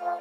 No 0.00 0.16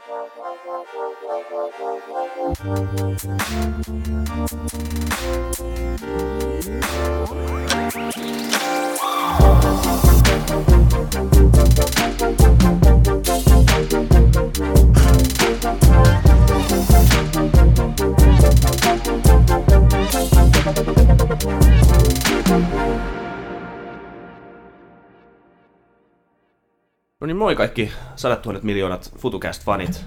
moi 27.40 27.56
kaikki 27.56 27.92
sadat 28.16 28.42
tuhannet 28.42 28.64
miljoonat 28.64 29.12
FutuCast-fanit, 29.18 30.02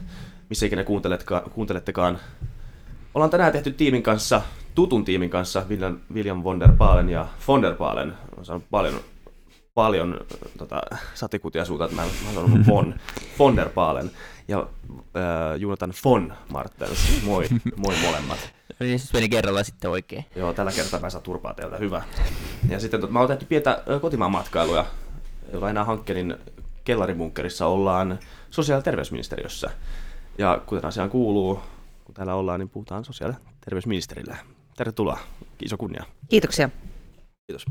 missä 0.49 0.67
ikinä 0.67 0.85
kuuntelettekaan. 1.55 2.19
Ollaan 3.15 3.31
tänään 3.31 3.53
tehty 3.53 3.71
tiimin 3.73 4.03
kanssa, 4.03 4.43
tutun 4.75 5.05
tiimin 5.05 5.31
kanssa, 5.31 5.63
William, 5.69 5.99
William 6.15 6.45
von 6.45 6.61
der 6.61 6.73
Baalen 6.73 7.11
ja 7.11 7.27
von 7.49 7.63
der 7.63 7.75
Baalen. 7.75 8.13
Olen 8.33 8.45
saanut 8.45 8.65
paljon, 8.71 9.01
paljon 9.75 10.21
tota, 10.59 10.81
satikutia 11.15 11.65
suuta, 11.65 11.85
että 11.85 11.97
mä, 11.97 12.03
mä 12.03 12.33
sanon 12.35 12.67
von, 12.67 12.95
von 13.39 13.57
der 13.57 13.69
Baalen 13.69 14.11
ja 14.49 14.67
äh, 15.17 15.61
Jonathan 15.61 15.93
von 16.05 16.33
Martens. 16.53 17.23
Moi, 17.25 17.49
moi 17.77 17.95
molemmat. 18.03 18.39
Niin 18.81 18.99
se 18.99 19.09
meni 19.13 19.29
kerralla 19.29 19.63
sitten 19.63 19.91
oikein. 19.91 20.25
Joo, 20.37 20.53
tällä 20.53 20.73
kertaa 20.73 21.01
mä 21.01 21.11
saan 21.11 21.25
turpaa 21.25 21.55
teiltä, 21.55 21.77
hyvä. 21.77 22.03
Ja 22.69 22.81
sitten 22.81 23.01
tot, 23.01 23.11
mä 23.11 23.19
oon 23.19 23.29
tehty 23.29 23.45
pientä 23.45 23.83
kotimaan 24.01 24.33
matkailuja, 24.33 24.87
jolla 25.53 25.71
enää 25.71 25.85
hankkelin 25.85 26.37
kellaribunkkerissa 26.85 27.67
ollaan 27.67 28.19
sosiaali- 28.51 28.79
ja 28.79 28.83
terveysministeriössä. 28.85 29.71
Ja 30.39 30.63
kuten 30.67 30.85
asiaan 30.85 31.11
kuuluu, 31.11 31.61
kun 32.05 32.15
täällä 32.15 32.35
ollaan, 32.35 32.61
niin 32.61 32.71
puhutaan 32.71 33.05
sosiaali- 33.05 33.35
ja 33.35 33.41
terveysministerille. 33.65 34.37
Tervetuloa, 34.77 35.19
iso 35.65 35.77
kunnia. 35.77 36.05
Kiitoksia. 36.29 36.71
Kiitos. 37.47 37.65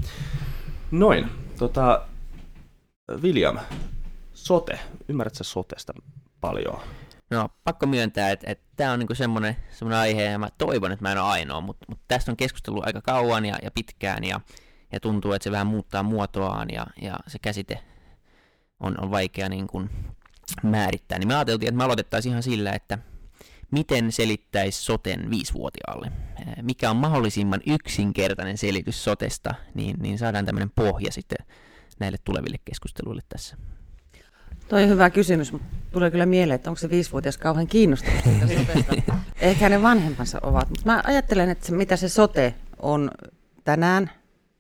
Noin, 0.91 1.31
tota, 1.59 2.01
William, 3.21 3.59
sote, 4.33 4.79
ymmärrätkö 5.07 5.43
sotesta 5.43 5.93
paljon? 6.41 6.79
No, 7.31 7.49
pakko 7.63 7.85
myöntää, 7.85 8.31
että, 8.31 8.51
että 8.51 8.67
tämä 8.75 8.91
on 8.91 8.99
niinku 8.99 9.15
semmoinen, 9.15 9.55
semmoinen 9.71 9.99
aihe, 9.99 10.23
ja 10.23 10.39
mä 10.39 10.49
toivon, 10.57 10.91
että 10.91 11.03
mä 11.05 11.11
en 11.11 11.17
ole 11.17 11.27
ainoa, 11.27 11.61
mutta, 11.61 11.85
mutta 11.89 12.03
tästä 12.07 12.31
on 12.31 12.37
keskusteltu 12.37 12.81
aika 12.85 13.01
kauan 13.01 13.45
ja, 13.45 13.55
ja 13.63 13.71
pitkään, 13.71 14.23
ja, 14.23 14.41
ja 14.91 14.99
tuntuu, 14.99 15.33
että 15.33 15.43
se 15.43 15.51
vähän 15.51 15.67
muuttaa 15.67 16.03
muotoaan, 16.03 16.69
ja, 16.69 16.87
ja 17.01 17.19
se 17.27 17.39
käsite 17.39 17.79
on, 18.81 19.03
on 19.03 19.11
vaikea 19.11 19.49
niin 19.49 19.67
kuin 19.67 19.89
määrittää. 20.63 21.19
Niin 21.19 21.27
me 21.27 21.35
ajateltiin, 21.35 21.67
että 21.67 21.77
me 21.77 21.83
aloitettaisiin 21.83 22.31
ihan 22.31 22.43
sillä, 22.43 22.71
että 22.71 22.97
miten 23.71 24.11
selittäisi 24.11 24.83
soten 24.83 25.29
viisivuotiaalle? 25.29 26.11
Mikä 26.61 26.89
on 26.89 26.97
mahdollisimman 26.97 27.61
yksinkertainen 27.67 28.57
selitys 28.57 29.03
sotesta, 29.03 29.55
niin, 29.73 29.95
niin 29.99 30.17
saadaan 30.17 30.45
tämmöinen 30.45 30.71
pohja 30.75 31.11
sitten 31.11 31.45
näille 31.99 32.17
tuleville 32.23 32.57
keskusteluille 32.65 33.21
tässä. 33.29 33.57
Toi 34.67 34.83
on 34.83 34.89
hyvä 34.89 35.09
kysymys, 35.09 35.51
mutta 35.51 35.67
tulee 35.91 36.11
kyllä 36.11 36.25
mieleen, 36.25 36.55
että 36.55 36.69
onko 36.69 36.79
se 36.79 36.89
viisivuotias 36.89 37.37
kauhean 37.37 37.67
kiinnostunut 37.67 38.21
Ehkä 39.41 39.69
ne 39.69 39.81
vanhempansa 39.81 40.39
ovat. 40.43 40.69
Mutta 40.69 40.85
mä 40.85 41.01
ajattelen, 41.05 41.49
että 41.49 41.65
se, 41.65 41.71
mitä 41.71 41.95
se 41.95 42.09
sote 42.09 42.53
on 42.79 43.11
tänään, 43.63 44.11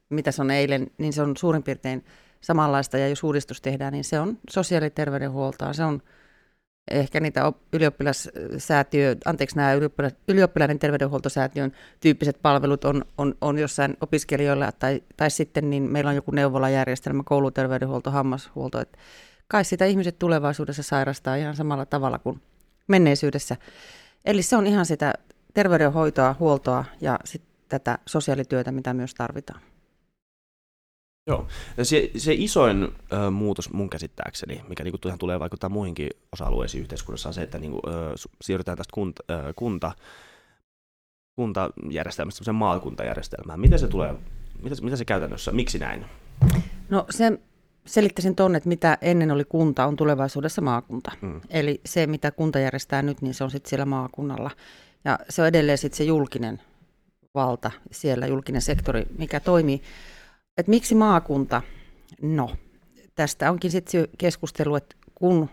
mitä 0.09 0.31
se 0.31 0.41
on 0.41 0.51
eilen, 0.51 0.87
niin 0.97 1.13
se 1.13 1.21
on 1.21 1.37
suurin 1.37 1.63
piirtein 1.63 2.05
samanlaista, 2.41 2.97
ja 2.97 3.07
jos 3.07 3.23
uudistus 3.23 3.61
tehdään, 3.61 3.93
niin 3.93 4.03
se 4.03 4.19
on 4.19 4.37
sosiaali- 4.49 4.85
ja 4.85 4.89
terveydenhuoltoa, 4.89 5.73
se 5.73 5.83
on 5.83 6.01
ehkä 6.91 7.19
niitä 7.19 7.53
ylioppilassäätiö, 7.73 9.15
anteeksi 9.25 9.55
nämä 9.55 9.73
ylioppilas, 9.73 10.15
ylioppilaiden 10.27 10.79
terveydenhuoltosäätiön 10.79 11.71
tyyppiset 11.99 12.37
palvelut 12.41 12.85
on, 12.85 13.05
on, 13.17 13.35
on 13.41 13.59
jossain 13.59 13.97
opiskelijoilla, 14.01 14.71
tai, 14.71 15.03
tai 15.17 15.29
sitten 15.29 15.69
niin 15.69 15.83
meillä 15.83 16.09
on 16.09 16.15
joku 16.15 16.31
neuvolajärjestelmä, 16.31 17.23
kouluterveydenhuolto, 17.25 18.11
hammashuolto, 18.11 18.79
että 18.79 18.97
kai 19.47 19.65
sitä 19.65 19.85
ihmiset 19.85 20.19
tulevaisuudessa 20.19 20.83
sairastaa 20.83 21.35
ihan 21.35 21.55
samalla 21.55 21.85
tavalla 21.85 22.19
kuin 22.19 22.41
menneisyydessä. 22.87 23.57
Eli 24.25 24.41
se 24.43 24.55
on 24.55 24.67
ihan 24.67 24.85
sitä 24.85 25.13
terveydenhoitoa, 25.53 26.35
huoltoa 26.39 26.85
ja 27.01 27.19
sitten 27.25 27.51
tätä 27.69 27.97
sosiaalityötä, 28.05 28.71
mitä 28.71 28.93
myös 28.93 29.13
tarvitaan. 29.13 29.61
Joo. 31.27 31.47
Se, 31.83 32.11
se 32.17 32.33
isoin 32.33 32.83
ö, 33.13 33.31
muutos 33.31 33.73
mun 33.73 33.89
käsittääkseni, 33.89 34.61
mikä 34.67 34.83
niin 34.83 34.93
kuin, 35.01 35.19
tulee 35.19 35.39
vaikuttaa 35.39 35.69
muihinkin 35.69 36.09
osa-alueisiin 36.31 36.81
yhteiskunnassa, 36.81 37.29
on 37.29 37.33
se, 37.33 37.41
että 37.41 37.57
niin 37.57 37.71
kuin, 37.71 37.81
ö, 37.87 38.13
siirrytään 38.41 38.77
tästä 38.77 38.93
kunta, 38.93 39.23
ö, 39.29 39.53
kunta, 39.55 39.91
kuntajärjestelmästä 41.35 42.53
maakuntajärjestelmään. 42.53 43.59
Miten 43.59 43.79
se 43.79 43.87
tulee, 43.87 44.15
mitä, 44.61 44.75
mitä 44.81 44.95
se 44.95 45.05
käytännössä, 45.05 45.51
miksi 45.51 45.79
näin? 45.79 46.05
No 46.89 47.05
se 47.09 47.39
selittäisin 47.85 48.35
tuonne, 48.35 48.57
että 48.57 48.69
mitä 48.69 48.97
ennen 49.01 49.31
oli 49.31 49.45
kunta, 49.45 49.85
on 49.85 49.95
tulevaisuudessa 49.95 50.61
maakunta. 50.61 51.11
Mm. 51.21 51.41
Eli 51.49 51.81
se, 51.85 52.07
mitä 52.07 52.31
kunta 52.31 52.59
järjestää 52.59 53.01
nyt, 53.01 53.21
niin 53.21 53.33
se 53.33 53.43
on 53.43 53.51
sitten 53.51 53.69
siellä 53.69 53.85
maakunnalla. 53.85 54.51
Ja 55.05 55.19
se 55.29 55.41
on 55.41 55.47
edelleen 55.47 55.77
sitten 55.77 55.97
se 55.97 56.03
julkinen 56.03 56.61
valta, 57.33 57.71
siellä 57.91 58.27
julkinen 58.27 58.61
sektori, 58.61 59.05
mikä 59.17 59.39
toimii. 59.39 59.81
Et 60.57 60.67
miksi 60.67 60.95
maakunta? 60.95 61.61
No, 62.21 62.49
tästä 63.15 63.51
onkin 63.51 63.71
sitten 63.71 64.07
keskustelu, 64.17 64.75
että 64.75 64.95
kun 65.15 65.49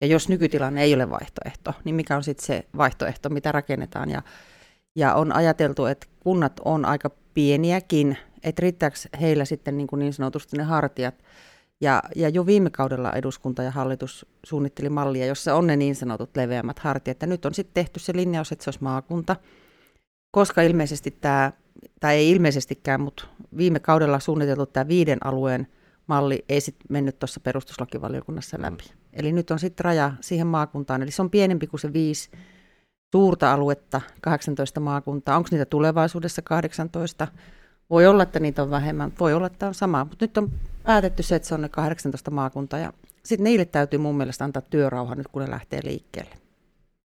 ja 0.00 0.06
jos 0.06 0.28
nykytilanne 0.28 0.82
ei 0.82 0.94
ole 0.94 1.10
vaihtoehto, 1.10 1.72
niin 1.84 1.94
mikä 1.94 2.16
on 2.16 2.24
sitten 2.24 2.46
se 2.46 2.66
vaihtoehto, 2.76 3.28
mitä 3.28 3.52
rakennetaan. 3.52 4.10
Ja, 4.10 4.22
ja 4.96 5.14
on 5.14 5.32
ajateltu, 5.32 5.86
että 5.86 6.06
kunnat 6.20 6.60
on 6.64 6.84
aika 6.84 7.10
pieniäkin, 7.34 8.16
että 8.42 8.60
riittääkö 8.60 8.96
heillä 9.20 9.44
sitten 9.44 9.76
niin, 9.76 9.86
kuin 9.86 10.00
niin 10.00 10.12
sanotusti 10.12 10.56
ne 10.56 10.62
hartiat. 10.62 11.14
Ja, 11.80 12.02
ja 12.16 12.28
jo 12.28 12.46
viime 12.46 12.70
kaudella 12.70 13.12
eduskunta 13.12 13.62
ja 13.62 13.70
hallitus 13.70 14.26
suunnitteli 14.46 14.88
mallia, 14.88 15.26
jossa 15.26 15.54
on 15.54 15.66
ne 15.66 15.76
niin 15.76 15.94
sanotut 15.94 16.36
leveämmät 16.36 16.78
hartiat. 16.78 17.20
Ja 17.20 17.26
nyt 17.26 17.44
on 17.44 17.54
sitten 17.54 17.74
tehty 17.74 18.00
se 18.00 18.12
linjaus, 18.16 18.52
että 18.52 18.64
se 18.64 18.68
olisi 18.68 18.82
maakunta, 18.82 19.36
koska 20.36 20.62
ilmeisesti 20.62 21.10
tämä 21.20 21.52
tai 22.00 22.16
ei 22.16 22.30
ilmeisestikään, 22.30 23.00
mutta 23.00 23.24
viime 23.56 23.80
kaudella 23.80 24.20
suunniteltu 24.20 24.66
tämä 24.66 24.88
viiden 24.88 25.26
alueen 25.26 25.66
malli 26.06 26.44
ei 26.48 26.60
sitten 26.60 26.86
mennyt 26.90 27.18
tuossa 27.18 27.40
perustuslakivaliokunnassa 27.40 28.56
läpi. 28.60 28.84
Mm. 28.84 28.98
Eli 29.12 29.32
nyt 29.32 29.50
on 29.50 29.58
sitten 29.58 29.84
raja 29.84 30.12
siihen 30.20 30.46
maakuntaan, 30.46 31.02
eli 31.02 31.10
se 31.10 31.22
on 31.22 31.30
pienempi 31.30 31.66
kuin 31.66 31.80
se 31.80 31.92
viisi 31.92 32.30
suurta 33.12 33.52
aluetta, 33.52 34.00
18 34.20 34.80
maakuntaa. 34.80 35.36
Onko 35.36 35.48
niitä 35.50 35.64
tulevaisuudessa 35.64 36.42
18? 36.42 37.28
Voi 37.90 38.06
olla, 38.06 38.22
että 38.22 38.40
niitä 38.40 38.62
on 38.62 38.70
vähemmän, 38.70 39.12
voi 39.20 39.34
olla, 39.34 39.46
että 39.46 39.66
on 39.66 39.74
sama, 39.74 40.04
mutta 40.04 40.24
nyt 40.24 40.38
on 40.38 40.50
päätetty 40.82 41.22
se, 41.22 41.36
että 41.36 41.48
se 41.48 41.54
on 41.54 41.62
ne 41.62 41.68
18 41.68 42.30
maakuntaa 42.30 42.78
ja 42.78 42.92
sitten 43.22 43.44
niille 43.44 43.64
täytyy 43.64 43.98
mun 43.98 44.16
mielestä 44.16 44.44
antaa 44.44 44.62
työrauha 44.62 45.14
nyt, 45.14 45.28
kun 45.28 45.42
ne 45.42 45.50
lähtee 45.50 45.80
liikkeelle. 45.84 46.34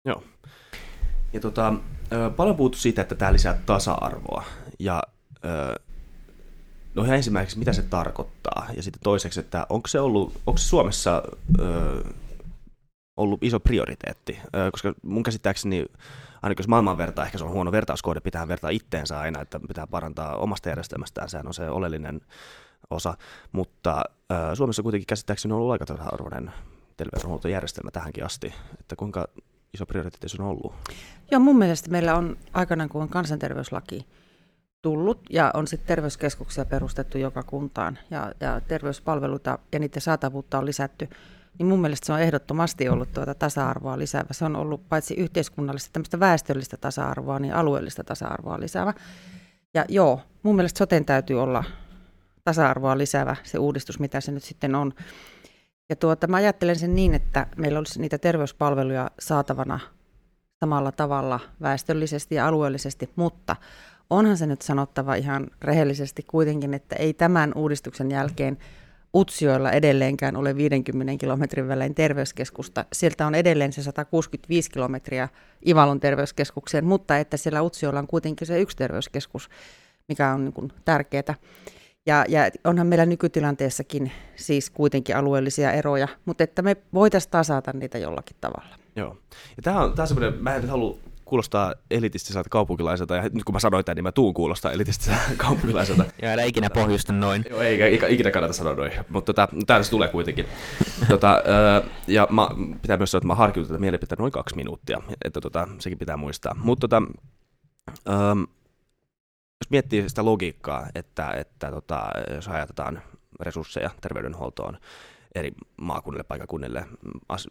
Joo. 0.05 0.23
Ja 1.33 1.41
tota, 1.41 1.75
paljon 2.37 2.57
puhuttu 2.57 2.79
siitä, 2.79 3.03
että 3.03 3.15
tämä 3.15 3.33
lisää 3.33 3.59
tasa-arvoa. 3.67 4.45
Ja 4.79 5.03
no 6.95 7.05
ihan 7.05 7.17
ensimmäiseksi, 7.17 7.59
mitä 7.59 7.73
se 7.73 7.83
tarkoittaa? 7.83 8.67
Ja 8.77 8.83
sitten 8.83 9.03
toiseksi, 9.03 9.41
että 9.41 9.67
onko 9.69 9.89
se 9.89 10.01
ollut, 10.01 10.41
onko 10.47 10.59
se 10.59 10.65
Suomessa 10.65 11.23
ollut 13.17 13.43
iso 13.43 13.61
prioriteetti? 13.61 14.39
Koska 14.73 14.95
mun 15.03 15.23
käsittääkseni, 15.23 15.87
ainakin 16.43 16.63
jos 16.63 16.69
maailman 16.69 16.99
vertaa, 16.99 17.25
ehkä 17.25 17.39
se 17.39 17.45
on 17.45 17.51
huono 17.51 17.73
vertauskohde, 17.73 18.21
pitää 18.21 18.49
vertaa 18.49 18.71
itteensä 18.71 19.21
aina, 19.21 19.43
että 19.43 19.61
pitää 19.69 19.87
parantaa 19.87 20.37
omasta 20.37 20.69
järjestelmästään, 20.69 21.29
sehän 21.29 21.47
on 21.47 21.55
se 21.55 21.71
oleellinen 21.71 22.21
osa. 22.91 23.15
Mutta 23.53 24.03
Suomessa 24.55 24.83
kuitenkin 24.83 25.07
käsittääkseni 25.07 25.53
on 25.53 25.59
ollut 25.59 25.73
aika 25.73 25.87
tasa-arvoinen 25.87 26.53
terveydenhuoltojärjestelmä 26.97 27.91
tähänkin 27.91 28.25
asti. 28.25 28.55
Että 28.81 28.97
kuinka 28.97 29.29
iso 29.75 29.87
prioriteetti 29.87 30.29
se 30.29 30.43
on 30.43 30.49
ollut? 30.49 30.75
Joo, 31.31 31.41
mun 31.41 31.59
mielestä 31.59 31.91
meillä 31.91 32.15
on 32.15 32.37
aikanaan, 32.53 32.89
kun 32.89 33.03
on 33.03 33.09
kansanterveyslaki 33.09 34.07
tullut 34.83 35.21
ja 35.31 35.51
on 35.55 35.67
sitten 35.67 35.87
terveyskeskuksia 35.87 36.65
perustettu 36.65 37.19
joka 37.19 37.43
kuntaan 37.43 37.99
ja, 38.11 38.33
ja 38.41 38.61
terveyspalveluita 38.61 39.59
ja 39.73 39.79
niiden 39.79 40.03
saatavuutta 40.03 40.59
on 40.59 40.67
lisätty, 40.67 41.09
niin 41.59 41.67
mun 41.67 41.81
mielestä 41.81 42.07
se 42.07 42.13
on 42.13 42.21
ehdottomasti 42.21 42.89
ollut 42.89 43.13
tuota 43.13 43.35
tasa-arvoa 43.35 43.99
lisäävä. 43.99 44.29
Se 44.31 44.45
on 44.45 44.57
ollut 44.57 44.89
paitsi 44.89 45.15
yhteiskunnallista, 45.15 45.93
tämmöistä 45.93 46.21
väestöllistä 46.21 46.77
tasa-arvoa, 46.77 47.39
niin 47.39 47.55
alueellista 47.55 48.05
tasa-arvoa 48.05 48.61
lisäävä. 48.61 48.95
Ja 49.75 49.85
joo, 49.89 50.21
mun 50.43 50.57
mielestä 50.57 50.79
soten 50.79 51.05
täytyy 51.05 51.43
olla 51.43 51.65
tasa-arvoa 52.45 52.99
lisäävä 52.99 53.37
se 53.43 53.59
uudistus, 53.59 53.99
mitä 53.99 54.21
se 54.21 54.33
nyt 54.33 54.43
sitten 54.43 54.75
on. 54.75 54.93
Ja 55.95 55.99
tuota, 55.99 56.27
mä 56.27 56.37
ajattelen 56.37 56.79
sen 56.79 56.95
niin, 56.95 57.15
että 57.15 57.47
meillä 57.57 57.79
olisi 57.79 58.01
niitä 58.01 58.19
terveyspalveluja 58.19 59.11
saatavana 59.19 59.81
samalla 60.61 60.93
tavalla 60.93 61.41
väestöllisesti 61.63 62.35
ja 62.35 62.49
alueellisesti, 62.49 63.11
mutta 63.17 63.57
onhan 64.11 64.37
se 64.37 64.47
nyt 64.47 64.63
sanottava 64.63 65.15
ihan 65.15 65.47
rehellisesti 65.63 66.23
kuitenkin, 66.23 66.75
että 66.75 66.97
ei 66.97 67.15
tämän 67.15 67.53
uudistuksen 67.57 68.11
jälkeen 68.11 68.59
Utsioilla 69.15 69.71
edelleenkään 69.71 70.37
ole 70.37 70.57
50 70.57 71.17
kilometrin 71.21 71.69
välein 71.69 71.95
terveyskeskusta. 71.95 72.85
Sieltä 72.93 73.27
on 73.27 73.35
edelleen 73.35 73.73
se 73.73 73.83
165 73.83 74.71
kilometriä 74.71 75.29
Ivalon 75.69 76.01
terveyskeskukseen, 76.01 76.85
mutta 76.85 77.19
että 77.19 77.37
siellä 77.37 77.63
Utsioilla 77.63 78.01
on 78.01 78.07
kuitenkin 78.07 78.47
se 78.47 78.61
yksi 78.61 78.77
terveyskeskus, 78.77 79.49
mikä 80.09 80.31
on 80.31 80.45
niin 80.45 80.73
tärkeää. 80.85 81.35
Ja, 82.07 82.25
ja 82.29 82.51
onhan 82.65 82.87
meillä 82.87 83.07
nykytilanteessakin 83.07 84.13
siis 84.37 84.71
kuitenkin 84.71 85.17
alueellisia 85.17 85.73
eroja, 85.73 86.09
mutta 86.25 86.45
että 86.45 86.63
me 86.63 86.77
voitaisiin 86.95 87.31
tasata 87.31 87.73
niitä 87.73 87.99
jollakin 87.99 88.37
tavalla. 88.41 88.77
Joo. 88.97 89.17
Ja 89.57 89.63
tämä 89.63 89.81
on, 89.81 89.93
tämä 89.93 90.05
on 90.05 90.09
semmoinen, 90.09 90.43
mä 90.43 90.55
en 90.55 90.61
nyt 90.61 90.71
halua 90.71 90.99
kuulostaa 91.25 91.75
elitistiseltä 91.91 92.49
kaupunkilaiselta, 92.49 93.17
ja 93.17 93.23
nyt 93.23 93.45
kun 93.45 93.53
mä 93.53 93.61
sanoin 93.61 93.85
tämän, 93.85 93.97
niin 93.97 94.05
mä 94.05 94.13
tuun 94.13 94.35
kuulostaa 94.35 94.73
elitistiseltä 94.73 95.21
kaupunkilaiselta. 95.47 96.05
ja 96.23 96.31
älä 96.31 96.43
ikinä 96.43 96.71
pohjusta 96.71 97.13
noin. 97.13 97.45
Joo, 97.51 97.61
ei, 97.61 97.83
ei, 97.83 98.01
ikinä 98.09 98.31
kannata 98.31 98.55
sanoa 98.55 98.75
noin, 98.75 98.93
mutta 99.09 99.33
tota, 99.33 99.83
se 99.83 99.91
tulee 99.91 100.09
kuitenkin. 100.09 100.47
tota, 101.09 101.43
ja 102.07 102.29
mä, 102.31 102.49
pitää 102.83 102.97
myös 102.97 103.11
sanoa, 103.11 103.19
että 103.19 103.27
mä 103.27 103.35
harkitun 103.35 103.69
tätä 103.69 103.81
mielipiteitä 103.81 104.23
noin 104.23 104.33
kaksi 104.33 104.57
minuuttia, 104.57 105.03
että 105.25 105.41
tota, 105.41 105.69
sekin 105.79 105.99
pitää 105.99 106.17
muistaa. 106.17 106.57
Mutta 106.59 106.89
tota, 106.89 107.03
jos 109.61 109.71
miettii 109.71 110.09
sitä 110.09 110.25
logiikkaa, 110.25 110.87
että, 110.95 111.31
että 111.31 111.71
tota, 111.71 112.07
jos 112.35 112.49
ajatellaan 112.49 113.03
resursseja 113.41 113.91
terveydenhuoltoon 114.01 114.79
eri 115.35 115.53
maakunnille, 115.77 116.25
paikakunnille, 116.25 116.85
as, 117.29 117.47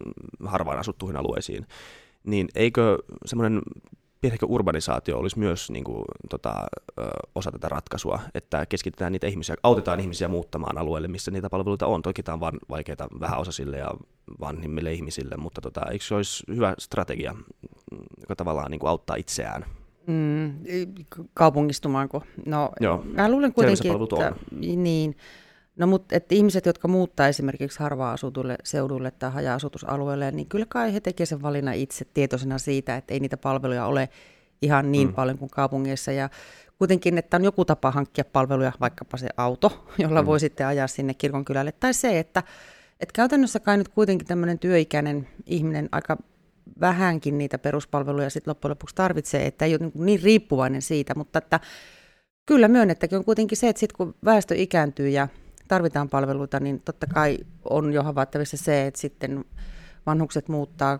harvaan 0.45 0.79
asuttuihin 0.79 1.17
alueisiin, 1.17 1.67
niin 2.23 2.49
eikö 2.55 2.97
semmoinen 3.25 3.61
pienehkö 4.21 4.45
urbanisaatio 4.45 5.17
olisi 5.17 5.39
myös 5.39 5.71
niin 5.71 5.83
kuin, 5.83 6.05
tota, 6.29 6.65
osa 7.35 7.51
tätä 7.51 7.69
ratkaisua, 7.69 8.19
että 8.35 8.65
keskitetään 8.65 9.11
niitä 9.11 9.27
ihmisiä, 9.27 9.55
autetaan 9.63 9.99
ihmisiä 9.99 10.27
muuttamaan 10.27 10.77
alueelle, 10.77 11.07
missä 11.07 11.31
niitä 11.31 11.49
palveluita 11.49 11.87
on. 11.87 12.01
Toki 12.01 12.23
tämä 12.23 12.33
on 12.33 12.39
vain 12.39 12.57
vaikeita 12.69 13.07
vähäosaisille 13.19 13.77
ja 13.77 13.91
vanhimmille 14.39 14.93
ihmisille, 14.93 15.37
mutta 15.37 15.61
tota, 15.61 15.81
eikö 15.91 16.05
se 16.05 16.15
olisi 16.15 16.43
hyvä 16.47 16.73
strategia, 16.79 17.35
joka 18.19 18.35
tavallaan 18.35 18.71
niin 18.71 18.79
kuin 18.79 18.89
auttaa 18.89 19.15
itseään 19.15 19.65
Mm, 20.07 20.53
kaupungistumaanko? 21.33 22.23
No, 22.45 22.71
Joo. 22.79 23.03
mä 23.05 23.31
luulen 23.31 23.53
kuitenkin, 23.53 23.91
että, 23.91 24.35
niin, 24.51 25.17
no, 25.75 25.87
mutta 25.87 26.15
että 26.15 26.35
ihmiset, 26.35 26.65
jotka 26.65 26.87
muuttaa 26.87 27.27
esimerkiksi 27.27 27.79
harvaan 27.79 28.13
asutulle 28.13 28.55
seudulle 28.63 29.11
tai 29.11 29.31
haja-asutusalueelle, 29.31 30.31
niin 30.31 30.47
kyllä 30.47 30.65
kai 30.69 30.93
he 30.93 30.99
tekevät 30.99 31.29
sen 31.29 31.41
valinnan 31.41 31.75
itse 31.75 32.05
tietoisena 32.13 32.57
siitä, 32.57 32.95
että 32.95 33.13
ei 33.13 33.19
niitä 33.19 33.37
palveluja 33.37 33.85
ole 33.85 34.09
ihan 34.61 34.91
niin 34.91 35.07
mm. 35.07 35.13
paljon 35.13 35.37
kuin 35.37 35.49
kaupungeissa. 35.49 36.11
Ja 36.11 36.29
kuitenkin, 36.77 37.17
että 37.17 37.37
on 37.37 37.43
joku 37.43 37.65
tapa 37.65 37.91
hankkia 37.91 38.25
palveluja, 38.25 38.71
vaikkapa 38.79 39.17
se 39.17 39.29
auto, 39.37 39.85
jolla 39.97 40.21
mm. 40.21 40.25
voi 40.25 40.39
sitten 40.39 40.67
ajaa 40.67 40.87
sinne 40.87 41.13
kirkonkylälle. 41.13 41.71
Tai 41.71 41.93
se, 41.93 42.19
että, 42.19 42.43
että 42.99 43.13
käytännössä 43.13 43.59
kai 43.59 43.77
nyt 43.77 43.87
kuitenkin 43.87 44.27
tämmöinen 44.27 44.59
työikäinen 44.59 45.27
ihminen 45.45 45.89
aika 45.91 46.17
vähänkin 46.81 47.37
niitä 47.37 47.57
peruspalveluja 47.57 48.29
sitten 48.29 48.51
loppujen 48.51 48.69
lopuksi 48.69 48.95
tarvitsee, 48.95 49.47
että 49.47 49.65
ei 49.65 49.75
ole 49.75 49.79
niin, 49.79 50.05
niin 50.05 50.23
riippuvainen 50.23 50.81
siitä, 50.81 51.15
mutta 51.15 51.39
että 51.39 51.59
kyllä 52.45 52.67
myönnettäkin 52.67 53.17
on 53.17 53.25
kuitenkin 53.25 53.57
se, 53.57 53.69
että 53.69 53.79
sitten 53.79 53.97
kun 53.97 54.15
väestö 54.25 54.55
ikääntyy 54.55 55.09
ja 55.09 55.27
tarvitaan 55.67 56.09
palveluita, 56.09 56.59
niin 56.59 56.81
totta 56.81 57.07
kai 57.07 57.37
on 57.69 57.93
jo 57.93 58.03
havaittavissa 58.03 58.57
se, 58.57 58.87
että 58.87 58.99
sitten 58.99 59.45
vanhukset 60.05 60.49
muuttaa 60.49 60.99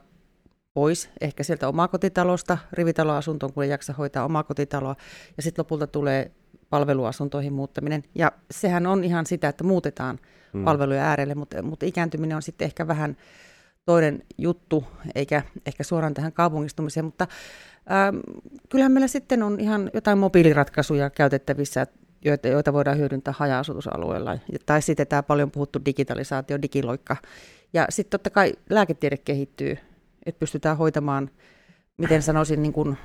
pois 0.74 1.10
ehkä 1.22 1.44
sieltä 1.44 1.68
omakotitalosta 1.68 2.58
rivitaloasuntoon, 2.72 3.54
kun 3.54 3.64
ei 3.64 3.70
jaksa 3.70 3.94
hoitaa 3.94 4.26
omakotitaloa, 4.26 4.96
ja 5.38 5.44
sitten 5.44 5.64
lopulta 5.64 5.88
tulee 5.88 6.32
palveluasuntoihin 6.70 7.54
muuttaminen. 7.54 8.04
Ja 8.16 8.32
sehän 8.52 8.88
on 8.88 9.04
ihan 9.04 9.26
sitä, 9.26 9.50
että 9.50 9.64
muutetaan 9.64 10.20
hmm. 10.54 10.64
palveluja 10.64 11.04
äärelle, 11.04 11.36
mutta, 11.36 11.62
mutta 11.62 11.86
ikääntyminen 11.86 12.36
on 12.36 12.42
sitten 12.42 12.66
ehkä 12.66 12.88
vähän 12.88 13.18
toinen 13.86 14.24
juttu, 14.38 14.84
eikä 15.16 15.44
ehkä 15.66 15.84
suoraan 15.84 16.14
tähän 16.14 16.34
kaupungistumiseen, 16.34 17.06
mutta 17.06 17.28
ähm, 17.92 18.18
kyllähän 18.70 18.92
meillä 18.92 19.08
sitten 19.08 19.44
on 19.44 19.60
ihan 19.60 19.92
jotain 19.94 20.18
mobiiliratkaisuja 20.18 21.10
käytettävissä, 21.10 21.88
joita, 22.26 22.48
joita 22.48 22.74
voidaan 22.74 22.98
hyödyntää 22.98 23.34
haja-asutusalueella. 23.38 24.38
Tai 24.66 24.82
sitten 24.82 25.08
tämä 25.08 25.24
paljon 25.24 25.52
puhuttu 25.52 25.80
digitalisaatio, 25.86 26.62
digiloikka. 26.62 27.18
Ja 27.74 27.86
sitten 27.90 28.12
totta 28.12 28.30
kai 28.30 28.54
lääketiede 28.70 29.18
kehittyy, 29.18 29.78
että 30.26 30.40
pystytään 30.40 30.78
hoitamaan, 30.78 31.30
miten 31.98 32.22
sanoisin, 32.22 32.62
niin 32.62 32.74
kuin 32.74 32.98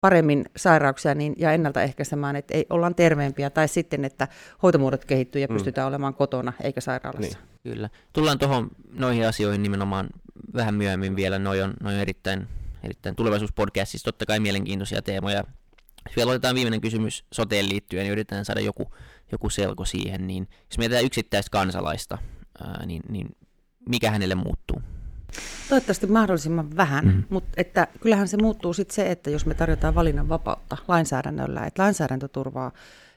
paremmin 0.00 0.44
sairauksia 0.56 1.14
niin, 1.14 1.34
ja 1.36 1.52
ennaltaehkäisemään, 1.52 2.36
että 2.36 2.54
ei 2.54 2.66
ollaan 2.70 2.94
terveempiä, 2.94 3.50
tai 3.50 3.68
sitten, 3.68 4.04
että 4.04 4.28
hoitomuodot 4.62 5.04
kehittyy 5.04 5.42
ja 5.42 5.46
mm. 5.46 5.54
pystytään 5.54 5.88
olemaan 5.88 6.14
kotona 6.14 6.52
eikä 6.62 6.80
sairaalassa. 6.80 7.38
Niin. 7.38 7.55
Kyllä. 7.74 7.90
Tullaan 8.12 8.38
tuohon 8.38 8.70
noihin 8.92 9.28
asioihin 9.28 9.62
nimenomaan 9.62 10.08
vähän 10.54 10.74
myöhemmin 10.74 11.16
vielä. 11.16 11.38
Noi 11.38 11.62
on, 11.62 11.74
noi 11.82 11.94
on 11.94 12.00
erittäin, 12.00 12.48
erittäin 12.82 13.16
tulevaisuuspodcastissa 13.16 14.04
totta 14.04 14.26
kai 14.26 14.40
mielenkiintoisia 14.40 15.02
teemoja. 15.02 15.44
Jos 16.06 16.16
vielä 16.16 16.30
otetaan 16.30 16.54
viimeinen 16.54 16.80
kysymys 16.80 17.24
soteen 17.32 17.68
liittyen, 17.68 18.02
niin 18.02 18.12
yritetään 18.12 18.44
saada 18.44 18.60
joku, 18.60 18.92
joku 19.32 19.50
selko 19.50 19.84
siihen, 19.84 20.26
niin 20.26 20.48
jos 20.70 20.78
mietitään 20.78 21.04
yksittäistä 21.04 21.50
kansalaista, 21.50 22.18
ää, 22.64 22.86
niin, 22.86 23.02
niin 23.08 23.36
mikä 23.88 24.10
hänelle 24.10 24.34
muuttuu? 24.34 24.82
Toivottavasti 25.68 26.06
mahdollisimman 26.06 26.76
vähän, 26.76 27.04
mm. 27.04 27.22
mutta 27.30 27.50
että 27.56 27.88
kyllähän 28.00 28.28
se 28.28 28.36
muuttuu 28.36 28.72
sitten 28.72 28.94
se, 28.94 29.10
että 29.10 29.30
jos 29.30 29.46
me 29.46 29.54
tarjotaan 29.54 29.94
valinnan 29.94 30.28
vapautta 30.28 30.76
lainsäädännöllä, 30.88 31.64
että 31.66 31.82
lainsäädäntö 31.82 32.28
turvaa, 32.28 32.72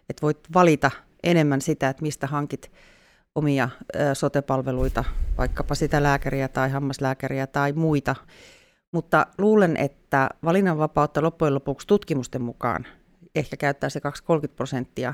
että 0.09 0.21
voit 0.21 0.39
valita 0.53 0.91
enemmän 1.23 1.61
sitä, 1.61 1.89
että 1.89 2.01
mistä 2.01 2.27
hankit 2.27 2.71
omia 3.35 3.69
sotepalveluita, 4.13 5.03
vaikkapa 5.37 5.75
sitä 5.75 6.03
lääkäriä 6.03 6.47
tai 6.47 6.69
hammaslääkäriä 6.69 7.47
tai 7.47 7.73
muita. 7.73 8.15
Mutta 8.91 9.27
luulen, 9.37 9.77
että 9.77 10.29
valinnanvapautta 10.43 11.21
loppujen 11.21 11.53
lopuksi 11.53 11.87
tutkimusten 11.87 12.41
mukaan 12.41 12.87
ehkä 13.35 13.57
käyttää 13.57 13.89
se 13.89 14.01
2-30 14.47 14.47
prosenttia, 14.55 15.13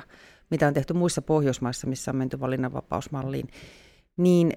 mitä 0.49 0.67
on 0.67 0.73
tehty 0.73 0.93
muissa 0.93 1.21
Pohjoismaissa, 1.21 1.87
missä 1.87 2.11
on 2.11 2.17
menty 2.17 2.39
valinnanvapausmalliin, 2.39 3.47
niin 4.17 4.51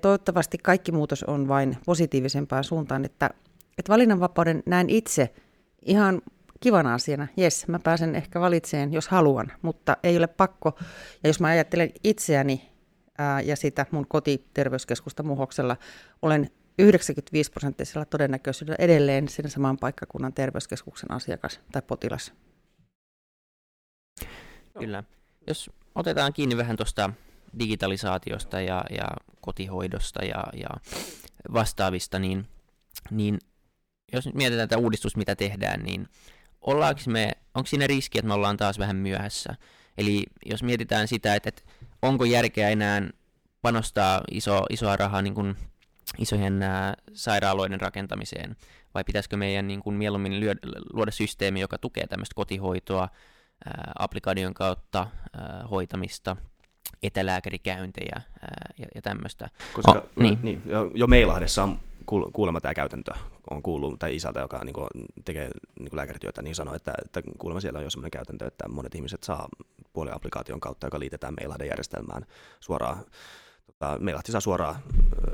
toivottavasti 0.00 0.58
kaikki 0.58 0.92
muutos 0.92 1.24
on 1.24 1.48
vain 1.48 1.76
positiivisempaan 1.86 2.64
suuntaan, 2.64 3.04
että, 3.04 3.30
että 3.78 3.92
valinnanvapauden 3.92 4.62
näen 4.66 4.90
itse 4.90 5.34
ihan 5.82 6.22
kivana 6.60 6.94
asiana. 6.94 7.26
Jes, 7.36 7.68
mä 7.68 7.78
pääsen 7.78 8.14
ehkä 8.14 8.40
valitseen, 8.40 8.92
jos 8.92 9.08
haluan, 9.08 9.52
mutta 9.62 9.96
ei 10.02 10.16
ole 10.16 10.26
pakko. 10.26 10.78
Ja 11.22 11.28
jos 11.28 11.40
mä 11.40 11.46
ajattelen 11.46 11.90
itseäni 12.04 12.75
ää, 13.18 13.40
ja 13.40 13.56
sitä 13.56 13.86
mun 13.90 14.06
kotiterveyskeskusta 14.08 15.22
Muhoksella, 15.22 15.76
olen 16.22 16.50
95 16.78 17.50
prosenttisella 17.50 18.04
todennäköisyydellä 18.04 18.76
edelleen 18.84 19.28
sen 19.28 19.50
saman 19.50 19.76
paikkakunnan 19.76 20.32
terveyskeskuksen 20.32 21.10
asiakas 21.10 21.60
tai 21.72 21.82
potilas. 21.82 22.32
Kyllä. 24.78 25.04
Jos 25.46 25.70
otetaan 25.94 26.32
kiinni 26.32 26.56
vähän 26.56 26.76
tuosta 26.76 27.10
digitalisaatiosta 27.58 28.60
ja, 28.60 28.84
ja 28.90 29.06
kotihoidosta 29.40 30.24
ja, 30.24 30.44
ja 30.52 30.68
vastaavista, 31.52 32.18
niin, 32.18 32.46
niin 33.10 33.38
jos 34.12 34.26
nyt 34.26 34.34
mietitään 34.34 34.68
tätä 34.68 34.80
uudistusta, 34.80 35.18
mitä 35.18 35.36
tehdään, 35.36 35.82
niin 35.82 36.08
me, 37.06 37.32
onko 37.54 37.66
siinä 37.66 37.86
riski, 37.86 38.18
että 38.18 38.28
me 38.28 38.34
ollaan 38.34 38.56
taas 38.56 38.78
vähän 38.78 38.96
myöhässä? 38.96 39.54
Eli 39.98 40.24
jos 40.46 40.62
mietitään 40.62 41.08
sitä, 41.08 41.34
että, 41.34 41.48
että 41.48 41.62
onko 42.02 42.24
järkeä 42.24 42.68
enää 42.68 43.02
panostaa 43.62 44.20
iso, 44.30 44.62
isoa 44.70 44.96
rahaa 44.96 45.22
niin 45.22 45.34
kuin 45.34 45.56
isojen 46.18 46.62
ää, 46.62 46.94
sairaaloiden 47.12 47.80
rakentamiseen, 47.80 48.56
vai 48.94 49.04
pitäisikö 49.04 49.36
meidän 49.36 49.66
niin 49.66 49.80
kuin 49.80 49.96
mieluummin 49.96 50.40
lyödä, 50.40 50.60
luoda 50.92 51.10
systeemi, 51.10 51.60
joka 51.60 51.78
tukee 51.78 52.06
tämmöistä 52.06 52.34
kotihoitoa, 52.34 53.08
ää, 53.64 53.92
applikaation 53.98 54.54
kautta 54.54 55.06
ää, 55.38 55.64
hoitamista, 55.70 56.36
etälääkärikäyntejä 57.02 58.16
ää, 58.16 58.70
ja, 58.78 58.86
ja 58.94 59.02
tämmöistä. 59.02 59.48
Koska 59.72 59.92
oh, 59.92 60.02
niin. 60.16 60.38
Niin, 60.42 60.62
jo, 60.66 60.90
jo 60.94 61.06
Meilahdessa 61.06 61.62
on 61.62 61.80
kuulemma 62.32 62.60
tämä 62.60 62.74
käytäntö 62.74 63.12
on 63.50 63.62
kuullut, 63.62 63.98
tai 63.98 64.16
isältä, 64.16 64.40
joka 64.40 64.64
niin 64.64 64.72
kuin, 64.72 64.88
tekee 65.24 65.50
niin 65.78 65.90
kuin 65.90 65.96
lääkärityötä, 65.96 66.42
niin 66.42 66.54
sanoi, 66.54 66.76
että, 66.76 66.92
että 67.04 67.22
kuulemma 67.38 67.60
siellä 67.60 67.78
on 67.78 67.84
jo 67.84 67.90
sellainen 67.90 68.10
käytäntö, 68.10 68.46
että 68.46 68.68
monet 68.68 68.94
ihmiset 68.94 69.22
saa 69.22 69.48
applikaation 70.12 70.60
kautta, 70.60 70.86
joka 70.86 70.98
liitetään 71.00 71.34
Meilahden 71.40 71.68
järjestelmään 71.68 72.26
suoraan. 72.60 73.04
Tota, 73.66 73.98
Meilahti 74.00 74.32
saa 74.32 74.40
suoraan 74.40 74.76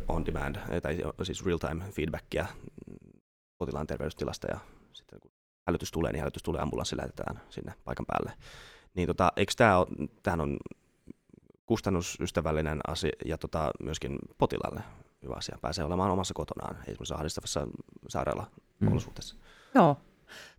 on 0.08 0.26
demand, 0.26 0.56
tai 0.82 0.98
siis 1.22 1.46
real-time 1.46 1.84
feedbackia 1.90 2.46
potilaan 3.58 3.86
terveystilasta, 3.86 4.46
ja 4.50 4.58
sitten 4.92 5.20
kun 5.20 5.30
hälytys 5.66 5.90
tulee, 5.90 6.12
niin 6.12 6.20
hälytys 6.20 6.42
tulee, 6.42 6.62
ambulanssi 6.62 6.96
lähetetään 6.96 7.40
sinne 7.50 7.74
paikan 7.84 8.06
päälle. 8.06 8.32
Niin 8.94 9.06
tota, 9.06 9.32
eikö 9.36 9.52
tämä 9.56 9.78
ole, 9.78 9.86
tämähän 10.22 10.40
on 10.40 10.56
kustannusystävällinen 11.66 12.80
asia 12.86 13.12
ja 13.24 13.38
tota, 13.38 13.70
myöskin 13.82 14.18
potilaalle 14.38 14.80
hyvä 15.22 15.34
asia. 15.34 15.58
Pääsee 15.60 15.84
olemaan 15.84 16.10
omassa 16.10 16.34
kotonaan, 16.34 16.76
ei 16.76 16.84
semmoisessa 16.84 17.14
ahdistavassa 17.14 17.66
sairaala-olosuhteessa. 18.08 19.34
Mm. 19.34 19.40
Joo, 19.74 19.96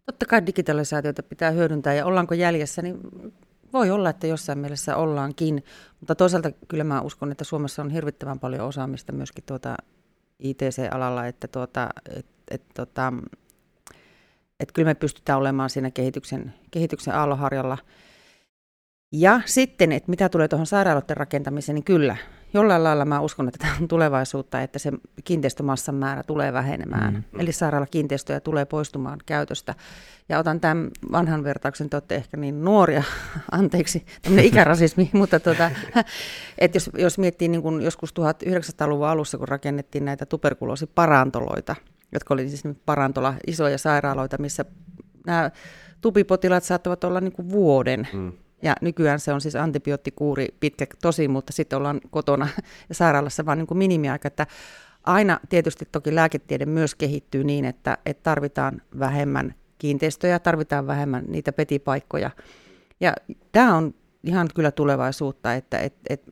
totta 0.05 0.25
kai 0.25 0.45
digitalisaatiota 0.45 1.23
pitää 1.23 1.51
hyödyntää 1.51 1.93
ja 1.93 2.05
ollaanko 2.05 2.33
jäljessä, 2.33 2.81
niin 2.81 2.99
voi 3.73 3.91
olla, 3.91 4.09
että 4.09 4.27
jossain 4.27 4.59
mielessä 4.59 4.95
ollaankin, 4.95 5.63
mutta 5.99 6.15
toisaalta 6.15 6.51
kyllä 6.67 6.83
mä 6.83 7.01
uskon, 7.01 7.31
että 7.31 7.43
Suomessa 7.43 7.81
on 7.81 7.89
hirvittävän 7.89 8.39
paljon 8.39 8.67
osaamista 8.67 9.11
myöskin 9.11 9.43
tuota 9.43 9.75
ITC-alalla, 10.39 11.27
että 11.27 11.47
tuota, 11.47 11.89
et, 12.15 12.25
et, 12.51 12.63
tuota, 12.75 13.13
et 14.59 14.71
kyllä 14.71 14.85
me 14.85 14.95
pystytään 14.95 15.39
olemaan 15.39 15.69
siinä 15.69 15.91
kehityksen, 15.91 16.53
kehityksen 16.71 17.15
aalloharjalla. 17.15 17.77
Ja 19.11 19.41
sitten, 19.45 19.91
että 19.91 20.09
mitä 20.09 20.29
tulee 20.29 20.47
tuohon 20.47 20.67
sairaaloiden 20.67 21.17
rakentamiseen, 21.17 21.75
niin 21.75 21.83
kyllä, 21.83 22.17
jollain 22.53 22.83
lailla 22.83 23.05
mä 23.05 23.19
uskon, 23.19 23.47
että 23.47 23.57
tämä 23.57 23.75
on 23.81 23.87
tulevaisuutta, 23.87 24.61
että 24.61 24.79
se 24.79 24.91
kiinteistömassan 25.23 25.95
määrä 25.95 26.23
tulee 26.23 26.53
vähenemään. 26.53 27.13
Mm-hmm. 27.13 27.39
Eli 27.39 27.51
sairaalakiinteistöjä 27.51 28.39
tulee 28.39 28.65
poistumaan 28.65 29.19
käytöstä. 29.25 29.75
Ja 30.29 30.39
otan 30.39 30.59
tämän 30.59 30.89
vanhan 31.11 31.43
vertauksen, 31.43 31.89
te 31.89 31.95
olette 31.95 32.15
ehkä 32.15 32.37
niin 32.37 32.65
nuoria, 32.65 33.03
anteeksi, 33.51 34.05
tämmöinen 34.21 34.45
ikärasismi, 34.45 35.09
mutta 35.13 35.39
tuota, 35.39 35.71
että 36.57 36.75
jos, 36.75 36.89
jos 36.97 37.17
miettii 37.17 37.47
niin 37.47 37.61
kuin 37.61 37.81
joskus 37.81 38.13
1900-luvun 38.19 39.07
alussa, 39.07 39.37
kun 39.37 39.47
rakennettiin 39.47 40.05
näitä 40.05 40.25
tuberkuloosiparantoloita, 40.25 41.75
jotka 42.11 42.33
oli 42.33 42.49
siis 42.49 42.63
parantola, 42.85 43.33
isoja 43.47 43.77
sairaaloita, 43.77 44.37
missä 44.37 44.65
nämä 45.25 45.51
tupipotilaat 46.01 46.63
saattavat 46.63 47.03
olla 47.03 47.21
niin 47.21 47.33
kuin 47.33 47.49
vuoden. 47.49 48.07
Mm 48.13 48.31
ja 48.63 48.75
nykyään 48.81 49.19
se 49.19 49.33
on 49.33 49.41
siis 49.41 49.55
antibioottikuuri 49.55 50.47
pitkä 50.59 50.85
tosi, 51.01 51.27
mutta 51.27 51.53
sitten 51.53 51.77
ollaan 51.77 52.01
kotona 52.09 52.47
ja 52.89 52.95
sairaalassa 52.95 53.45
vaan 53.45 53.57
niin 53.57 53.67
kuin 53.67 53.77
minimiaika. 53.77 54.27
Että 54.27 54.47
aina 55.03 55.39
tietysti 55.49 55.87
toki 55.91 56.15
lääketiede 56.15 56.65
myös 56.65 56.95
kehittyy 56.95 57.43
niin, 57.43 57.65
että, 57.65 57.97
että 58.05 58.23
tarvitaan 58.23 58.81
vähemmän 58.99 59.55
kiinteistöjä, 59.77 60.39
tarvitaan 60.39 60.87
vähemmän 60.87 61.23
niitä 61.27 61.53
petipaikkoja. 61.53 62.31
Ja 62.99 63.13
tämä 63.51 63.75
on 63.75 63.93
ihan 64.23 64.47
kyllä 64.55 64.71
tulevaisuutta, 64.71 65.53
että 65.53 65.79
et, 65.79 65.93
et, 66.09 66.23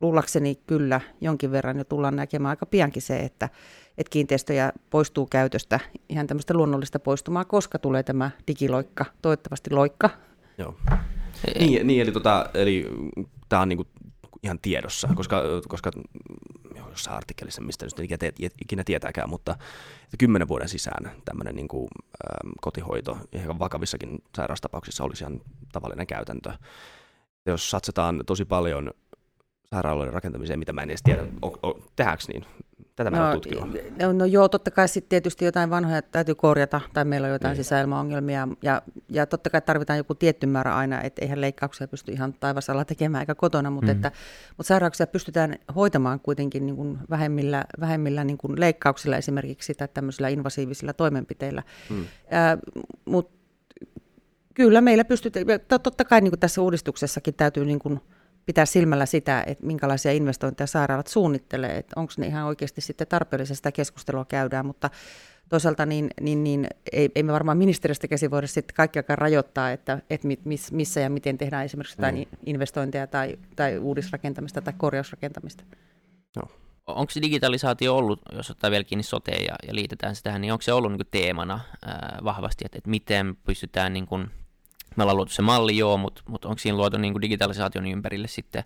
luullakseni 0.00 0.54
kyllä 0.66 1.00
jonkin 1.20 1.52
verran 1.52 1.78
jo 1.78 1.84
tullaan 1.84 2.16
näkemään 2.16 2.50
aika 2.50 2.66
piankin 2.66 3.02
se, 3.02 3.18
että, 3.18 3.48
että 3.98 4.10
kiinteistöjä 4.10 4.72
poistuu 4.90 5.26
käytöstä 5.26 5.80
ihan 6.08 6.26
tämmöistä 6.26 6.54
luonnollista 6.54 6.98
poistumaa, 6.98 7.44
koska 7.44 7.78
tulee 7.78 8.02
tämä 8.02 8.30
digiloikka, 8.46 9.04
toivottavasti 9.22 9.70
loikka. 9.70 10.10
Joo. 10.58 10.74
Niin, 11.58 11.86
niin 11.86 12.02
eli, 12.02 12.12
tota, 12.12 12.50
eli 12.54 12.86
tämä 13.48 13.62
on 13.62 13.68
niinku 13.68 13.86
ihan 14.42 14.58
tiedossa, 14.62 15.08
koska, 15.14 15.42
koska 15.68 15.90
jossain 16.90 17.16
artikkelissa, 17.16 17.62
mistä 17.62 17.84
nyt 17.84 17.98
ikinä, 17.98 18.32
ikinä 18.62 18.84
tietääkään, 18.84 19.30
mutta 19.30 19.56
kymmenen 20.18 20.48
vuoden 20.48 20.68
sisään 20.68 21.12
tämmöinen 21.24 21.56
niin 21.56 21.68
kuin, 21.68 21.88
ähm, 22.30 22.52
kotihoito 22.60 23.18
ihan 23.32 23.58
vakavissakin 23.58 24.22
sairaustapauksissa 24.36 25.04
olisi 25.04 25.24
ihan 25.24 25.40
tavallinen 25.72 26.06
käytäntö. 26.06 26.52
Jos 27.46 27.70
satsataan 27.70 28.22
tosi 28.26 28.44
paljon 28.44 28.90
sairaaloiden 29.70 30.14
rakentamiseen, 30.14 30.58
mitä 30.58 30.72
mä 30.72 30.82
en 30.82 30.90
edes 30.90 31.02
tiedä, 31.02 31.26
o, 31.42 31.46
o, 31.46 31.80
tehdäänkö 31.96 32.24
niin? 32.28 32.44
Tätä 32.98 33.10
mä 33.10 33.18
no. 33.18 33.40
No, 34.02 34.12
no 34.12 34.24
joo, 34.24 34.48
totta 34.48 34.70
kai 34.70 34.88
sitten 34.88 35.08
tietysti 35.08 35.44
jotain 35.44 35.70
vanhoja 35.70 36.02
täytyy 36.02 36.34
korjata, 36.34 36.80
tai 36.92 37.04
meillä 37.04 37.26
on 37.26 37.32
jotain 37.32 37.56
niin. 37.56 37.64
sisäilmaongelmia, 37.64 38.48
ja, 38.62 38.82
ja 39.08 39.26
totta 39.26 39.50
kai 39.50 39.60
tarvitaan 39.60 39.96
joku 39.96 40.14
tietty 40.14 40.46
määrä 40.46 40.76
aina, 40.76 41.02
että 41.02 41.22
eihän 41.22 41.40
leikkauksia 41.40 41.88
pysty 41.88 42.12
ihan 42.12 42.32
taivasalla 42.32 42.84
tekemään 42.84 43.22
eikä 43.22 43.34
kotona, 43.34 43.70
mutta, 43.70 43.92
mm. 43.92 43.96
että, 43.96 44.12
mutta 44.56 44.68
sairauksia 44.68 45.06
pystytään 45.06 45.54
hoitamaan 45.74 46.20
kuitenkin 46.20 46.66
niin 46.66 46.76
kuin 46.76 46.98
vähemmillä, 47.10 47.64
vähemmillä 47.80 48.24
niin 48.24 48.38
kuin 48.38 48.60
leikkauksilla 48.60 49.16
esimerkiksi 49.16 49.74
tai 49.74 49.88
tämmöisillä 49.94 50.28
invasiivisilla 50.28 50.92
toimenpiteillä. 50.92 51.62
Mm. 51.90 52.00
Äh, 52.00 52.58
mutta 53.04 53.38
kyllä 54.54 54.80
meillä 54.80 55.04
pystytään, 55.04 55.46
totta 55.82 56.04
kai 56.04 56.20
niin 56.20 56.30
kuin 56.30 56.40
tässä 56.40 56.62
uudistuksessakin 56.62 57.34
täytyy 57.34 57.64
niin 57.64 57.78
kuin, 57.78 58.00
pitää 58.48 58.66
silmällä 58.66 59.06
sitä, 59.06 59.44
että 59.46 59.66
minkälaisia 59.66 60.12
investointeja 60.12 60.66
sairaalat 60.66 61.06
suunnittelee, 61.06 61.76
että 61.76 62.00
onko 62.00 62.12
ne 62.18 62.26
ihan 62.26 62.46
oikeasti 62.46 62.80
sitten 62.80 63.06
tarpeellisesta 63.06 63.72
keskustelua 63.72 64.24
käydään, 64.24 64.66
mutta 64.66 64.90
toisaalta 65.48 65.86
niin, 65.86 66.10
niin, 66.20 66.44
niin 66.44 66.66
ei, 66.92 67.10
ei 67.14 67.22
me 67.22 67.32
varmaan 67.32 67.58
ministeriöstä 67.58 68.08
käsi 68.08 68.30
voida 68.30 68.46
sitten 68.46 68.74
kaikkiakaan 68.74 69.18
rajoittaa, 69.18 69.70
että, 69.70 69.98
että 70.10 70.28
miss, 70.44 70.72
missä 70.72 71.00
ja 71.00 71.10
miten 71.10 71.38
tehdään 71.38 71.64
esimerkiksi 71.64 71.96
jotain 71.98 72.14
mm. 72.14 72.38
investointeja 72.46 73.06
tai, 73.06 73.38
tai 73.56 73.78
uudisrakentamista 73.78 74.62
tai 74.62 74.74
korjausrakentamista. 74.76 75.64
No. 76.36 76.42
Onko 76.86 77.10
se 77.10 77.22
digitalisaatio 77.22 77.96
ollut, 77.96 78.20
jos 78.32 78.50
ottaa 78.50 78.70
vielä 78.70 78.84
kiinni 78.84 79.02
soteen 79.02 79.44
ja, 79.44 79.56
ja 79.66 79.74
liitetään 79.74 80.16
sitä 80.16 80.24
tähän, 80.24 80.40
niin 80.40 80.52
onko 80.52 80.62
se 80.62 80.72
ollut 80.72 80.92
niin 80.92 81.00
teemana 81.10 81.60
ää, 81.84 82.18
vahvasti, 82.24 82.64
että, 82.64 82.78
että 82.78 82.90
miten 82.90 83.36
pystytään 83.36 83.92
niin 83.92 84.06
kuin, 84.06 84.30
me 84.96 85.02
ollaan 85.02 85.16
luotu 85.16 85.32
se 85.32 85.42
malli, 85.42 85.76
joo, 85.76 85.96
mutta, 85.96 86.22
mutta 86.28 86.48
onko 86.48 86.58
siinä 86.58 86.78
luotu 86.78 86.98
niin 86.98 87.14
kuin 87.14 87.22
digitalisaation 87.22 87.86
ympärille 87.86 88.28
sitten 88.28 88.64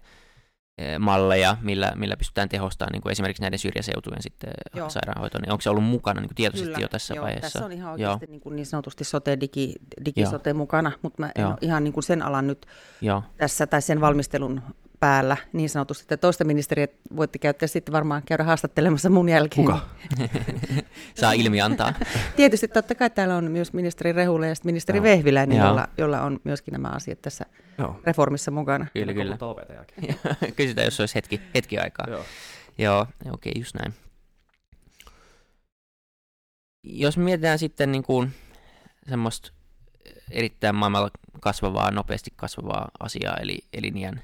eh, 0.79 0.99
malleja, 0.99 1.57
millä, 1.61 1.93
millä 1.97 2.17
pystytään 2.17 2.49
tehostamaan 2.49 2.93
niin 2.93 3.02
kuin 3.02 3.12
esimerkiksi 3.12 3.43
näiden 3.43 3.59
syrjäseutujen 3.59 4.23
sitten 4.23 4.50
joo. 4.75 4.91
sairaanhoitoon, 4.91 5.43
niin 5.43 5.52
onko 5.52 5.61
se 5.61 5.71
ollut 5.71 5.85
mukana 5.85 6.21
niin 6.21 6.29
kuin 6.29 6.37
tietoisesti 6.37 6.73
Kyllä, 6.73 6.85
jo 6.85 6.88
tässä 6.88 7.14
joo, 7.14 7.25
vaiheessa? 7.25 7.52
tässä 7.52 7.64
on 7.64 7.73
ihan 7.73 7.93
oikeasti 7.93 8.26
niin, 8.26 8.41
kuin 8.41 8.57
niin 8.57 8.67
sanotusti 8.67 9.05
sote, 9.05 9.41
digi, 9.41 9.75
digisote 10.05 10.52
mukana, 10.52 10.93
mutta 11.02 11.23
mä 11.23 11.33
en 11.35 11.47
ole 11.47 11.57
ihan 11.61 11.85
niin 11.85 11.95
kuin 11.95 12.05
sen 12.05 12.23
alan 12.23 12.47
nyt 12.47 12.67
joo. 13.00 13.23
tässä, 13.37 13.67
tai 13.67 13.83
sen 13.83 14.00
valmistelun 14.00 14.62
päällä 15.02 15.37
niin 15.52 15.68
sanotusti, 15.68 16.02
että 16.04 16.16
toista 16.16 16.44
ministeriä 16.44 16.88
voitte 17.16 17.38
käyttää 17.38 17.66
sitten 17.66 17.92
varmaan 17.92 18.23
käydä 18.26 18.44
haastattelemassa 18.44 19.11
mun 19.11 19.28
jälkeen. 19.28 19.66
Kuka? 19.66 19.88
Saa 21.21 21.32
ilmi 21.32 21.61
antaa. 21.61 21.92
Tietysti 22.37 22.68
totta 22.68 22.94
kai 22.94 23.11
täällä 23.11 23.37
on 23.37 23.50
myös 23.50 23.73
ministeri 23.73 24.12
Rehula 24.12 24.47
ja 24.47 24.54
ministeri 24.64 24.97
Joo. 24.97 25.02
Vehviläinen, 25.02 25.59
jolla, 25.59 25.88
jolla 25.99 26.21
on 26.21 26.40
myöskin 26.44 26.73
nämä 26.73 26.88
asiat 26.88 27.23
tässä 27.23 27.44
Joo. 27.78 28.00
reformissa 28.04 28.50
mukana. 28.50 28.87
Kyllä, 28.92 29.14
kyllä. 29.14 29.38
Kysytään, 30.56 30.85
jos 30.85 31.00
olisi 31.00 31.14
hetki, 31.14 31.40
hetki 31.54 31.78
aikaa. 31.78 32.06
Joo, 32.09 32.25
Joo 32.78 33.00
okei, 33.00 33.26
okay, 33.32 33.52
just 33.61 33.75
näin. 33.75 33.94
Jos 36.82 37.16
mietitään 37.16 37.59
sitten 37.59 37.92
niin 37.92 38.02
kuin 38.02 38.32
semmoista 39.09 39.52
erittäin 40.30 40.75
maailmalla 40.75 41.11
kasvavaa, 41.40 41.90
nopeasti 41.90 42.30
kasvavaa 42.37 42.88
asiaa, 43.00 43.37
eli 43.37 43.59
elinjään 43.73 44.23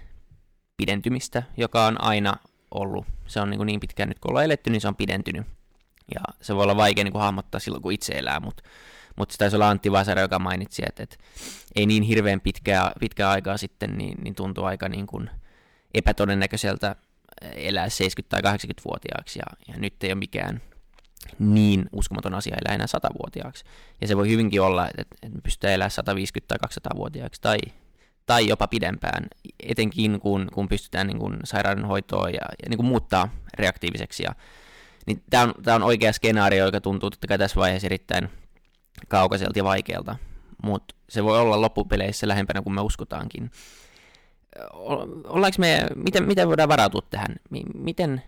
pidentymistä, 0.78 1.42
joka 1.56 1.86
on 1.86 2.04
aina 2.04 2.36
ollut. 2.70 3.06
Se 3.26 3.40
on 3.40 3.50
niin, 3.50 3.66
niin 3.66 3.80
pitkään 3.80 4.08
nyt 4.08 4.18
kun 4.18 4.30
ollaan 4.30 4.44
eletty, 4.44 4.70
niin 4.70 4.80
se 4.80 4.88
on 4.88 4.96
pidentynyt. 4.96 5.46
Ja 6.14 6.20
se 6.40 6.54
voi 6.54 6.62
olla 6.62 6.76
vaikea 6.76 7.04
niin 7.04 7.12
kuin 7.12 7.22
hahmottaa 7.22 7.60
silloin, 7.60 7.82
kun 7.82 7.92
itse 7.92 8.12
elää, 8.12 8.40
mutta 8.40 8.62
mutta 9.18 9.32
se 9.32 9.38
taisi 9.38 9.56
olla 9.56 9.70
Antti 9.70 9.92
Vasara, 9.92 10.22
joka 10.22 10.38
mainitsi, 10.38 10.82
että, 10.86 11.02
että 11.02 11.16
ei 11.76 11.86
niin 11.86 12.02
hirveän 12.02 12.40
pitkää, 12.40 12.92
pitkää 13.00 13.30
aikaa 13.30 13.56
sitten, 13.56 13.98
niin, 13.98 14.18
niin 14.24 14.34
tuntuu 14.34 14.64
aika 14.64 14.88
niin 14.88 15.06
kuin 15.06 15.30
epätodennäköiseltä 15.94 16.96
elää 17.42 17.86
70- 17.86 17.90
tai 18.28 18.40
80-vuotiaaksi, 18.40 19.38
ja, 19.38 19.56
ja 19.68 19.80
nyt 19.80 20.04
ei 20.04 20.12
ole 20.12 20.18
mikään 20.18 20.62
niin 21.38 21.86
uskomaton 21.92 22.34
asia 22.34 22.56
elää 22.64 22.74
enää 22.74 22.86
100-vuotiaaksi. 22.86 23.64
Ja 24.00 24.06
se 24.06 24.16
voi 24.16 24.28
hyvinkin 24.28 24.60
olla, 24.60 24.88
että, 24.88 25.16
että 25.22 25.36
me 25.36 25.40
pystytään 25.42 25.74
elämään 25.74 25.90
150- 25.90 26.44
tai 26.48 26.58
200-vuotiaaksi, 26.66 27.40
tai 27.40 27.58
tai 28.28 28.48
jopa 28.48 28.68
pidempään, 28.68 29.26
etenkin 29.62 30.20
kun, 30.20 30.48
kun 30.54 30.68
pystytään 30.68 31.06
niin 31.06 31.18
kuin 31.18 31.36
sairaudenhoitoa 31.44 32.28
ja, 32.28 32.40
ja 32.62 32.68
niin 32.68 32.78
kuin 32.78 32.86
muuttaa 32.86 33.28
reaktiiviseksi. 33.54 34.22
Ja, 34.22 34.34
niin 35.06 35.22
tämä 35.30 35.42
on, 35.42 35.54
tämä 35.62 35.74
on 35.74 35.82
oikea 35.82 36.12
skenaario, 36.12 36.64
joka 36.66 36.80
tuntuu 36.80 37.10
totta 37.10 37.26
kai 37.26 37.38
tässä 37.38 37.60
vaiheessa 37.60 37.86
erittäin 37.86 38.28
kaukaiselta 39.08 39.58
ja 39.58 39.64
vaikealta, 39.64 40.16
mutta 40.62 40.94
se 41.08 41.24
voi 41.24 41.38
olla 41.40 41.60
loppupeleissä 41.60 42.28
lähempänä 42.28 42.62
kuin 42.62 42.74
me 42.74 42.80
uskotaankin. 42.80 43.50
Ollaanko 45.24 45.56
me, 45.58 45.86
miten, 45.94 46.26
miten 46.26 46.48
voidaan 46.48 46.68
varautua 46.68 47.02
tähän? 47.10 47.36
Miten, 47.74 48.22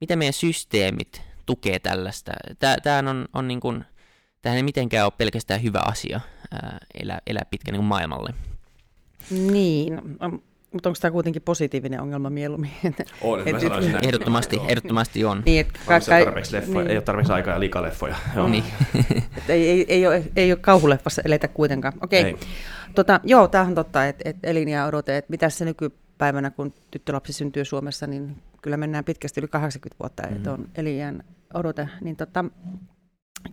miten 0.00 0.18
meidän 0.18 0.32
systeemit 0.32 1.22
tukee 1.46 1.78
tällaista? 1.78 2.32
Tämä 2.82 3.10
on, 3.10 3.28
on 3.32 3.48
niin 3.48 3.60
kuin, 3.60 3.84
tämähän 4.42 4.56
ei 4.56 4.62
mitenkään 4.62 5.04
ole 5.04 5.12
pelkästään 5.18 5.62
hyvä 5.62 5.80
asia 5.84 6.20
ää, 6.52 6.78
elää, 7.02 7.18
elää 7.26 7.44
pitkä 7.50 7.72
niin 7.72 7.84
maailmalle. 7.84 8.34
Niin, 9.30 10.00
mutta 10.72 10.88
onko 10.88 10.98
tämä 11.00 11.12
kuitenkin 11.12 11.42
positiivinen 11.42 12.00
ongelma 12.00 12.30
mieluummin? 12.30 12.70
On, 13.22 13.40
et, 13.40 13.46
et, 13.46 14.04
ehdottomasti, 14.04 14.60
ehdottomasti 14.68 15.24
on. 15.24 15.42
Niin, 15.46 15.60
et, 15.60 15.72
ka- 15.72 16.00
ka- 16.00 16.24
tarpeeksi 16.24 16.52
leffoja, 16.52 16.78
niin. 16.78 16.90
ei 16.90 16.96
ole 16.96 17.02
tarpeeksi 17.02 17.32
aikaa 17.32 17.54
ja 17.54 17.60
liikaa 17.60 17.82
leffoja. 17.82 18.16
Joo. 18.36 18.48
Niin. 18.48 18.64
et 19.38 19.50
ei, 19.50 19.70
ei, 19.70 19.86
ei, 19.88 20.06
ole, 20.06 20.24
ei 20.36 20.52
ole 20.52 20.58
kauhuleffassa 20.60 21.22
eletä 21.24 21.48
kuitenkaan. 21.48 21.92
Okei, 22.02 22.20
okay. 22.32 22.48
tota, 22.94 23.20
joo, 23.24 23.48
tämähän 23.48 23.70
on 23.70 23.74
totta, 23.74 24.06
että 24.06 24.30
et 24.30 24.36
eliniä 24.42 24.86
odote, 24.86 25.16
että 25.16 25.30
mitä 25.30 25.48
se 25.50 25.64
nykypäivänä, 25.64 26.50
kun 26.50 26.74
tyttölapsi 26.90 27.32
syntyy 27.32 27.64
Suomessa, 27.64 28.06
niin 28.06 28.36
kyllä 28.62 28.76
mennään 28.76 29.04
pitkästi 29.04 29.40
yli 29.40 29.48
80 29.48 29.96
vuotta, 30.00 30.22
mm-hmm. 30.22 30.36
että 30.36 30.52
on 30.52 30.68
elinjään 30.74 31.24
odote. 31.54 31.88
Niin 32.00 32.16
tota, 32.16 32.44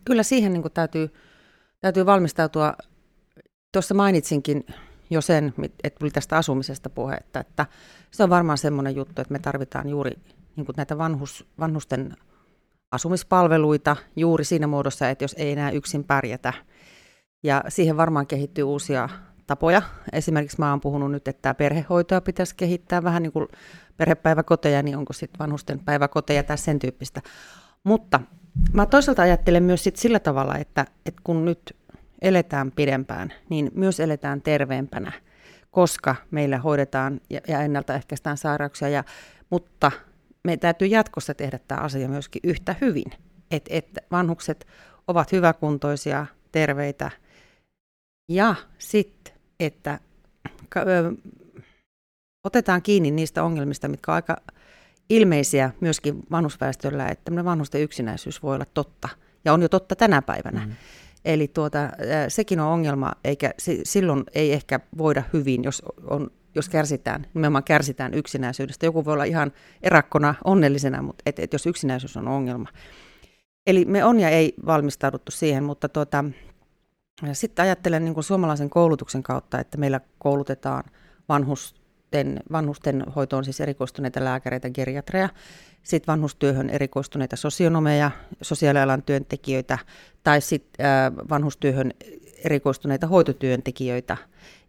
kyllä 0.06 0.24
siihen 0.24 0.54
niin 0.54 0.64
täytyy, 0.74 1.14
täytyy 1.82 2.06
valmistautua. 2.06 2.74
Tuossa 3.72 3.94
mainitsinkin 3.94 4.66
jo 5.10 5.22
sen, 5.22 5.54
että 5.84 6.00
tuli 6.00 6.12
tästä 6.12 6.38
asumisesta 6.38 6.90
puhetta, 6.90 7.40
että 7.40 7.66
se 8.12 8.24
on 8.24 8.30
varmaan 8.30 8.58
semmoinen 8.58 8.96
juttu, 8.96 9.22
että 9.22 9.32
me 9.32 9.40
tarvitaan 9.40 9.90
juuri 9.90 10.12
niin 10.56 10.68
näitä 10.78 10.98
vanhus, 10.98 11.46
vanhusten 11.60 12.18
asumispalveluita 12.92 13.96
juuri 14.16 14.44
siinä 14.44 14.68
muodossa, 14.68 15.10
että 15.10 15.24
jos 15.24 15.36
ei 15.38 15.52
enää 15.52 15.72
yksin 15.72 16.04
pärjätä. 16.04 16.54
Ja 17.44 17.64
siihen 17.68 17.98
varmaan 17.98 18.28
kehittyy 18.28 18.64
uusia 18.64 19.10
tapoja. 19.48 19.82
Esimerkiksi 20.14 20.60
mä 20.60 20.70
oon 20.70 20.82
puhunut 20.82 21.12
nyt, 21.12 21.28
että 21.28 21.54
perhehoitoa 21.54 22.22
pitäisi 22.22 22.56
kehittää 22.56 23.04
vähän 23.04 23.24
niin 23.24 23.32
kuin 23.32 23.48
perhepäiväkoteja, 23.98 24.84
niin 24.84 24.98
onko 24.98 25.14
sitten 25.14 25.40
vanhusten 25.40 25.80
päiväkoteja 25.80 26.44
tai 26.44 26.58
sen 26.58 26.80
tyyppistä. 26.80 27.22
Mutta 27.84 28.20
mä 28.74 28.86
toisaalta 28.86 29.22
ajattelen 29.22 29.64
myös 29.64 29.84
sit 29.84 29.96
sillä 29.96 30.20
tavalla, 30.20 30.58
että, 30.58 30.86
että 31.06 31.22
kun 31.24 31.46
nyt 31.46 31.76
eletään 32.22 32.72
pidempään, 32.72 33.34
niin 33.50 33.72
myös 33.74 34.00
eletään 34.00 34.42
terveempänä, 34.42 35.12
koska 35.72 36.16
meillä 36.32 36.58
hoidetaan 36.58 37.22
ja, 37.30 37.42
ja 37.48 37.62
ennaltaehkäistään 37.62 38.38
sairauksia, 38.38 38.90
ja, 38.90 39.04
mutta 39.50 39.92
me 40.44 40.58
täytyy 40.58 40.88
jatkossa 40.88 41.34
tehdä 41.34 41.60
tämä 41.68 41.82
asia 41.82 42.10
myöskin 42.10 42.40
yhtä 42.44 42.76
hyvin, 42.82 43.12
että 43.52 43.70
et 43.74 43.98
vanhukset 44.12 44.68
ovat 45.08 45.32
hyväkuntoisia, 45.32 46.26
terveitä, 46.52 47.12
ja 48.30 48.56
sitten, 48.78 49.34
että 49.60 50.00
otetaan 52.44 52.82
kiinni 52.82 53.12
niistä 53.12 53.44
ongelmista, 53.44 53.88
mitkä 53.88 54.12
on 54.12 54.16
aika 54.16 54.38
ilmeisiä 55.10 55.72
myöskin 55.80 56.24
vanhusväestöllä, 56.32 57.08
että 57.08 57.46
vanhusten 57.46 57.82
yksinäisyys 57.82 58.44
voi 58.44 58.56
olla 58.56 58.66
totta, 58.74 59.10
ja 59.46 59.54
on 59.54 59.62
jo 59.62 59.70
totta 59.70 59.96
tänä 59.96 60.22
päivänä. 60.22 60.66
Mm. 60.66 60.74
Eli 61.26 61.48
tuota, 61.48 61.80
sekin 62.28 62.60
on 62.60 62.68
ongelma, 62.68 63.12
eikä 63.24 63.54
silloin 63.84 64.24
ei 64.36 64.54
ehkä 64.54 64.80
voida 64.98 65.24
hyvin, 65.34 65.64
jos, 65.64 65.82
on, 66.10 66.32
jos 66.56 66.70
kärsitään, 66.70 67.26
nimenomaan 67.34 67.64
kärsitään 67.64 68.14
yksinäisyydestä. 68.14 68.86
Joku 68.86 69.06
voi 69.06 69.14
olla 69.14 69.24
ihan 69.24 69.52
erakkona 69.82 70.36
onnellisena, 70.44 71.02
mutta 71.02 71.22
et, 71.26 71.40
et 71.40 71.54
jos 71.54 71.66
yksinäisyys 71.66 72.18
on 72.18 72.28
ongelma. 72.28 72.70
Eli 73.68 73.86
me 73.86 74.04
on 74.04 74.20
ja 74.20 74.30
ei 74.30 74.54
valmistauduttu 74.66 75.32
siihen, 75.32 75.64
mutta 75.64 75.90
tuota, 75.90 76.26
sitten 77.34 77.64
ajattelen 77.64 78.06
niin 78.06 78.14
kuin 78.14 78.24
suomalaisen 78.24 78.70
koulutuksen 78.70 79.24
kautta, 79.24 79.60
että 79.60 79.78
meillä 79.78 80.02
koulutetaan 80.18 80.84
vanhusten, 82.16 82.44
vanhusten 82.52 83.04
hoitoon 83.16 83.44
siis 83.44 83.62
erikoistuneita 83.62 84.24
lääkäreitä, 84.24 84.70
geriatreja, 84.70 85.30
sitten 85.84 86.12
vanhustyöhön 86.14 86.70
erikoistuneita 86.70 87.36
sosionomeja, 87.36 88.12
sosiaalialan 88.42 89.04
työntekijöitä 89.04 89.78
tai 90.24 90.42
sitten 90.42 90.86
vanhustyöhön 91.30 91.94
erikoistuneita 92.46 93.08
hoitotyöntekijöitä. 93.08 94.18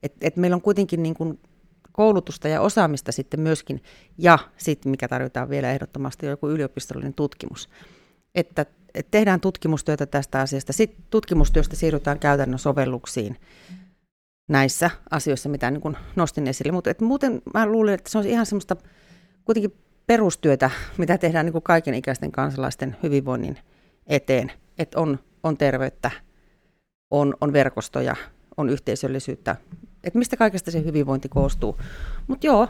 Et, 0.03 0.13
et 0.21 0.37
meillä 0.37 0.55
on 0.55 0.63
kuitenkin 0.63 1.03
niin 1.03 1.15
kuin 1.15 1.39
koulutusta 1.93 2.49
ja 2.49 2.61
osaamista 2.61 3.13
sitten 3.13 3.41
myöskin, 3.41 3.83
ja 4.19 4.39
sitten 4.57 4.91
mikä 4.91 5.09
tarvitaan 5.09 5.51
vielä 5.51 5.71
ehdottomasti, 5.71 6.27
on 6.27 6.31
joku 6.31 6.49
yliopistollinen 6.49 7.15
tutkimus. 7.15 7.69
Että 8.35 8.67
tehdään 9.11 9.41
tutkimustyötä 9.41 10.07
tästä 10.07 10.41
asiasta, 10.41 10.73
sitten 10.73 11.05
tutkimustyöstä 11.11 11.77
siirrytään 11.77 12.19
käytännön 12.19 12.59
sovelluksiin 12.59 13.37
näissä 14.49 14.91
asioissa, 15.11 15.49
mitä 15.49 15.71
niin 15.71 15.81
kuin 15.81 15.97
nostin 16.17 16.47
esille. 16.47 16.73
Mutta 16.73 16.91
muuten 17.01 17.43
mä 17.55 17.67
luulen, 17.67 17.95
että 17.95 18.11
se 18.11 18.19
on 18.19 18.27
ihan 18.27 18.47
semmoista 18.47 18.77
kuitenkin 19.45 19.77
perustyötä, 20.07 20.71
mitä 20.99 21.19
tehdään 21.19 21.47
niin 21.47 21.53
kuin 21.53 21.63
kaiken 21.63 21.95
ikäisten 21.95 22.33
kansalaisten 22.33 22.97
hyvinvoinnin 23.03 23.59
eteen. 24.07 24.53
Että 24.79 25.01
on, 25.01 25.19
on 25.43 25.57
terveyttä, 25.57 26.11
on, 27.11 27.35
on 27.41 27.53
verkostoja, 27.53 28.17
on 28.57 28.71
yhteisöllisyyttä. 28.71 29.57
Että 30.05 30.19
mistä 30.19 30.37
kaikesta 30.37 30.71
se 30.71 30.85
hyvinvointi 30.85 31.29
koostuu. 31.29 31.79
Mutta 32.27 32.47
joo, 32.47 32.69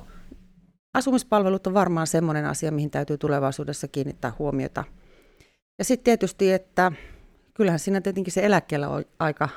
asumispalvelut 0.95 1.67
on 1.67 1.75
varmaan 1.75 2.07
semmoinen 2.07 2.47
asia, 2.47 2.73
mihin 2.73 2.91
täytyy 2.91 3.19
tulevaisuudessa 3.19 3.89
kiinnittää 3.89 4.33
huomiota. 4.39 4.85
Ja 5.79 5.85
sitten 5.85 6.05
tietysti, 6.05 6.53
että 6.53 6.93
kyllähän 7.55 7.79
siinä 7.79 8.01
tietenkin 8.01 8.33
se 8.33 8.47
eläkkeellä 8.47 8.89
aika, 9.19 9.49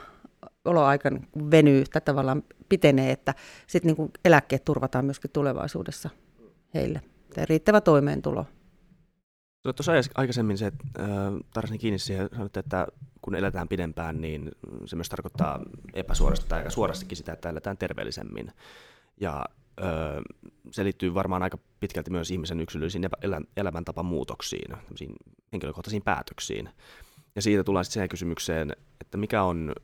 oloaika 0.69 1.09
venyy 1.51 1.83
tai 1.91 2.01
tavallaan 2.01 2.43
pitenee, 2.69 3.11
että 3.11 3.33
sitten 3.67 3.95
niin 3.95 4.11
eläkkeet 4.25 4.65
turvataan 4.65 5.05
myöskin 5.05 5.31
tulevaisuudessa 5.31 6.09
heille 6.73 7.01
riittävä 7.49 7.81
toimeentulo. 7.81 8.45
Tuossa 9.63 9.91
aikaisemmin 10.15 10.57
se, 10.57 10.67
että 10.67 10.85
äh, 11.57 11.79
kiinni 11.79 11.99
siihen, 11.99 12.29
sanoitte, 12.31 12.59
että 12.59 12.87
kun 13.21 13.35
eletään 13.35 13.67
pidempään, 13.67 14.21
niin 14.21 14.51
se 14.85 14.95
myös 14.95 15.09
tarkoittaa 15.09 15.59
epäsuorasti 15.93 16.45
tai 16.49 16.59
aika 16.59 16.69
suorastikin 16.69 17.17
sitä, 17.17 17.33
että 17.33 17.49
eletään 17.49 17.77
terveellisemmin. 17.77 18.51
Ja 19.21 19.45
äh, 19.81 19.87
se 20.71 20.83
liittyy 20.83 21.13
varmaan 21.13 21.43
aika 21.43 21.57
pitkälti 21.79 22.11
myös 22.11 22.31
ihmisen 22.31 22.59
yksilöllisiin 22.59 23.09
elä, 23.21 23.41
elämäntapamuutoksiin, 23.57 24.77
henkilökohtaisiin 25.53 26.03
päätöksiin. 26.03 26.69
Ja 27.35 27.41
siitä 27.41 27.63
tullaan 27.63 27.85
sitten 27.85 27.93
siihen 27.93 28.09
kysymykseen, 28.09 28.75
että 29.01 29.17
mikä 29.17 29.43
on 29.43 29.75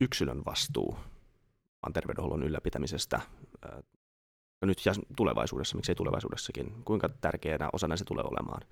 yksilön 0.00 0.42
vastuu 0.44 0.98
terveydenhuollon 1.92 2.42
ylläpitämisestä 2.42 3.20
nyt 4.66 4.86
ja 4.86 4.92
tulevaisuudessa, 5.16 5.76
miksei 5.76 5.94
tulevaisuudessakin, 5.94 6.74
kuinka 6.84 7.08
tärkeänä 7.08 7.68
osana 7.72 7.96
se 7.96 8.04
tulee 8.04 8.24
olemaan. 8.24 8.62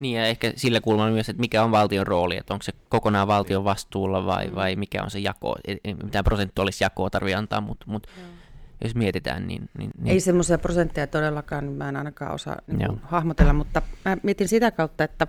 Niin 0.00 0.16
ja 0.16 0.26
ehkä 0.26 0.52
sillä 0.56 0.80
kulmalla 0.80 1.12
myös, 1.12 1.28
että 1.28 1.40
mikä 1.40 1.64
on 1.64 1.70
valtion 1.70 2.06
rooli, 2.06 2.36
että 2.36 2.54
onko 2.54 2.62
se 2.62 2.72
kokonaan 2.88 3.28
valtion 3.28 3.64
vastuulla 3.64 4.26
vai, 4.26 4.48
mm. 4.48 4.54
vai 4.54 4.76
mikä 4.76 5.02
on 5.02 5.10
se 5.10 5.18
jako, 5.18 5.56
ei 5.84 5.94
mitään 5.94 6.24
prosentuaalista 6.24 6.84
jakoa 6.84 7.10
tarvitse 7.10 7.34
antaa, 7.36 7.60
mutta, 7.60 7.84
mutta 7.88 8.08
mm. 8.16 8.22
jos 8.84 8.94
mietitään, 8.94 9.46
niin... 9.46 9.68
niin, 9.78 9.90
niin... 9.98 10.12
Ei 10.12 10.20
semmoisia 10.20 10.58
prosentteja 10.58 11.06
todellakaan, 11.06 11.64
mä 11.64 11.88
en 11.88 11.96
ainakaan 11.96 12.34
osaa 12.34 12.56
niin 12.66 13.00
hahmotella, 13.02 13.52
mutta 13.52 13.82
mä 14.04 14.16
mietin 14.22 14.48
sitä 14.48 14.70
kautta, 14.70 15.04
että, 15.04 15.26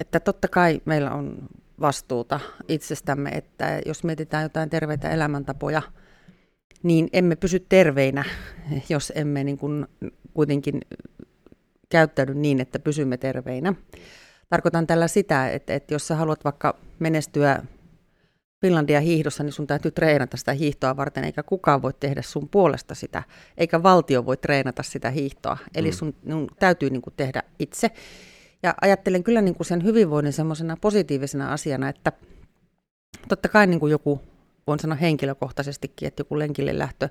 että 0.00 0.20
totta 0.20 0.48
kai 0.48 0.80
meillä 0.84 1.10
on 1.10 1.48
vastuuta 1.80 2.40
itsestämme, 2.68 3.30
että 3.30 3.80
jos 3.86 4.04
mietitään 4.04 4.42
jotain 4.42 4.70
terveitä 4.70 5.10
elämäntapoja, 5.10 5.82
niin 6.82 7.08
emme 7.12 7.36
pysy 7.36 7.60
terveinä, 7.68 8.24
jos 8.88 9.12
emme 9.14 9.44
niin 9.44 9.58
kuin 9.58 9.86
kuitenkin 10.34 10.80
käyttäydy 11.88 12.34
niin, 12.34 12.60
että 12.60 12.78
pysymme 12.78 13.16
terveinä. 13.16 13.74
Tarkoitan 14.48 14.86
tällä 14.86 15.08
sitä, 15.08 15.48
että, 15.48 15.74
että 15.74 15.94
jos 15.94 16.08
sä 16.08 16.16
haluat 16.16 16.44
vaikka 16.44 16.78
menestyä 16.98 17.62
Finlandia 18.60 19.00
hiihdossa, 19.00 19.42
niin 19.42 19.52
sun 19.52 19.66
täytyy 19.66 19.90
treenata 19.90 20.36
sitä 20.36 20.52
hiihtoa 20.52 20.96
varten, 20.96 21.24
eikä 21.24 21.42
kukaan 21.42 21.82
voi 21.82 21.92
tehdä 22.00 22.22
sun 22.22 22.48
puolesta 22.48 22.94
sitä, 22.94 23.22
eikä 23.58 23.82
valtio 23.82 24.26
voi 24.26 24.36
treenata 24.36 24.82
sitä 24.82 25.10
hiihtoa. 25.10 25.56
Eli 25.74 25.90
mm. 25.90 25.94
sun, 25.94 26.14
sun 26.30 26.48
täytyy 26.58 26.90
niin 26.90 27.02
kuin 27.02 27.14
tehdä 27.16 27.42
itse. 27.58 27.90
Ja 28.62 28.74
ajattelen 28.80 29.24
kyllä 29.24 29.42
niin 29.42 29.54
kuin 29.54 29.66
sen 29.66 29.84
hyvinvoinnin 29.84 30.32
semmoisena 30.32 30.76
positiivisena 30.80 31.52
asiana, 31.52 31.88
että 31.88 32.12
totta 33.28 33.48
kai 33.48 33.66
niin 33.66 33.80
kuin 33.80 33.90
joku 33.90 34.20
voin 34.66 34.80
sanoa 34.80 34.96
henkilökohtaisestikin, 34.96 36.08
että 36.08 36.20
joku 36.20 36.38
lenkille 36.38 36.78
lähtö 36.78 37.08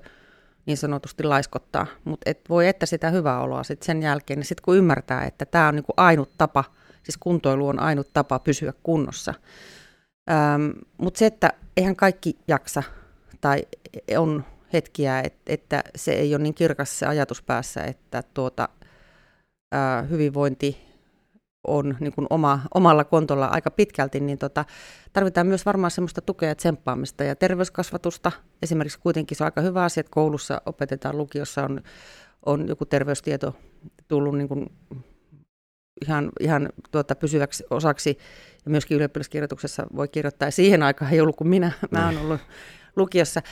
niin 0.66 0.76
sanotusti 0.76 1.22
laiskottaa, 1.24 1.86
mutta 2.04 2.30
et 2.30 2.40
voi 2.48 2.68
että 2.68 2.86
sitä 2.86 3.10
hyvää 3.10 3.40
oloa 3.40 3.62
sitten 3.62 3.86
sen 3.86 4.02
jälkeen, 4.02 4.38
niin 4.38 4.46
sitten 4.46 4.64
kun 4.64 4.76
ymmärtää, 4.76 5.24
että 5.24 5.46
tämä 5.46 5.68
on 5.68 5.74
niinku 5.74 5.92
ainut 5.96 6.30
tapa, 6.38 6.64
siis 7.02 7.16
kuntoilu 7.20 7.68
on 7.68 7.80
ainut 7.80 8.08
tapa 8.12 8.38
pysyä 8.38 8.72
kunnossa. 8.82 9.34
Ähm, 10.30 10.70
mutta 10.98 11.18
se, 11.18 11.26
että 11.26 11.52
eihän 11.76 11.96
kaikki 11.96 12.38
jaksa 12.48 12.82
tai 13.40 13.66
on 14.18 14.44
hetkiä, 14.72 15.20
et, 15.20 15.34
että 15.46 15.84
se 15.96 16.12
ei 16.12 16.34
ole 16.34 16.42
niin 16.42 16.54
kirkas 16.54 16.98
se 16.98 17.06
ajatus 17.06 17.42
päässä, 17.42 17.84
että 17.84 18.22
tuota, 18.34 18.68
äh, 19.74 20.10
hyvinvointi 20.10 20.91
on 21.64 21.96
niin 22.00 22.12
kuin 22.12 22.26
oma, 22.30 22.60
omalla 22.74 23.04
kontolla 23.04 23.46
aika 23.46 23.70
pitkälti, 23.70 24.20
niin 24.20 24.38
tota, 24.38 24.64
tarvitaan 25.12 25.46
myös 25.46 25.66
varmaan 25.66 25.90
semmoista 25.90 26.20
tukea 26.20 26.48
ja 26.48 26.54
tsemppaamista 26.54 27.24
ja 27.24 27.36
terveyskasvatusta. 27.36 28.32
Esimerkiksi 28.62 28.98
kuitenkin 28.98 29.36
se 29.36 29.44
on 29.44 29.46
aika 29.46 29.60
hyvä 29.60 29.84
asia, 29.84 30.00
että 30.00 30.10
koulussa 30.10 30.62
opetetaan, 30.66 31.18
lukiossa 31.18 31.64
on, 31.64 31.80
on 32.46 32.68
joku 32.68 32.84
terveystieto 32.86 33.56
tullut 34.08 34.38
niin 34.38 34.48
kuin 34.48 34.66
ihan, 36.02 36.30
ihan 36.40 36.68
tuota, 36.90 37.14
pysyväksi 37.14 37.64
osaksi 37.70 38.18
ja 38.64 38.70
myöskin 38.70 38.96
ylioppilaskirjoituksessa 38.96 39.86
voi 39.96 40.08
kirjoittaa. 40.08 40.46
Ja 40.48 40.52
siihen 40.52 40.82
aikaan 40.82 41.12
ei 41.12 41.20
ollut 41.20 41.36
kuin 41.36 41.48
minä, 41.48 41.72
mä 41.90 42.06
oon 42.06 42.18
ollut 42.18 42.40
lukiossa. 42.96 43.42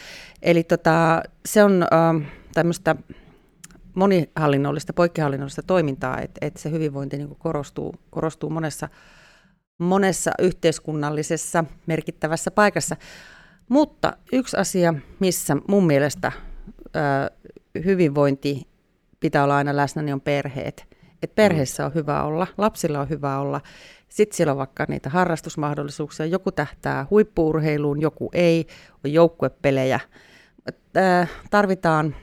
Eli 0.43 0.65
tota, 0.65 1.23
se 1.47 1.65
on 1.65 1.83
äh, 1.83 2.31
tämmöistä 2.55 2.97
monihallinnollista, 3.95 4.93
poikkihallinnollista 4.93 5.63
toimintaa, 5.63 6.21
että, 6.21 6.47
että 6.47 6.61
se 6.61 6.71
hyvinvointi 6.71 7.17
niin 7.17 7.37
korostuu, 7.39 7.95
korostuu 8.11 8.51
monessa, 8.51 8.89
monessa 9.79 10.31
yhteiskunnallisessa 10.39 11.65
merkittävässä 11.87 12.51
paikassa. 12.51 12.97
Mutta 13.69 14.17
yksi 14.33 14.57
asia, 14.57 14.95
missä 15.21 15.57
mun 15.69 15.87
mielestä 15.87 16.33
ö, 16.97 17.01
hyvinvointi 17.85 18.69
pitää 19.21 19.45
olla 19.45 19.57
aina 19.57 19.77
läsnä, 19.77 20.03
niin 20.03 20.15
on 20.15 20.21
perheet. 20.21 20.87
Et 21.23 21.35
perheessä 21.35 21.87
on 21.87 21.95
hyvä 21.95 22.23
olla, 22.23 22.47
lapsilla 22.59 23.01
on 23.01 23.09
hyvä 23.09 23.39
olla. 23.39 23.61
Sitten 24.09 24.37
siellä 24.37 24.51
on 24.51 24.59
vaikka 24.59 24.85
niitä 24.89 25.11
harrastusmahdollisuuksia. 25.11 26.27
Joku 26.27 26.53
tähtää 26.53 27.07
huippuurheiluun, 27.11 28.01
joku 28.01 28.31
ei. 28.33 28.67
On 29.05 29.13
joukkuepelejä. 29.13 30.01
Tarvitaan 31.51 32.15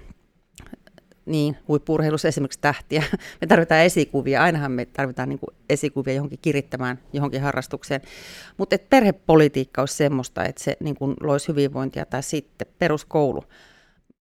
niin, 1.28 1.58
huippurheilussa 1.68 2.28
esimerkiksi 2.28 2.60
tähtiä. 2.62 3.04
Me 3.42 3.48
tarvitaan 3.48 3.82
esikuvia, 3.82 4.44
ainahan 4.44 4.72
me 4.72 4.86
tarvitaan 4.86 5.30
niin 5.30 5.40
esikuvia 5.70 6.14
johonkin 6.14 6.40
kirittämään, 6.42 7.00
johonkin 7.14 7.42
harrastukseen. 7.42 8.02
Mutta 8.58 8.76
perhepolitiikka 8.90 9.82
olisi 9.82 9.96
semmoista, 9.96 10.46
että 10.46 10.64
se 10.64 10.78
niin 10.80 10.96
kuin 10.96 11.16
loisi 11.22 11.48
hyvinvointia 11.48 12.06
tai 12.06 12.24
sitten 12.24 12.68
peruskoulu, 12.80 13.44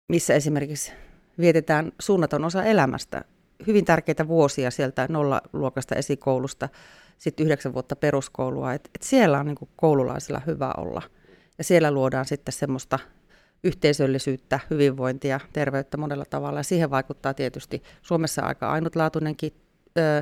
missä 0.10 0.34
esimerkiksi 0.34 0.92
vietetään 1.40 1.92
suunnaton 2.00 2.46
osa 2.46 2.64
elämästä. 2.64 3.24
Hyvin 3.68 3.86
tärkeitä 3.86 4.28
vuosia 4.28 4.72
sieltä 4.72 5.08
nollaluokasta 5.10 5.96
esikoulusta, 5.96 6.70
sitten 7.18 7.44
yhdeksän 7.44 7.74
vuotta 7.74 7.96
peruskoulua. 7.96 8.74
Et, 8.74 8.90
et 8.96 9.02
siellä 9.02 9.40
on 9.40 9.46
niin 9.46 9.70
koululaisilla 9.76 10.42
hyvä 10.48 10.74
olla. 10.78 11.02
Ja 11.58 11.64
siellä 11.64 11.92
luodaan 11.92 12.26
sitten 12.26 12.54
semmoista 12.54 13.00
yhteisöllisyyttä, 13.66 14.60
hyvinvointia, 14.70 15.40
terveyttä 15.54 15.98
monella 15.98 16.26
tavalla. 16.30 16.60
Ja 16.60 16.64
siihen 16.64 16.90
vaikuttaa 16.90 17.34
tietysti 17.34 17.84
Suomessa 18.02 18.42
aika 18.42 18.72
ainutlaatuinenkin 18.72 19.54
öö, 19.98 20.22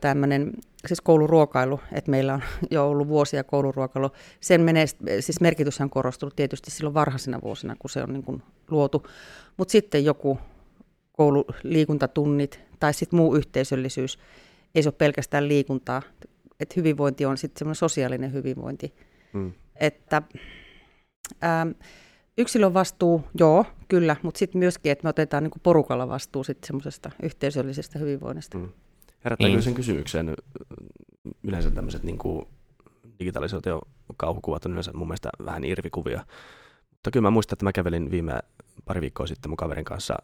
tämmöinen 0.00 0.52
siis 0.86 1.00
kouluruokailu, 1.00 1.80
että 1.92 2.10
meillä 2.10 2.34
on 2.34 2.42
jo 2.70 2.90
ollut 2.90 3.08
vuosia 3.08 3.44
kouluruokailu. 3.44 4.10
Sen 4.40 4.60
menee, 4.60 4.86
siis 5.20 5.40
merkitys 5.40 5.80
on 5.80 5.90
korostunut 5.90 6.36
tietysti 6.36 6.70
silloin 6.70 6.94
varhaisina 6.94 7.40
vuosina, 7.42 7.76
kun 7.78 7.90
se 7.90 8.02
on 8.02 8.12
niin 8.12 8.22
kuin 8.22 8.42
luotu. 8.70 9.06
Mutta 9.56 9.72
sitten 9.72 10.04
joku 10.04 10.38
koululiikuntatunnit 11.12 12.60
tai 12.80 12.94
sitten 12.94 13.16
muu 13.16 13.34
yhteisöllisyys, 13.34 14.18
ei 14.74 14.82
se 14.82 14.88
ole 14.88 14.94
pelkästään 14.98 15.48
liikuntaa. 15.48 16.02
Että 16.60 16.74
hyvinvointi 16.76 17.26
on 17.26 17.36
sitten 17.36 17.58
semmoinen 17.58 17.76
sosiaalinen 17.76 18.32
hyvinvointi. 18.32 18.94
Mm. 19.32 19.52
Että, 19.80 20.22
ää, 21.40 21.66
yksilön 22.38 22.74
vastuu, 22.74 23.24
joo, 23.38 23.64
kyllä, 23.88 24.16
mutta 24.22 24.38
sitten 24.38 24.58
myöskin, 24.58 24.92
että 24.92 25.04
me 25.04 25.08
otetaan 25.08 25.42
niin 25.42 25.52
porukalla 25.62 26.08
vastuu 26.08 26.44
sitten 26.44 26.66
semmoisesta 26.66 27.10
yhteisöllisestä 27.22 27.98
hyvinvoinnista. 27.98 28.58
Mm. 28.58 28.68
Herättää 29.24 29.48
niin. 29.48 29.62
sen 29.62 29.74
kysymyksen 29.74 30.36
yleensä 31.42 31.70
tämmöiset 31.70 32.02
niin 32.02 32.18
digitalisaatio 33.18 33.80
kauhukuvat 34.16 34.66
on 34.66 34.72
yleensä 34.72 34.92
mun 34.92 35.08
mielestä 35.08 35.30
vähän 35.44 35.64
irvikuvia. 35.64 36.24
Mutta 36.90 37.10
kyllä 37.10 37.26
mä 37.26 37.30
muistan, 37.30 37.54
että 37.54 37.64
mä 37.64 37.72
kävelin 37.72 38.10
viime 38.10 38.38
pari 38.84 39.00
viikkoa 39.00 39.26
sitten 39.26 39.50
mun 39.50 39.56
kaverin 39.56 39.84
kanssa 39.84 40.16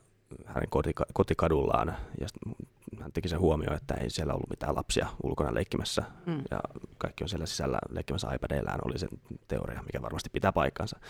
hänen 0.46 0.68
kotikadullaan 1.12 1.96
ja 2.20 2.27
hän 3.01 3.12
teki 3.12 3.29
sen 3.29 3.40
huomioon, 3.40 3.77
että 3.77 3.94
ei 3.94 4.11
siellä 4.11 4.35
ollut 4.35 4.51
mitään 4.51 4.77
lapsia 4.77 5.07
ulkona 5.22 5.55
leikkimässä 5.55 6.03
mm. 6.27 6.42
ja 6.51 6.61
kaikki 6.98 7.25
on 7.25 7.29
siellä 7.29 7.46
sisällä 7.46 7.79
leikkimässä 7.90 8.35
iPadeillään 8.35 8.79
oli 8.85 8.98
se 8.98 9.09
teoria, 9.48 9.83
mikä 9.83 10.03
varmasti 10.03 10.31
pitää 10.31 10.53
paikkansa 10.53 11.01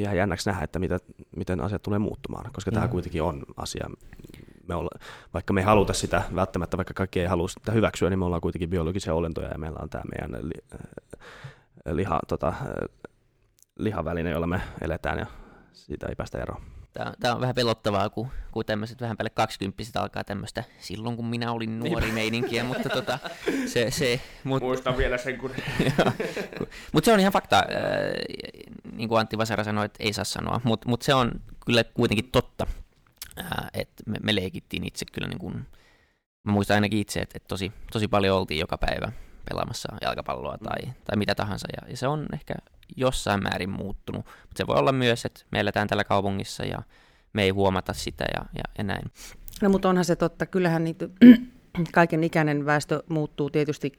ihan 0.00 0.16
jännäksi 0.16 0.50
nähdä, 0.50 0.64
että 0.64 0.78
mitä, 0.78 0.98
miten 1.36 1.60
asiat 1.60 1.82
tulee 1.82 1.98
muuttumaan, 1.98 2.52
koska 2.52 2.70
mm. 2.70 2.74
tämä 2.74 2.88
kuitenkin 2.88 3.22
on 3.22 3.42
asia, 3.56 3.90
me 4.68 4.74
olla, 4.74 4.90
vaikka 5.34 5.52
me 5.52 5.60
ei 5.60 5.64
haluta 5.64 5.92
sitä 5.92 6.22
välttämättä, 6.34 6.76
vaikka 6.76 6.94
kaikki 6.94 7.20
ei 7.20 7.26
halua 7.26 7.48
sitä 7.48 7.72
hyväksyä, 7.72 8.10
niin 8.10 8.18
me 8.18 8.24
ollaan 8.24 8.40
kuitenkin 8.40 8.70
biologisia 8.70 9.14
olentoja 9.14 9.48
ja 9.48 9.58
meillä 9.58 9.78
on 9.82 9.90
tämä 9.90 10.02
meidän 10.10 10.48
li, 10.48 10.80
liha, 11.90 12.20
tota, 12.28 12.52
lihaväline, 13.78 14.30
jolla 14.30 14.46
me 14.46 14.60
eletään 14.80 15.18
ja 15.18 15.26
siitä 15.72 16.06
ei 16.06 16.14
päästä 16.14 16.38
eroon. 16.38 16.62
Tämä, 16.92 17.12
tämä 17.20 17.34
on 17.34 17.40
vähän 17.40 17.54
pelottavaa, 17.54 18.10
kun, 18.10 18.28
kun 18.50 18.64
tämmöiset 18.64 19.00
vähän 19.00 19.16
päälle 19.16 19.30
20 19.30 19.82
alkaa 20.00 20.24
tämmöistä 20.24 20.64
silloin, 20.78 21.16
kun 21.16 21.26
minä 21.26 21.52
olin 21.52 21.78
nuori 21.78 22.04
niin. 22.04 22.14
meininkiä, 22.14 22.64
mutta 22.64 22.88
tota, 22.88 23.18
se, 23.66 23.90
se, 23.90 24.20
mut, 24.44 24.62
Muistan 24.62 24.96
vielä 24.96 25.18
sen, 25.18 25.38
kun... 25.38 25.50
mutta 26.92 27.04
se 27.04 27.12
on 27.12 27.20
ihan 27.20 27.32
fakta, 27.32 27.56
äh, 27.56 27.64
niin 28.92 29.08
kuin 29.08 29.20
Antti 29.20 29.38
Vasara 29.38 29.64
sanoi, 29.64 29.84
että 29.84 30.02
ei 30.02 30.12
saa 30.12 30.24
sanoa, 30.24 30.60
mutta 30.64 30.88
mut 30.88 31.02
se 31.02 31.14
on 31.14 31.32
kyllä 31.66 31.84
kuitenkin 31.84 32.30
totta, 32.32 32.66
äh, 33.38 33.46
että 33.74 34.02
me, 34.06 34.18
me 34.22 34.34
leikittiin 34.34 34.86
itse 34.86 35.04
kyllä 35.12 35.28
niin 35.28 35.38
kuin, 35.38 35.54
mä 36.44 36.52
muistan 36.52 36.74
ainakin 36.74 36.98
itse, 36.98 37.20
että, 37.20 37.36
että 37.36 37.48
tosi, 37.48 37.72
tosi 37.92 38.08
paljon 38.08 38.38
oltiin 38.38 38.60
joka 38.60 38.78
päivä 38.78 39.12
pelaamassa 39.50 39.96
jalkapalloa 40.02 40.58
tai, 40.58 40.92
tai 41.04 41.16
mitä 41.16 41.34
tahansa, 41.34 41.68
ja, 41.72 41.90
ja 41.90 41.96
se 41.96 42.06
on 42.06 42.26
ehkä 42.32 42.54
jossain 42.96 43.42
määrin 43.42 43.70
muuttunut. 43.70 44.24
Mutta 44.24 44.56
se 44.56 44.66
voi 44.66 44.76
olla 44.76 44.92
myös, 44.92 45.24
että 45.24 45.40
me 45.50 45.60
eletään 45.60 45.88
tällä 45.88 46.04
kaupungissa 46.04 46.64
ja 46.64 46.82
me 47.32 47.42
ei 47.42 47.50
huomata 47.50 47.92
sitä 47.92 48.24
ja, 48.34 48.44
ja, 48.54 48.64
ja 48.78 48.84
näin. 48.84 49.10
No 49.62 49.68
mutta 49.68 49.88
onhan 49.88 50.04
se 50.04 50.16
totta, 50.16 50.46
kyllähän 50.46 50.84
niitä, 50.84 51.08
kaiken 51.92 52.24
ikäinen 52.24 52.66
väestö 52.66 53.02
muuttuu 53.08 53.50
tietysti 53.50 53.92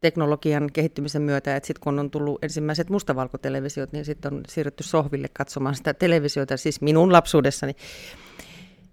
teknologian 0.00 0.72
kehittymisen 0.72 1.22
myötä, 1.22 1.56
että 1.56 1.66
sitten 1.66 1.80
kun 1.80 1.98
on 1.98 2.10
tullut 2.10 2.44
ensimmäiset 2.44 2.90
mustavalkotelevisiot, 2.90 3.92
niin 3.92 4.04
sitten 4.04 4.34
on 4.34 4.40
siirrytty 4.48 4.82
sohville 4.82 5.28
katsomaan 5.32 5.74
sitä 5.74 5.94
televisiota, 5.94 6.56
siis 6.56 6.80
minun 6.80 7.12
lapsuudessani. 7.12 7.76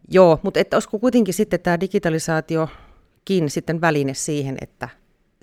Joo, 0.10 0.39
mutta 0.43 0.60
että 0.60 0.75
olisiko 0.75 0.99
kuitenkin 0.99 1.34
sitten 1.34 1.60
tämä 1.60 1.80
digitalisaatiokin 1.80 3.49
sitten 3.49 3.82
väline 3.82 4.13
siihen, 4.13 4.58
että 4.62 4.89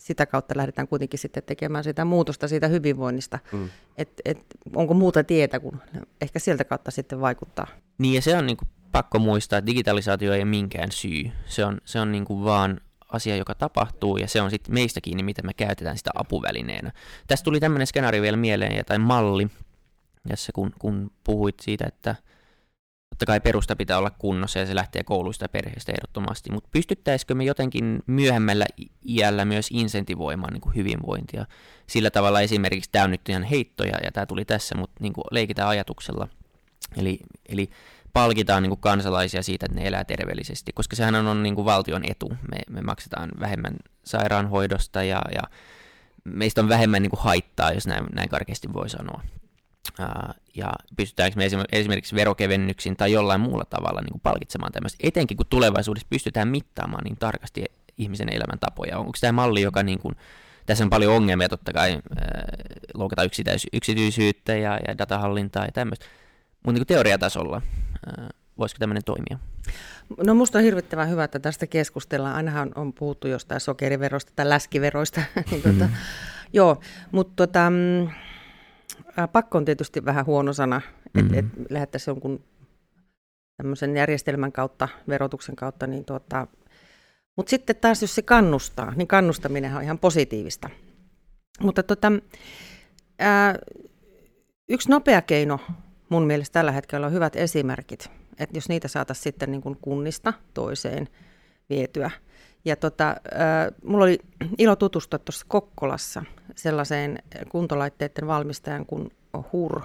sitä 0.08 0.26
kautta 0.26 0.56
lähdetään 0.56 0.88
kuitenkin 0.88 1.18
sitten 1.18 1.42
tekemään 1.42 1.84
sitä 1.84 2.04
muutosta 2.04 2.48
siitä 2.48 2.68
hyvinvoinnista. 2.68 3.38
Mm. 3.52 3.68
Et, 3.98 4.12
et, 4.24 4.38
onko 4.74 4.94
muuta 4.94 5.24
tietä, 5.24 5.60
kun 5.60 5.82
ehkä 6.20 6.38
sieltä 6.38 6.64
kautta 6.64 6.90
sitten 6.90 7.20
vaikuttaa. 7.20 7.66
Niin 7.98 8.14
ja 8.14 8.22
se 8.22 8.36
on 8.36 8.46
niin 8.46 8.56
kuin 8.56 8.68
pakko 8.92 9.18
muistaa, 9.18 9.58
että 9.58 9.66
digitalisaatio 9.66 10.32
ei 10.32 10.40
ole 10.40 10.44
minkään 10.44 10.92
syy. 10.92 11.30
Se 11.46 11.64
on, 11.64 11.80
se 11.84 12.00
on 12.00 12.12
niin 12.12 12.24
kuin 12.24 12.44
vaan 12.44 12.80
asia, 13.12 13.36
joka 13.36 13.54
tapahtuu, 13.54 14.16
ja 14.16 14.28
se 14.28 14.40
on 14.40 14.50
sitten 14.50 14.74
meistä 14.74 15.00
kiinni, 15.00 15.22
miten 15.22 15.46
me 15.46 15.54
käytetään 15.54 15.98
sitä 15.98 16.10
apuvälineenä. 16.14 16.92
Tästä 17.26 17.44
tuli 17.44 17.60
tämmöinen 17.60 17.86
skenaario 17.86 18.22
vielä 18.22 18.36
mieleen, 18.36 18.84
tai 18.84 18.98
malli, 18.98 19.48
jossa 20.30 20.52
kun, 20.52 20.72
kun 20.78 21.10
puhuit 21.24 21.60
siitä, 21.60 21.84
että 21.88 22.14
Totta 23.18 23.32
kai 23.32 23.40
perusta 23.40 23.76
pitää 23.76 23.98
olla 23.98 24.10
kunnossa 24.10 24.58
ja 24.58 24.66
se 24.66 24.74
lähtee 24.74 25.04
kouluista 25.04 25.44
ja 25.44 25.48
perheistä 25.48 25.92
ehdottomasti, 25.92 26.52
mutta 26.52 26.68
pystyttäisikö 26.72 27.34
me 27.34 27.44
jotenkin 27.44 28.02
myöhemmällä 28.06 28.66
iällä 29.08 29.44
myös 29.44 29.68
insentivoimaan 29.70 30.52
niin 30.52 30.60
kuin 30.60 30.74
hyvinvointia? 30.74 31.46
Sillä 31.86 32.10
tavalla 32.10 32.40
esimerkiksi 32.40 32.90
tämä 32.92 33.04
on 33.04 33.10
nyt 33.10 33.28
ihan 33.28 33.42
heittoja 33.42 33.98
ja 34.04 34.12
tämä 34.12 34.26
tuli 34.26 34.44
tässä, 34.44 34.74
mutta 34.74 34.96
niin 35.00 35.12
kuin 35.12 35.24
leikitään 35.30 35.68
ajatuksella. 35.68 36.28
Eli, 36.96 37.18
eli 37.48 37.70
palkitaan 38.12 38.62
niin 38.62 38.70
kuin 38.70 38.80
kansalaisia 38.80 39.42
siitä, 39.42 39.66
että 39.66 39.80
ne 39.80 39.88
elää 39.88 40.04
terveellisesti, 40.04 40.72
koska 40.72 40.96
sehän 40.96 41.14
on 41.14 41.42
niin 41.42 41.54
kuin 41.54 41.64
valtion 41.64 42.04
etu. 42.10 42.28
Me, 42.28 42.58
me 42.70 42.82
maksetaan 42.82 43.30
vähemmän 43.40 43.76
sairaanhoidosta 44.04 45.02
ja, 45.02 45.22
ja 45.34 45.42
meistä 46.24 46.60
on 46.60 46.68
vähemmän 46.68 47.02
niin 47.02 47.10
kuin 47.10 47.22
haittaa, 47.22 47.72
jos 47.72 47.86
näin, 47.86 48.04
näin 48.14 48.28
karkeasti 48.28 48.72
voi 48.72 48.88
sanoa 48.88 49.22
ja 50.54 50.72
pystytäänkö 50.96 51.36
me 51.36 51.48
esimerkiksi 51.72 52.16
verokevennyksin 52.16 52.96
tai 52.96 53.12
jollain 53.12 53.40
muulla 53.40 53.64
tavalla 53.64 54.00
niin 54.00 54.12
kuin 54.12 54.20
palkitsemaan 54.20 54.72
tämmöistä, 54.72 54.98
etenkin 55.02 55.36
kun 55.36 55.46
tulevaisuudessa 55.50 56.06
pystytään 56.10 56.48
mittaamaan 56.48 57.04
niin 57.04 57.16
tarkasti 57.16 57.64
ihmisen 57.98 58.28
elämäntapoja. 58.34 58.98
Onko 58.98 59.12
tämä 59.20 59.32
malli, 59.32 59.62
joka 59.62 59.82
niin 59.82 59.98
kuin, 59.98 60.14
tässä 60.66 60.84
on 60.84 60.90
paljon 60.90 61.14
ongelmia 61.14 61.48
totta 61.48 61.72
kai, 61.72 61.92
äh, 61.92 62.00
loukataan 62.94 63.30
yksityisyyttä 63.72 64.56
ja, 64.56 64.78
ja 64.88 64.98
datahallintaa 64.98 65.64
ja 65.64 65.72
tämmöistä, 65.72 66.06
mutta 66.64 66.78
niin 66.78 66.86
teoriatasolla 66.86 67.56
äh, 67.56 68.26
voisiko 68.58 68.78
tämmöinen 68.78 69.04
toimia? 69.04 69.38
No 70.24 70.34
musta 70.34 70.58
on 70.58 70.64
hirvittävän 70.64 71.10
hyvä, 71.10 71.24
että 71.24 71.38
tästä 71.38 71.66
keskustellaan. 71.66 72.36
Ainahan 72.36 72.72
on 72.74 72.92
puhuttu 72.92 73.28
jostain 73.28 73.60
sokeriverosta 73.60 74.32
tai 74.36 74.48
läskiveroista. 74.48 75.22
niin 75.50 75.62
tuota, 75.62 75.84
mm. 75.84 75.92
Joo, 76.52 76.80
mutta 77.12 77.46
tota, 77.46 77.72
mm, 79.18 79.28
pakko 79.32 79.58
on 79.58 79.64
tietysti 79.64 80.04
vähän 80.04 80.26
huono 80.26 80.52
sana, 80.52 80.80
että 81.06 81.20
mm-hmm. 81.34 81.38
et 81.38 81.70
lähettäisiin 81.70 82.12
jonkun 82.12 82.44
tämmöisen 83.56 83.96
järjestelmän 83.96 84.52
kautta, 84.52 84.88
verotuksen 85.08 85.56
kautta, 85.56 85.86
niin 85.86 86.04
tuota, 86.04 86.46
mutta 87.36 87.50
sitten 87.50 87.76
taas 87.76 88.02
jos 88.02 88.14
se 88.14 88.22
kannustaa, 88.22 88.92
niin 88.96 89.08
kannustaminen 89.08 89.76
on 89.76 89.82
ihan 89.82 89.98
positiivista. 89.98 90.70
Mutta 91.60 91.82
tota, 91.82 92.12
ää, 93.18 93.54
yksi 94.68 94.90
nopea 94.90 95.22
keino 95.22 95.60
mun 96.08 96.26
mielestä 96.26 96.52
tällä 96.52 96.72
hetkellä 96.72 97.06
on 97.06 97.12
hyvät 97.12 97.36
esimerkit, 97.36 98.10
että 98.38 98.56
jos 98.56 98.68
niitä 98.68 98.88
saataisiin 98.88 99.22
sitten 99.22 99.50
niin 99.50 99.62
kuin 99.62 99.78
kunnista 99.80 100.32
toiseen 100.54 101.08
vietyä. 101.70 102.10
Ja 102.68 102.76
tota, 102.76 103.04
ää, 103.04 103.72
mulla 103.84 104.04
oli 104.04 104.18
ilo 104.58 104.76
tutustua 104.76 105.18
tuossa 105.18 105.46
Kokkolassa 105.48 106.24
sellaiseen 106.56 107.18
kuntolaitteiden 107.48 108.26
valmistajan 108.26 108.86
kuin 108.86 109.12
HUR. 109.52 109.82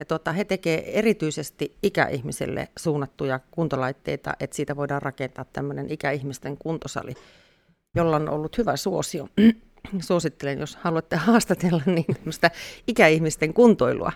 Ja 0.00 0.06
tota, 0.06 0.32
he 0.32 0.44
tekevät 0.44 0.84
erityisesti 0.86 1.76
ikäihmisille 1.82 2.68
suunnattuja 2.78 3.40
kuntolaitteita, 3.50 4.34
että 4.40 4.56
siitä 4.56 4.76
voidaan 4.76 5.02
rakentaa 5.02 5.44
tämmöinen 5.52 5.92
ikäihmisten 5.92 6.56
kuntosali, 6.58 7.14
jolla 7.96 8.16
on 8.16 8.28
ollut 8.28 8.58
hyvä 8.58 8.76
suosio. 8.76 9.28
Suosittelen, 10.00 10.58
jos 10.58 10.76
haluatte 10.76 11.16
haastatella, 11.26 11.82
niin 11.86 12.14
tämmöistä 12.14 12.50
ikäihmisten 12.86 13.54
kuntoilua. 13.54 14.12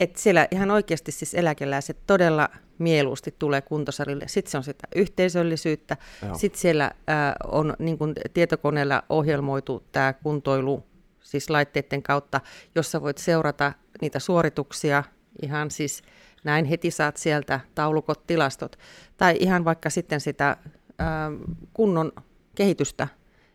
Että 0.00 0.20
siellä 0.20 0.48
ihan 0.50 0.70
oikeasti 0.70 1.12
siis 1.12 1.34
eläkeläiset 1.34 1.96
todella 2.06 2.48
mieluusti 2.78 3.34
tulee 3.38 3.62
kuntosalille. 3.62 4.28
Sitten 4.28 4.50
se 4.50 4.58
on 4.58 4.64
sitä 4.64 4.88
yhteisöllisyyttä. 4.94 5.96
Joo. 6.22 6.34
Sitten 6.34 6.60
siellä 6.60 6.84
äh, 6.84 7.34
on 7.44 7.74
niin 7.78 7.98
kuin 7.98 8.14
tietokoneella 8.34 9.02
ohjelmoitu 9.08 9.84
tämä 9.92 10.12
kuntoilu, 10.12 10.86
siis 11.20 11.50
laitteiden 11.50 12.02
kautta, 12.02 12.40
jossa 12.74 13.02
voit 13.02 13.18
seurata 13.18 13.72
niitä 14.00 14.18
suorituksia 14.18 15.04
ihan 15.42 15.70
siis 15.70 16.02
näin 16.44 16.64
heti 16.64 16.90
saat 16.90 17.16
sieltä 17.16 17.60
taulukot, 17.74 18.26
tilastot. 18.26 18.78
Tai 19.16 19.36
ihan 19.40 19.64
vaikka 19.64 19.90
sitten 19.90 20.20
sitä 20.20 20.56
ää, 20.98 21.30
kunnon 21.74 22.12
kehitystä, 22.54 23.08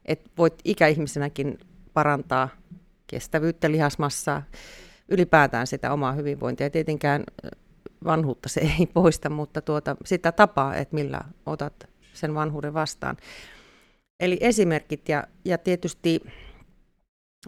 että 0.05 0.29
voit 0.37 0.53
ikäihmisenäkin 0.65 1.57
parantaa 1.93 2.49
kestävyyttä, 3.07 3.71
lihasmassaa, 3.71 4.43
ylipäätään 5.11 5.67
sitä 5.67 5.93
omaa 5.93 6.11
hyvinvointia. 6.11 6.69
Tietenkään 6.69 7.23
vanhuutta 8.03 8.49
se 8.49 8.61
ei 8.79 8.85
poista, 8.93 9.29
mutta 9.29 9.61
tuota, 9.61 9.95
sitä 10.05 10.31
tapaa, 10.31 10.75
että 10.75 10.95
millä 10.95 11.21
otat 11.45 11.89
sen 12.13 12.35
vanhuuden 12.35 12.73
vastaan. 12.73 13.17
Eli 14.19 14.37
esimerkit 14.41 15.09
ja, 15.09 15.23
ja 15.45 15.57
tietysti 15.57 16.21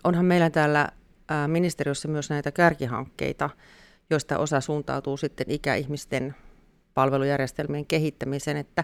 onhan 0.03 0.25
meillä 0.25 0.49
täällä 0.49 0.89
ministeriössä 1.47 2.07
myös 2.07 2.29
näitä 2.29 2.51
kärkihankkeita, 2.51 3.49
joista 4.09 4.37
osa 4.37 4.61
suuntautuu 4.61 5.17
sitten 5.17 5.51
ikäihmisten 5.51 6.35
palvelujärjestelmien 6.93 7.85
kehittämiseen, 7.85 8.57
että 8.57 8.83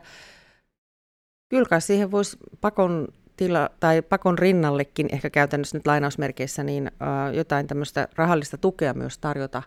kyllä 1.50 1.80
siihen 1.80 2.12
voisi 2.12 2.38
pakon 2.62 3.08
tila, 3.39 3.69
tai 3.80 4.02
pakon 4.02 4.39
rinnallekin 4.39 5.08
ehkä 5.12 5.30
käytännössä 5.30 5.78
nyt 5.78 5.88
lainausmerkeissä 5.88 6.63
niin 6.63 6.91
jotain 7.34 7.67
tämmöistä 7.67 8.08
rahallista 8.15 8.58
tukea 8.58 8.93
myös 8.93 9.17
tarjota 9.17 9.63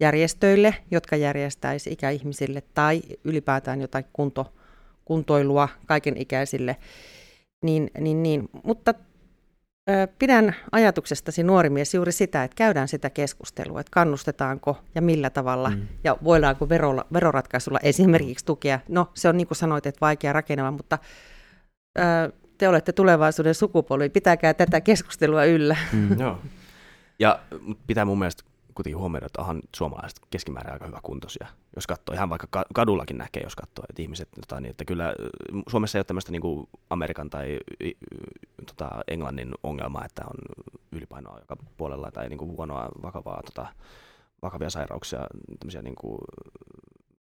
järjestöille, 0.00 0.74
jotka 0.90 1.16
järjestäisi 1.16 1.92
ikäihmisille 1.92 2.62
tai 2.74 3.02
ylipäätään 3.24 3.80
jotain 3.80 4.04
kunto, 4.12 4.52
kuntoilua 5.04 5.68
kaikenikäisille. 5.86 6.76
Niin, 7.64 7.90
niin, 8.00 8.22
niin. 8.22 8.48
Mutta 8.62 8.94
Pidän 10.18 10.54
ajatuksestasi 10.72 11.42
nuori 11.42 11.70
mies 11.70 11.94
juuri 11.94 12.12
sitä, 12.12 12.44
että 12.44 12.54
käydään 12.54 12.88
sitä 12.88 13.10
keskustelua, 13.10 13.80
että 13.80 13.90
kannustetaanko 13.90 14.78
ja 14.94 15.02
millä 15.02 15.30
tavalla 15.30 15.70
mm. 15.70 15.88
ja 16.04 16.16
voidaanko 16.24 16.68
verolla, 16.68 17.06
veroratkaisulla 17.12 17.78
esimerkiksi 17.82 18.44
tukea. 18.44 18.80
No 18.88 19.10
se 19.14 19.28
on 19.28 19.36
niin 19.36 19.46
kuin 19.46 19.56
sanoit, 19.56 19.86
että 19.86 20.00
vaikea 20.00 20.32
rakennella, 20.32 20.70
mutta 20.70 20.98
te 22.58 22.68
olette 22.68 22.92
tulevaisuuden 22.92 23.54
sukupolvi, 23.54 24.08
pitäkää 24.08 24.54
tätä 24.54 24.80
keskustelua 24.80 25.44
yllä. 25.44 25.76
Mm. 25.92 26.18
Joo. 26.20 26.38
Ja 27.18 27.40
pitää 27.86 28.04
mun 28.04 28.18
mielestä 28.18 28.44
kuitenkin 28.74 28.98
huomioida, 28.98 29.26
että 29.26 29.40
onhan 29.40 29.62
suomalaiset 29.76 30.20
keskimäärin 30.30 30.72
aika 30.72 30.86
hyvä 30.86 31.00
kuntoisia. 31.02 31.46
Jos 31.76 31.86
katsoo, 31.86 32.14
ihan 32.14 32.30
vaikka 32.30 32.64
kadullakin 32.74 33.18
näkee, 33.18 33.42
jos 33.42 33.56
katsoo, 33.56 33.84
että 33.88 34.02
ihmiset, 34.02 34.28
tota, 34.40 34.60
niin, 34.60 34.70
että 34.70 34.84
kyllä 34.84 35.14
Suomessa 35.68 35.98
ei 35.98 36.00
ole 36.00 36.04
tämmöistä 36.04 36.32
niin 36.32 36.42
kuin 36.42 36.68
Amerikan 36.90 37.30
tai 37.30 37.58
tota, 38.66 38.90
Englannin 39.08 39.54
ongelmaa, 39.62 40.04
että 40.04 40.22
on 40.24 40.66
ylipainoa 40.92 41.38
joka 41.38 41.56
puolella 41.76 42.10
tai 42.10 42.28
niin 42.28 42.38
kuin 42.38 42.50
huonoa, 42.50 42.88
vakavaa, 43.02 43.42
tota, 43.44 43.66
vakavia 44.42 44.70
sairauksia, 44.70 45.26
tämmöisiä 45.60 45.82
niin 45.82 45.94
kuin 45.94 46.18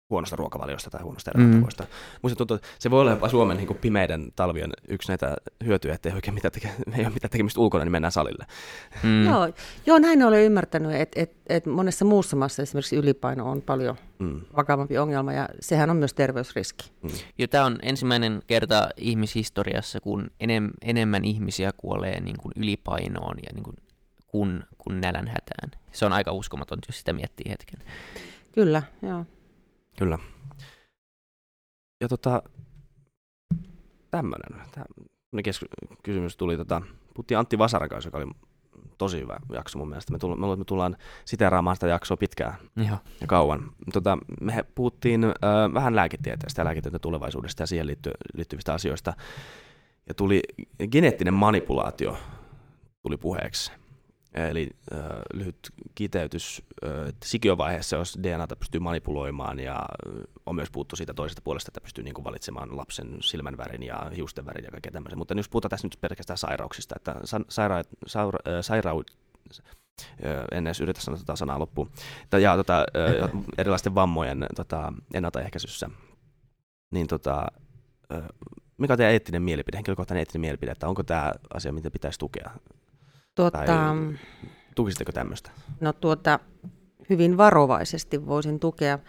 huonosta 0.09 0.35
ruokavaliosta 0.35 0.89
tai 0.89 1.01
huonosta 1.01 1.31
elämäntavoista. 1.35 1.83
Mm. 1.83 1.89
Musta 2.21 2.35
tuntuu, 2.35 2.55
että 2.55 2.67
se 2.79 2.91
voi 2.91 3.01
olla 3.01 3.11
jopa 3.11 3.29
Suomen 3.29 3.57
niin 3.57 3.67
kuin 3.67 3.77
pimeiden 3.77 4.31
talvien 4.35 4.71
yksi 4.87 5.07
näitä 5.07 5.35
hyötyjä, 5.65 5.93
että 5.93 6.09
ei 6.09 6.15
oikein 6.15 6.33
mitään, 6.33 6.51
teke, 6.51 6.67
ei 6.97 7.05
ole 7.05 7.13
mitään 7.13 7.31
tekemistä 7.31 7.61
ulkona, 7.61 7.83
niin 7.83 7.91
mennään 7.91 8.11
salille. 8.11 8.45
Mm. 9.03 9.25
Joo, 9.25 9.53
joo, 9.85 9.99
näin 9.99 10.23
olen 10.23 10.43
ymmärtänyt, 10.43 10.91
että, 10.93 11.21
että, 11.21 11.37
että 11.49 11.69
monessa 11.69 12.05
muussa 12.05 12.35
maassa 12.35 12.61
esimerkiksi 12.61 12.95
ylipaino 12.95 13.51
on 13.51 13.61
paljon 13.61 13.95
mm. 14.19 14.41
vakavampi 14.55 14.97
ongelma 14.97 15.33
ja 15.33 15.49
sehän 15.59 15.89
on 15.89 15.97
myös 15.97 16.13
terveysriski. 16.13 16.91
Mm. 17.03 17.09
Jo, 17.37 17.47
tämä 17.47 17.65
on 17.65 17.79
ensimmäinen 17.81 18.41
kerta 18.47 18.89
ihmishistoriassa, 18.97 19.99
kun 19.99 20.31
enem, 20.39 20.69
enemmän 20.81 21.25
ihmisiä 21.25 21.71
kuolee 21.77 22.19
niin 22.19 22.37
kuin 22.37 22.51
ylipainoon 22.55 23.37
ja 23.43 23.49
niin 23.53 23.63
kuin, 23.63 23.75
kun, 24.27 24.63
kun 24.77 25.01
nälänhätään. 25.01 25.71
Se 25.91 26.05
on 26.05 26.13
aika 26.13 26.31
uskomaton, 26.31 26.79
jos 26.87 26.99
sitä 26.99 27.13
miettii 27.13 27.49
hetken. 27.49 27.79
Kyllä, 28.51 28.83
joo. 29.01 29.25
Kyllä. 29.99 30.19
Ja 32.01 32.07
tota, 32.07 32.43
tämmöinen, 34.11 34.61
kesku- 35.43 35.95
kysymys 36.03 36.37
tuli, 36.37 36.57
tota, 36.57 36.81
puhuttiin 37.13 37.37
Antti 37.37 37.57
Vasaran 37.57 37.89
kanssa, 37.89 38.07
joka 38.07 38.17
oli 38.17 38.31
tosi 38.97 39.19
hyvä 39.19 39.37
jakso 39.53 39.79
mun 39.79 39.89
mielestä. 39.89 40.11
Me, 40.11 40.19
tullaan, 40.19 40.59
me 40.59 40.65
tullaan 40.65 40.97
siteraamaan 41.25 41.75
sitä 41.75 41.87
jaksoa 41.87 42.17
pitkään 42.17 42.55
Joo. 42.75 42.97
ja 43.21 43.27
kauan. 43.27 43.71
Tota, 43.93 44.17
me 44.41 44.65
puhuttiin 44.75 45.23
ö, 45.23 45.31
vähän 45.73 45.95
lääketieteestä 45.95 46.61
ja 46.61 46.65
lääketieteen 46.65 47.01
tulevaisuudesta 47.01 47.63
ja 47.63 47.67
siihen 47.67 47.87
liitty, 47.87 48.11
liittyvistä 48.33 48.73
asioista. 48.73 49.13
Ja 50.07 50.13
tuli 50.13 50.41
geneettinen 50.91 51.33
manipulaatio 51.33 52.17
tuli 53.01 53.17
puheeksi. 53.17 53.71
Eli 54.37 54.69
äh, 54.93 54.99
lyhyt 55.33 55.69
kiteytys, 55.95 56.61
äh, 56.85 57.07
että 57.07 57.27
sikiövaiheessa, 57.27 57.95
jos 57.95 58.19
DNAta 58.23 58.55
pystyy 58.55 58.79
manipuloimaan 58.79 59.59
ja 59.59 59.85
on 60.45 60.55
myös 60.55 60.71
puuttu 60.71 60.95
siitä 60.95 61.13
toisesta 61.13 61.41
puolesta, 61.41 61.69
että 61.69 61.81
pystyy 61.81 62.03
niin 62.03 62.13
kuin 62.13 62.25
valitsemaan 62.25 62.77
lapsen 62.77 63.17
silmän 63.21 63.57
värin 63.57 63.83
ja 63.83 64.11
hiusten 64.15 64.45
värin 64.45 64.65
ja 64.65 64.71
kaikkea 64.71 64.91
tämmöisen. 64.91 65.17
Mutta 65.17 65.33
jos 65.33 65.49
puhutaan 65.49 65.69
tässä 65.69 65.87
nyt 65.87 65.97
pelkästään 66.01 66.37
sairauksista, 66.37 66.95
että 66.95 67.15
saira, 67.49 67.83
saira, 68.07 68.39
saira, 68.61 68.93
en 70.51 70.67
edes 70.67 70.81
yritä 70.81 71.01
sanoa 71.01 71.19
tätä 71.19 71.35
sanaa 71.35 71.59
loppuun, 71.59 71.91
ja 72.41 72.55
tota, 72.55 72.85
erilaisten 73.57 73.95
vammojen 73.95 74.45
tota, 74.55 74.93
ennaltaehkäisyssä, 75.13 75.89
niin 76.91 77.07
tota, 77.07 77.47
mikä 78.77 78.93
on 78.93 78.97
teidän 78.97 79.13
eettinen 79.13 79.41
mielipide, 79.41 79.77
henkilökohtainen 79.77 80.19
eettinen 80.19 80.41
mielipide, 80.41 80.71
että 80.71 80.87
onko 80.87 81.03
tämä 81.03 81.31
asia, 81.53 81.73
mitä 81.73 81.91
pitäisi 81.91 82.19
tukea 82.19 82.51
Tuota, 83.37 83.57
tai 83.57 83.67
tukisitteko 84.75 85.11
tämmöistä? 85.11 85.51
No 85.81 85.93
tuota, 85.93 86.39
hyvin 87.09 87.37
varovaisesti 87.37 88.27
voisin 88.27 88.59
tukea. 88.59 88.99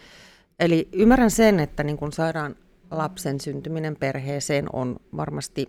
Eli 0.59 0.89
ymmärrän 0.93 1.31
sen, 1.31 1.61
että 1.61 1.85
niin 1.85 1.97
kun 1.97 2.13
saadaan 2.13 2.57
lapsen 2.91 3.41
syntyminen 3.41 3.97
perheeseen 3.97 4.67
on 4.73 4.97
varmasti 5.17 5.67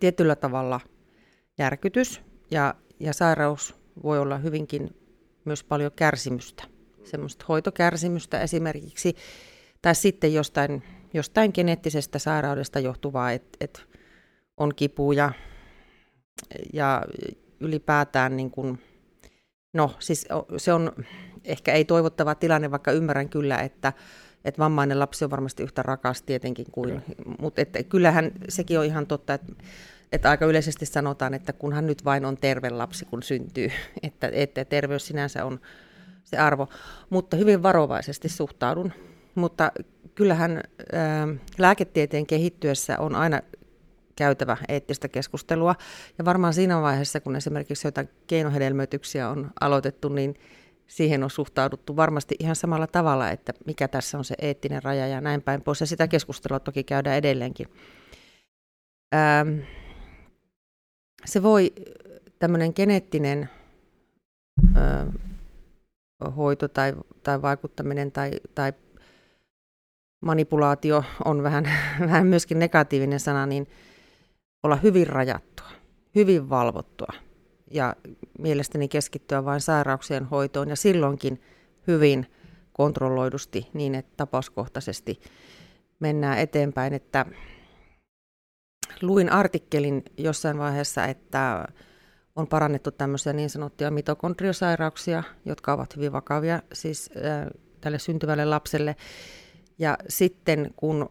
tietyllä 0.00 0.36
tavalla 0.36 0.80
järkytys 1.58 2.20
ja, 2.50 2.74
ja 3.00 3.12
sairaus 3.12 3.74
voi 4.02 4.18
olla 4.18 4.38
hyvinkin 4.38 4.96
myös 5.44 5.64
paljon 5.64 5.92
kärsimystä, 5.96 6.64
semmoista 7.04 7.44
hoitokärsimystä 7.48 8.40
esimerkiksi, 8.40 9.16
tai 9.82 9.94
sitten 9.94 10.34
jostain, 10.34 10.82
jostain 11.14 11.50
geneettisestä 11.54 12.18
sairaudesta 12.18 12.80
johtuvaa, 12.80 13.32
että 13.32 13.56
et 13.60 13.86
on 14.56 14.74
kipuja, 14.76 15.32
ja 16.72 17.02
ylipäätään 17.60 18.36
niin 18.36 18.50
kuin, 18.50 18.78
no 19.72 19.94
siis 19.98 20.28
se 20.56 20.72
on 20.72 20.92
ehkä 21.44 21.72
ei 21.72 21.84
toivottava 21.84 22.34
tilanne, 22.34 22.70
vaikka 22.70 22.92
ymmärrän 22.92 23.28
kyllä, 23.28 23.58
että, 23.58 23.92
että 24.44 24.58
vammainen 24.58 24.98
lapsi 24.98 25.24
on 25.24 25.30
varmasti 25.30 25.62
yhtä 25.62 25.82
rakas 25.82 26.22
tietenkin 26.22 26.66
kuin, 26.72 27.02
mutta 27.38 27.60
että 27.62 27.82
kyllähän 27.82 28.32
sekin 28.48 28.78
on 28.78 28.84
ihan 28.84 29.06
totta, 29.06 29.34
että, 29.34 29.52
että 30.12 30.30
aika 30.30 30.46
yleisesti 30.46 30.86
sanotaan, 30.86 31.34
että 31.34 31.52
kunhan 31.52 31.86
nyt 31.86 32.04
vain 32.04 32.24
on 32.24 32.36
terve 32.36 32.70
lapsi, 32.70 33.04
kun 33.04 33.22
syntyy, 33.22 33.70
että, 34.02 34.30
että 34.32 34.64
terveys 34.64 35.06
sinänsä 35.06 35.44
on 35.44 35.60
se 36.24 36.36
arvo, 36.36 36.68
mutta 37.10 37.36
hyvin 37.36 37.62
varovaisesti 37.62 38.28
suhtaudun. 38.28 38.92
Mutta 39.34 39.72
kyllähän 40.14 40.60
ää, 40.92 41.28
lääketieteen 41.58 42.26
kehittyessä 42.26 42.98
on 42.98 43.14
aina 43.14 43.40
käytävä 44.16 44.56
eettistä 44.68 45.08
keskustelua. 45.08 45.74
Ja 46.18 46.24
varmaan 46.24 46.54
siinä 46.54 46.82
vaiheessa, 46.82 47.20
kun 47.20 47.36
esimerkiksi 47.36 47.88
jotain 47.88 48.08
keinohedelmöityksiä 48.26 49.28
on 49.28 49.50
aloitettu, 49.60 50.08
niin 50.08 50.34
siihen 50.86 51.24
on 51.24 51.30
suhtauduttu 51.30 51.96
varmasti 51.96 52.34
ihan 52.38 52.56
samalla 52.56 52.86
tavalla, 52.86 53.30
että 53.30 53.52
mikä 53.66 53.88
tässä 53.88 54.18
on 54.18 54.24
se 54.24 54.34
eettinen 54.38 54.82
raja 54.82 55.06
ja 55.06 55.20
näin 55.20 55.42
päin 55.42 55.62
pois. 55.62 55.80
Ja 55.80 55.86
sitä 55.86 56.08
keskustelua 56.08 56.60
toki 56.60 56.84
käydään 56.84 57.16
edelleenkin. 57.16 57.68
Ähm, 59.14 59.58
se 61.24 61.42
voi, 61.42 61.72
tämmöinen 62.38 62.72
geneettinen 62.76 63.50
äh, 64.76 65.06
hoito 66.36 66.68
tai, 66.68 66.92
tai 67.22 67.42
vaikuttaminen 67.42 68.12
tai, 68.12 68.30
tai 68.54 68.72
manipulaatio 70.20 71.04
on 71.24 71.42
vähän, 71.42 71.64
vähän 72.10 72.26
myöskin 72.26 72.58
negatiivinen 72.58 73.20
sana, 73.20 73.46
niin 73.46 73.66
olla 74.62 74.76
hyvin 74.76 75.06
rajattua, 75.06 75.68
hyvin 76.14 76.50
valvottua 76.50 77.12
ja 77.70 77.96
mielestäni 78.38 78.88
keskittyä 78.88 79.44
vain 79.44 79.60
sairauksien 79.60 80.24
hoitoon 80.24 80.68
ja 80.68 80.76
silloinkin 80.76 81.42
hyvin 81.86 82.26
kontrolloidusti 82.72 83.68
niin, 83.72 83.94
että 83.94 84.12
tapauskohtaisesti 84.16 85.20
mennään 86.00 86.38
eteenpäin. 86.38 86.94
Että 86.94 87.26
luin 89.02 89.32
artikkelin 89.32 90.02
jossain 90.16 90.58
vaiheessa, 90.58 91.04
että 91.06 91.68
on 92.36 92.46
parannettu 92.46 92.90
tämmöisiä 92.90 93.32
niin 93.32 93.50
sanottuja 93.50 93.90
mitokondriosairauksia, 93.90 95.22
jotka 95.44 95.72
ovat 95.72 95.96
hyvin 95.96 96.12
vakavia 96.12 96.62
siis 96.72 97.10
äh, 97.16 97.46
tälle 97.80 97.98
syntyvälle 97.98 98.44
lapselle. 98.44 98.96
Ja 99.78 99.98
sitten 100.08 100.74
kun 100.76 101.08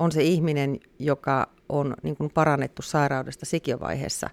on 0.00 0.12
se 0.12 0.22
ihminen, 0.22 0.80
joka 0.98 1.48
on 1.68 1.94
niin 2.02 2.16
kuin 2.16 2.30
parannettu 2.34 2.82
sairaudesta 2.82 3.46
sikiövaiheessa, 3.46 4.30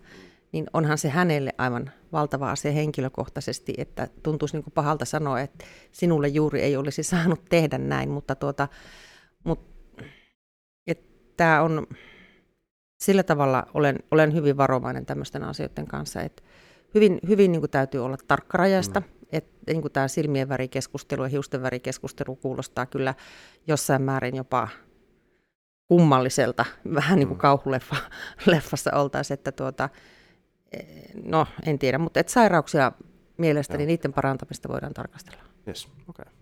niin 0.51 0.65
onhan 0.73 0.97
se 0.97 1.10
hänelle 1.10 1.53
aivan 1.58 1.91
valtava 2.12 2.51
asia 2.51 2.71
henkilökohtaisesti, 2.71 3.73
että 3.77 4.08
tuntuisi 4.23 4.56
niin 4.56 4.63
kuin 4.63 4.73
pahalta 4.73 5.06
sanoa, 5.06 5.41
että 5.41 5.65
sinulle 5.91 6.27
juuri 6.27 6.62
ei 6.62 6.77
olisi 6.77 7.03
saanut 7.03 7.45
tehdä 7.49 7.77
näin, 7.77 8.10
mutta 8.10 8.36
tuota, 8.36 8.67
mutta 9.43 9.77
tämä 11.38 11.62
on, 11.62 11.88
sillä 12.99 13.23
tavalla 13.23 13.67
olen, 13.73 13.99
olen 14.12 14.34
hyvin 14.34 14.58
varovainen 14.58 15.06
tämmöisten 15.06 15.43
asioiden 15.43 15.88
kanssa, 15.88 16.21
että 16.21 16.43
hyvin, 16.93 17.19
hyvin 17.27 17.51
niin 17.51 17.62
kuin 17.62 17.71
täytyy 17.71 18.06
olla 18.06 18.17
tarkkarajaista, 18.27 18.99
mm. 18.99 19.06
että 19.32 19.51
niin 19.67 19.82
kuin 19.82 19.91
tämä 19.91 20.08
silmien 20.08 20.49
värikeskustelu 20.49 21.23
ja 21.23 21.30
hiusten 21.30 21.62
värikeskustelu 21.62 22.36
kuulostaa 22.36 22.86
kyllä 22.86 23.13
jossain 23.67 24.01
määrin 24.01 24.36
jopa 24.36 24.67
kummalliselta, 25.88 26.65
vähän 26.93 27.19
niin 27.19 27.28
kuin 27.28 27.38
mm. 27.38 27.41
kauhuleffassa 27.41 28.91
oltaisiin, 29.02 29.34
että 29.34 29.52
tuota, 29.52 29.89
e, 30.71 30.80
no 31.23 31.47
en 31.65 31.80
tiedä, 31.80 31.97
mutta 31.97 32.19
että 32.19 32.34
sairauksia 32.34 32.91
mielestäni 33.38 33.84
joo. 33.84 33.88
niiden 33.88 34.13
parantamista 34.13 34.69
voidaan 34.69 34.93
tarkastella. 34.93 35.43
Yes, 35.67 35.86
okei. 35.86 36.02
Okay. 36.08 36.34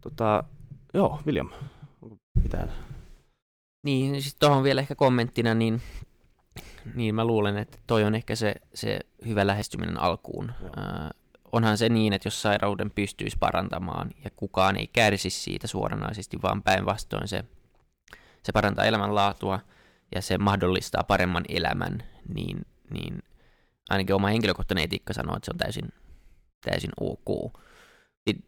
Tota, 0.00 0.44
joo, 0.94 1.20
William, 1.26 1.50
onko 2.02 2.16
mitään 2.42 2.72
niin, 3.82 4.22
sitten 4.22 4.48
tuohon 4.48 4.64
vielä 4.64 4.80
ehkä 4.80 4.94
kommenttina, 4.94 5.54
niin, 5.54 5.82
niin 6.94 7.14
mä 7.14 7.24
luulen, 7.24 7.56
että 7.56 7.78
toi 7.86 8.04
on 8.04 8.14
ehkä 8.14 8.34
se, 8.34 8.54
se 8.74 9.00
hyvä 9.26 9.46
lähestyminen 9.46 10.00
alkuun. 10.00 10.52
Äh, 10.78 11.10
onhan 11.52 11.78
se 11.78 11.88
niin, 11.88 12.12
että 12.12 12.26
jos 12.26 12.42
sairauden 12.42 12.90
pystyisi 12.90 13.36
parantamaan 13.40 14.10
ja 14.24 14.30
kukaan 14.36 14.76
ei 14.76 14.86
kärsisi 14.86 15.40
siitä 15.40 15.66
suoranaisesti, 15.66 16.42
vaan 16.42 16.62
päinvastoin 16.62 17.28
se, 17.28 17.44
se 18.42 18.52
parantaa 18.52 18.84
elämänlaatua 18.84 19.60
ja 20.14 20.22
se 20.22 20.38
mahdollistaa 20.38 21.02
paremman 21.02 21.44
elämän, 21.48 22.02
niin, 22.34 22.66
niin 22.90 23.22
ainakin 23.90 24.14
oma 24.14 24.28
henkilökohtainen 24.28 24.84
etiikka 24.84 25.12
sanoo, 25.12 25.36
että 25.36 25.44
se 25.44 25.50
on 25.50 25.58
täysin, 25.58 25.88
täysin 26.64 26.90
ok. 27.00 27.52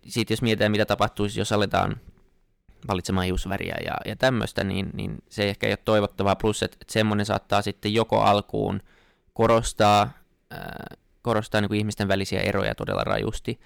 Sitten 0.06 0.34
jos 0.34 0.42
mietitään, 0.42 0.72
mitä 0.72 0.86
tapahtuisi, 0.86 1.40
jos 1.40 1.52
aletaan 1.52 2.00
valitsemaan 2.88 3.26
hiusväriä 3.26 3.76
ja, 3.84 3.94
ja 4.04 4.16
tämmöistä, 4.16 4.64
niin, 4.64 4.90
niin 4.94 5.18
se 5.28 5.48
ehkä 5.48 5.66
ei 5.66 5.72
ole 5.72 5.78
toivottavaa. 5.84 6.36
Plus, 6.36 6.62
että, 6.62 6.76
että 6.80 6.92
semmoinen 6.92 7.26
saattaa 7.26 7.62
sitten 7.62 7.94
joko 7.94 8.20
alkuun 8.20 8.82
korostaa, 9.32 10.10
ää, 10.50 10.86
korostaa 11.22 11.60
niin 11.60 11.68
kuin 11.68 11.78
ihmisten 11.78 12.08
välisiä 12.08 12.40
eroja 12.40 12.74
todella 12.74 13.04
rajusti, 13.04 13.60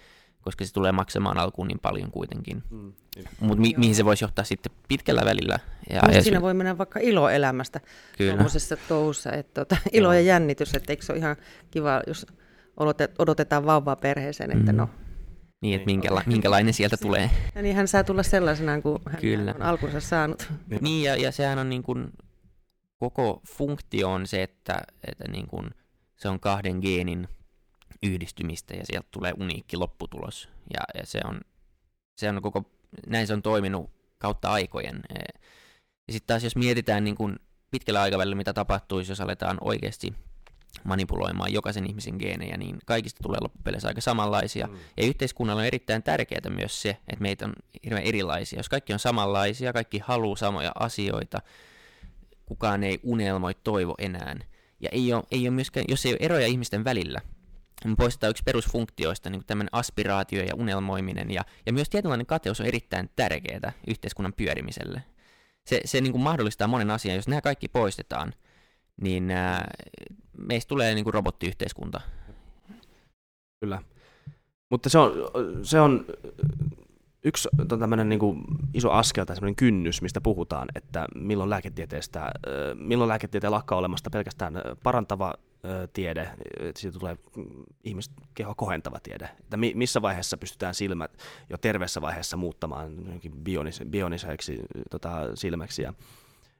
koska 0.46 0.64
se 0.64 0.72
tulee 0.72 0.92
maksamaan 0.92 1.38
alkuun 1.38 1.68
niin 1.68 1.78
paljon 1.78 2.10
kuitenkin. 2.10 2.62
Mm. 2.70 2.92
Mutta 3.40 3.60
mi- 3.60 3.74
mihin 3.76 3.94
se 3.94 4.04
voisi 4.04 4.24
johtaa 4.24 4.44
sitten 4.44 4.72
pitkällä 4.88 5.22
välillä. 5.24 5.58
Ja, 5.90 6.12
ja 6.12 6.22
siinä 6.22 6.40
voi 6.40 6.54
mennä 6.54 6.78
vaikka 6.78 7.00
iloelämästä 7.02 7.80
tuollaisessa 8.18 8.76
touhussa, 8.88 9.32
että 9.32 9.64
tuota, 9.64 9.76
ilo 9.92 10.12
ja 10.12 10.20
jännitys, 10.20 10.74
että 10.74 10.92
eikö 10.92 11.04
se 11.04 11.12
ole 11.12 11.18
ihan 11.18 11.36
kiva, 11.70 12.02
jos 12.06 12.26
odotetaan 13.18 13.66
vauvaa 13.66 13.96
perheeseen, 13.96 14.58
että 14.58 14.72
mm. 14.72 14.78
no 14.78 14.88
niin, 15.60 15.74
että 15.74 15.86
niin, 15.86 16.00
minkäla- 16.00 16.22
minkälainen 16.26 16.74
sieltä 16.74 16.96
tulee. 16.96 17.30
Ja 17.54 17.62
niin 17.62 17.76
hän 17.76 17.88
saa 17.88 18.04
tulla 18.04 18.22
sellaisena 18.22 18.80
kuin 18.82 18.98
hän 19.06 19.20
Kyllä. 19.20 19.54
on 19.54 19.62
alkunsa 19.62 20.00
saanut. 20.00 20.52
Niin, 20.80 21.04
ja, 21.04 21.16
ja 21.16 21.32
sehän 21.32 21.58
on 21.58 21.68
niin 21.68 21.82
kuin, 21.82 22.12
koko 22.98 23.40
funktio 23.48 24.12
on 24.12 24.26
se, 24.26 24.42
että, 24.42 24.82
että 25.08 25.24
niin 25.30 25.46
kuin, 25.46 25.70
se 26.16 26.28
on 26.28 26.40
kahden 26.40 26.78
geenin 26.78 27.28
yhdistymistä 28.02 28.74
ja 28.74 28.86
sieltä 28.86 29.08
tulee 29.10 29.32
uniikki 29.40 29.76
lopputulos. 29.76 30.48
Ja, 30.74 30.80
ja 31.00 31.06
se, 31.06 31.20
on, 31.24 31.40
se 32.16 32.28
on 32.28 32.42
koko, 32.42 32.70
näin 33.06 33.26
se 33.26 33.32
on 33.32 33.42
toiminut 33.42 33.90
kautta 34.18 34.48
aikojen. 34.48 35.02
Ja 36.08 36.12
sitten 36.12 36.26
taas 36.26 36.44
jos 36.44 36.56
mietitään 36.56 37.04
niin 37.04 37.16
kuin 37.16 37.36
pitkällä 37.70 38.02
aikavälillä, 38.02 38.36
mitä 38.36 38.52
tapahtuisi, 38.52 39.12
jos 39.12 39.20
aletaan 39.20 39.58
oikeasti 39.60 40.14
manipuloimaan 40.84 41.52
jokaisen 41.52 41.86
ihmisen 41.86 42.16
geenejä, 42.18 42.56
niin 42.56 42.78
kaikista 42.86 43.22
tulee 43.22 43.40
loppupeleissä 43.40 43.88
aika 43.88 44.00
samanlaisia. 44.00 44.66
Mm. 44.66 44.76
Ja 44.96 45.06
yhteiskunnalla 45.06 45.60
on 45.60 45.66
erittäin 45.66 46.02
tärkeää 46.02 46.50
myös 46.50 46.82
se, 46.82 46.90
että 46.90 47.22
meitä 47.22 47.44
on 47.44 47.52
hirveän 47.84 48.04
erilaisia. 48.04 48.58
Jos 48.58 48.68
kaikki 48.68 48.92
on 48.92 48.98
samanlaisia, 48.98 49.72
kaikki 49.72 49.98
haluaa 49.98 50.36
samoja 50.36 50.72
asioita, 50.80 51.42
kukaan 52.46 52.84
ei 52.84 53.00
unelmoi 53.02 53.54
toivo 53.54 53.94
enää. 53.98 54.36
Ja 54.80 54.88
ei 54.92 55.12
ole, 55.12 55.24
ei 55.30 55.48
ole 55.48 55.54
myöskään, 55.54 55.86
jos 55.88 56.06
ei 56.06 56.12
ole 56.12 56.18
eroja 56.20 56.46
ihmisten 56.46 56.84
välillä, 56.84 57.20
poistetaan 57.98 58.30
yksi 58.30 58.42
perusfunktioista, 58.42 59.30
niin 59.30 59.42
tämmöinen 59.46 59.68
aspiraatio 59.72 60.42
ja 60.42 60.54
unelmoiminen. 60.54 61.30
Ja, 61.30 61.44
ja 61.66 61.72
myös 61.72 61.88
tietynlainen 61.88 62.26
kateus 62.26 62.60
on 62.60 62.66
erittäin 62.66 63.10
tärkeää 63.16 63.72
yhteiskunnan 63.86 64.32
pyörimiselle. 64.32 65.02
Se, 65.66 65.80
se 65.84 66.00
niin 66.00 66.12
kuin 66.12 66.22
mahdollistaa 66.22 66.68
monen 66.68 66.90
asian, 66.90 67.16
jos 67.16 67.28
nämä 67.28 67.40
kaikki 67.40 67.68
poistetaan– 67.68 68.32
niin 69.00 69.30
äh, 69.30 69.60
meistä 70.38 70.68
tulee 70.68 70.94
niin 70.94 71.04
kuin 71.04 71.14
robottiyhteiskunta. 71.14 72.00
Kyllä. 73.60 73.82
Mutta 74.70 74.88
se 74.88 74.98
on, 74.98 75.12
se 75.62 75.80
on 75.80 76.06
yksi 77.24 77.48
tämmöinen 77.78 78.08
niin 78.08 78.18
kuin 78.18 78.44
iso 78.74 78.90
askel 78.90 79.24
tai 79.24 79.36
semmoinen 79.36 79.56
kynnys, 79.56 80.02
mistä 80.02 80.20
puhutaan, 80.20 80.68
että 80.74 81.06
milloin 81.14 81.50
lääketieteestä, 81.50 82.30
milloin 82.74 83.08
lääketieteen 83.08 83.50
lakkaa 83.50 83.78
olemasta 83.78 84.10
pelkästään 84.10 84.54
parantava 84.82 85.34
tiede, 85.92 86.30
siitä 86.76 86.98
tulee 86.98 87.16
ihmiskehoa 87.84 88.54
kohentava 88.54 89.00
tiede. 89.02 89.28
Että 89.40 89.56
missä 89.56 90.02
vaiheessa 90.02 90.36
pystytään 90.36 90.74
silmät 90.74 91.10
jo 91.50 91.58
terveessä 91.58 92.00
vaiheessa 92.00 92.36
muuttamaan 92.36 92.92
bionis, 93.42 93.80
bioniseksi 93.90 94.60
tota, 94.90 95.10
silmäksi 95.34 95.82
ja 95.82 95.92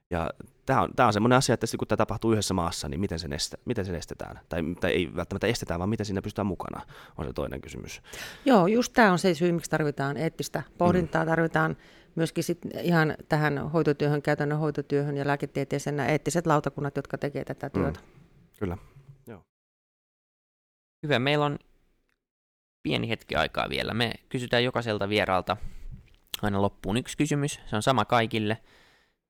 ja 0.09 0.29
tämä 0.65 0.81
on, 0.81 0.89
tämä 0.95 1.07
on 1.07 1.13
semmoinen 1.13 1.37
asia, 1.37 1.53
että 1.53 1.67
kun 1.79 1.87
tämä 1.87 1.97
tapahtuu 1.97 2.31
yhdessä 2.31 2.53
maassa, 2.53 2.89
niin 2.89 2.99
miten 2.99 3.19
sen, 3.19 3.33
estä, 3.33 3.57
miten 3.65 3.85
sen 3.85 3.95
estetään? 3.95 4.39
Tai, 4.49 4.61
tai 4.79 4.91
ei 4.91 5.15
välttämättä 5.15 5.47
estetään, 5.47 5.79
vaan 5.79 5.89
miten 5.89 6.05
siinä 6.05 6.21
pystytään 6.21 6.45
mukana, 6.45 6.81
on 7.17 7.25
se 7.25 7.33
toinen 7.33 7.61
kysymys. 7.61 8.01
Joo, 8.45 8.67
just 8.67 8.93
tämä 8.93 9.11
on 9.11 9.19
se 9.19 9.33
syy, 9.33 9.51
miksi 9.51 9.69
tarvitaan 9.69 10.17
eettistä 10.17 10.63
pohdintaa, 10.77 11.23
mm. 11.23 11.29
tarvitaan 11.29 11.77
myöskin 12.15 12.43
sit 12.43 12.59
ihan 12.81 13.15
tähän 13.29 13.69
hoitotyöhön, 13.71 14.21
käytännön 14.21 14.59
hoitotyöhön 14.59 15.17
ja 15.17 15.27
lääketieteeseen 15.27 15.95
nämä 15.95 16.09
eettiset 16.09 16.47
lautakunnat, 16.47 16.95
jotka 16.95 17.17
tekevät 17.17 17.47
tätä 17.47 17.67
mm. 17.67 17.71
työtä. 17.71 17.99
Mm. 17.99 18.05
Kyllä. 18.59 18.77
Hyvä, 21.03 21.19
meillä 21.19 21.45
on 21.45 21.59
pieni 22.83 23.09
hetki 23.09 23.35
aikaa 23.35 23.69
vielä. 23.69 23.93
Me 23.93 24.13
kysytään 24.29 24.63
jokaiselta 24.63 25.09
vieraalta 25.09 25.57
aina 26.41 26.61
loppuun 26.61 26.97
yksi 26.97 27.17
kysymys. 27.17 27.59
Se 27.65 27.75
on 27.75 27.83
sama 27.83 28.05
kaikille 28.05 28.57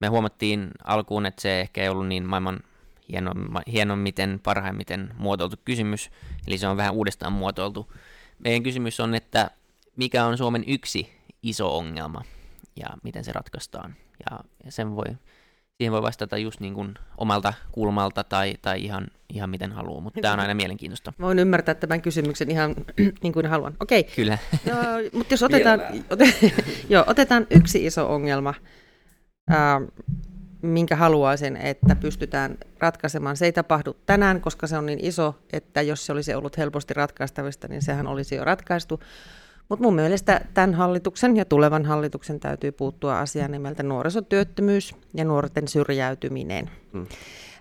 me 0.00 0.06
huomattiin 0.08 0.70
alkuun, 0.84 1.26
että 1.26 1.42
se 1.42 1.60
ehkä 1.60 1.82
ei 1.82 1.88
ollut 1.88 2.06
niin 2.06 2.24
maailman 2.24 2.60
hieno, 3.08 3.32
hienommiten, 3.72 4.40
parhaimmiten 4.42 5.14
muotoiltu 5.18 5.56
kysymys, 5.64 6.10
eli 6.46 6.58
se 6.58 6.68
on 6.68 6.76
vähän 6.76 6.94
uudestaan 6.94 7.32
muotoiltu. 7.32 7.92
Meidän 8.38 8.62
kysymys 8.62 9.00
on, 9.00 9.14
että 9.14 9.50
mikä 9.96 10.24
on 10.24 10.38
Suomen 10.38 10.64
yksi 10.66 11.12
iso 11.42 11.78
ongelma 11.78 12.22
ja 12.76 12.86
miten 13.02 13.24
se 13.24 13.32
ratkaistaan. 13.32 13.96
Ja 14.30 14.38
sen 14.68 14.96
voi, 14.96 15.06
siihen 15.78 15.92
voi 15.92 16.02
vastata 16.02 16.38
just 16.38 16.60
niin 16.60 16.74
kuin 16.74 16.94
omalta 17.18 17.54
kulmalta 17.72 18.24
tai, 18.24 18.54
tai 18.62 18.84
ihan, 18.84 19.06
ihan 19.28 19.50
miten 19.50 19.72
haluaa, 19.72 20.00
mutta 20.00 20.20
tämä 20.20 20.34
on 20.34 20.40
aina 20.40 20.54
mielenkiintoista. 20.54 21.12
Voin 21.20 21.38
ymmärtää 21.38 21.74
tämän 21.74 22.02
kysymyksen 22.02 22.50
ihan 22.50 22.74
niin 23.22 23.32
kuin 23.32 23.46
haluan. 23.46 23.74
Okei. 23.80 24.04
Kyllä. 24.04 24.38
No, 24.66 24.74
mutta 25.12 25.34
jos 25.34 25.42
otetaan, 25.42 25.80
ote, 26.10 26.34
joo, 26.88 27.04
otetaan 27.06 27.46
yksi 27.50 27.86
iso 27.86 28.14
ongelma, 28.14 28.54
ää, 29.50 29.80
minkä 30.62 30.96
haluaisin, 30.96 31.56
että 31.56 31.96
pystytään 31.96 32.58
ratkaisemaan. 32.78 33.36
Se 33.36 33.44
ei 33.44 33.52
tapahdu 33.52 33.96
tänään, 34.06 34.40
koska 34.40 34.66
se 34.66 34.78
on 34.78 34.86
niin 34.86 35.04
iso, 35.04 35.34
että 35.52 35.82
jos 35.82 36.06
se 36.06 36.12
olisi 36.12 36.34
ollut 36.34 36.56
helposti 36.56 36.94
ratkaistavista, 36.94 37.68
niin 37.68 37.82
sehän 37.82 38.06
olisi 38.06 38.34
jo 38.34 38.44
ratkaistu. 38.44 39.00
Mutta 39.68 39.82
mun 39.82 39.94
mielestä 39.94 40.40
tämän 40.54 40.74
hallituksen 40.74 41.36
ja 41.36 41.44
tulevan 41.44 41.84
hallituksen 41.84 42.40
täytyy 42.40 42.72
puuttua 42.72 43.20
asiaan 43.20 43.50
nimeltä 43.50 43.82
nuorisotyöttömyys 43.82 44.94
ja 45.14 45.24
nuorten 45.24 45.68
syrjäytyminen. 45.68 46.70
Hmm. 46.92 47.06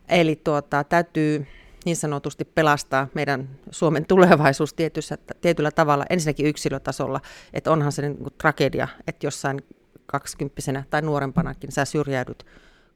Eli 0.10 0.42
tuota, 0.44 0.84
täytyy 0.84 1.48
niin 1.86 1.96
sanotusti 1.96 2.46
pelastaa 2.46 3.08
meidän 3.14 3.50
Suomen 3.72 4.06
tulevaisuus 4.06 4.74
tietyssä, 4.74 5.18
tietyllä 5.42 5.72
tavalla, 5.72 6.06
ensinnäkin 6.10 6.46
yksilötasolla, 6.46 7.22
että 7.54 7.72
onhan 7.72 7.92
se 7.92 8.02
niin 8.02 8.18
tragedia, 8.38 8.88
että 9.08 9.28
jossain 9.28 9.62
kaksikymppisenä 10.06 10.84
tai 10.90 11.02
nuorempanakin 11.02 11.72
sä 11.72 11.86
syrjäydyt 11.86 12.46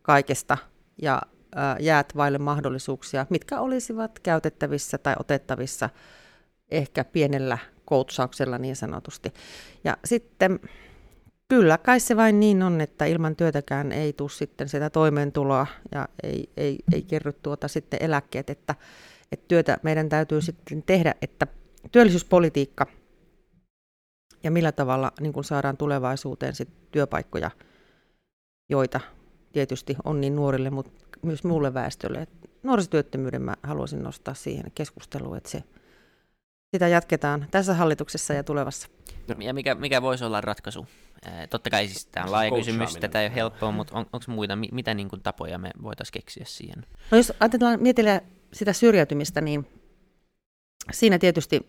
kaikesta 0.02 0.58
ja 1.02 1.22
ää, 1.56 1.78
jäät 1.80 2.16
vaille 2.16 2.38
mahdollisuuksia, 2.38 3.26
mitkä 3.30 3.60
olisivat 3.60 4.20
käytettävissä 4.20 4.98
tai 4.98 5.16
otettavissa 5.20 5.90
ehkä 6.72 7.04
pienellä 7.04 7.58
koutsauksella 7.92 8.58
niin 8.58 8.76
sanotusti. 8.76 9.34
Ja 9.84 9.98
sitten 10.06 10.60
kyllä 11.48 11.78
kai 11.78 12.00
se 12.00 12.18
vain 12.18 12.40
niin 12.40 12.64
on, 12.64 12.82
että 12.82 13.06
ilman 13.06 13.36
työtäkään 13.36 13.92
ei 13.92 14.14
tule 14.14 14.30
sitten 14.30 14.70
sitä 14.70 14.90
toimeentuloa 14.90 15.68
ja 15.92 16.08
ei, 16.24 16.50
ei, 16.58 16.80
ei 16.94 17.02
kerry 17.02 17.34
tuota 17.34 17.68
sitten 17.68 18.04
eläkkeet, 18.04 18.50
että, 18.50 18.76
että 19.32 19.46
työtä 19.48 19.78
meidän 19.84 20.10
täytyy 20.10 20.42
sitten 20.42 20.84
tehdä, 20.84 21.16
että 21.22 21.48
työllisyyspolitiikka– 21.92 22.86
ja 24.44 24.52
millä 24.52 24.72
tavalla 24.72 25.12
niin 25.20 25.34
kuin 25.34 25.44
saadaan 25.44 25.78
tulevaisuuteen 25.78 26.56
sit 26.56 26.70
työpaikkoja, 26.92 27.52
joita 28.70 29.00
tietysti 29.52 29.96
on 30.04 30.22
niin 30.22 30.36
nuorille, 30.36 30.70
mutta 30.70 30.92
myös 31.22 31.44
muulle 31.44 31.74
väestölle. 31.74 32.28
nuorisotyöttömyyden 32.64 33.42
mä 33.42 33.56
haluaisin 33.64 34.04
nostaa 34.04 34.34
siihen 34.34 34.72
keskusteluun, 34.76 35.38
että 35.38 35.50
se, 35.50 35.64
sitä 36.72 36.88
jatketaan 36.88 37.48
tässä 37.52 37.74
hallituksessa 37.74 38.34
ja 38.34 38.44
tulevassa. 38.44 38.88
Ja 39.40 39.54
mikä, 39.54 39.76
mikä 39.76 40.02
voisi 40.02 40.24
olla 40.24 40.42
ratkaisu? 40.42 40.88
totta 41.50 41.70
kai 41.70 41.88
siis 41.88 42.06
tämä 42.06 42.24
on 42.24 42.32
laaja 42.32 42.52
kysymys, 42.52 42.98
tätä 42.98 43.22
ei 43.22 43.28
ole 43.28 43.36
helppoa, 43.36 43.72
mutta 43.72 43.98
on, 43.98 44.06
onko 44.14 44.26
muita, 44.28 44.56
mitä 44.56 44.94
niin 44.94 45.10
kuin, 45.10 45.22
tapoja 45.22 45.58
me 45.58 45.72
voitaisiin 45.84 46.14
keksiä 46.14 46.44
siihen? 46.48 46.86
No 47.12 47.18
jos 47.18 47.34
ajatellaan, 47.40 47.82
mietitään 47.82 48.22
sitä 48.54 48.74
syrjäytymistä, 48.74 49.42
niin 49.42 49.68
siinä 50.92 51.20
tietysti 51.20 51.68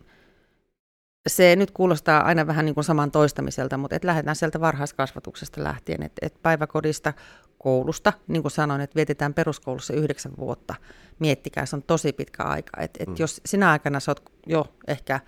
se 1.26 1.56
nyt 1.56 1.70
kuulostaa 1.70 2.24
aina 2.24 2.46
vähän 2.46 2.64
niin 2.64 2.74
kuin 2.74 2.84
saman 2.84 3.10
toistamiselta, 3.10 3.76
mutta 3.76 3.96
et 3.96 4.04
lähdetään 4.04 4.36
sieltä 4.36 4.60
varhaiskasvatuksesta 4.60 5.64
lähtien, 5.64 6.02
että 6.02 6.26
et 6.26 6.42
päiväkodista, 6.42 7.12
koulusta, 7.58 8.12
niin 8.28 8.42
kuin 8.42 8.52
sanoin, 8.52 8.80
että 8.80 8.96
vietetään 8.96 9.34
peruskoulussa 9.34 9.94
yhdeksän 9.94 10.32
vuotta. 10.38 10.74
Miettikää, 11.18 11.66
se 11.66 11.76
on 11.76 11.82
tosi 11.82 12.12
pitkä 12.12 12.42
aika. 12.42 12.80
Et, 12.80 12.90
et 13.00 13.08
mm. 13.08 13.14
Jos 13.18 13.40
sinä 13.46 13.70
aikana 13.70 14.00
sä 14.00 14.10
oot 14.10 14.32
jo 14.46 14.66
ehkä 14.86 15.20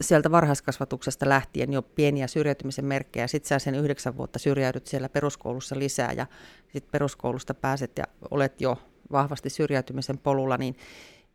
sieltä 0.00 0.30
varhaiskasvatuksesta 0.30 1.28
lähtien 1.28 1.72
jo 1.72 1.82
pieniä 1.82 2.26
syrjäytymisen 2.26 2.84
merkkejä, 2.84 3.26
sitten 3.26 3.48
sä 3.48 3.58
sen 3.58 3.74
yhdeksän 3.74 4.16
vuotta 4.16 4.38
syrjäydyt 4.38 4.86
siellä 4.86 5.08
peruskoulussa 5.08 5.78
lisää 5.78 6.12
ja 6.12 6.26
sitten 6.72 6.90
peruskoulusta 6.92 7.54
pääset 7.54 7.98
ja 7.98 8.04
olet 8.30 8.60
jo 8.60 8.78
vahvasti 9.12 9.50
syrjäytymisen 9.50 10.18
polulla, 10.18 10.56
niin 10.56 10.76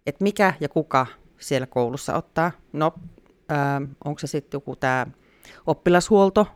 että 0.06 0.24
mikä 0.24 0.54
ja 0.60 0.70
kuka 0.70 1.06
siellä 1.38 1.68
koulussa 1.68 2.16
ottaa? 2.16 2.52
No, 2.74 2.94
onko 4.06 4.20
se 4.20 4.28
sitten 4.28 4.58
joku 4.58 4.76
tämä 4.76 5.08
oppilashuolto, 5.68 6.48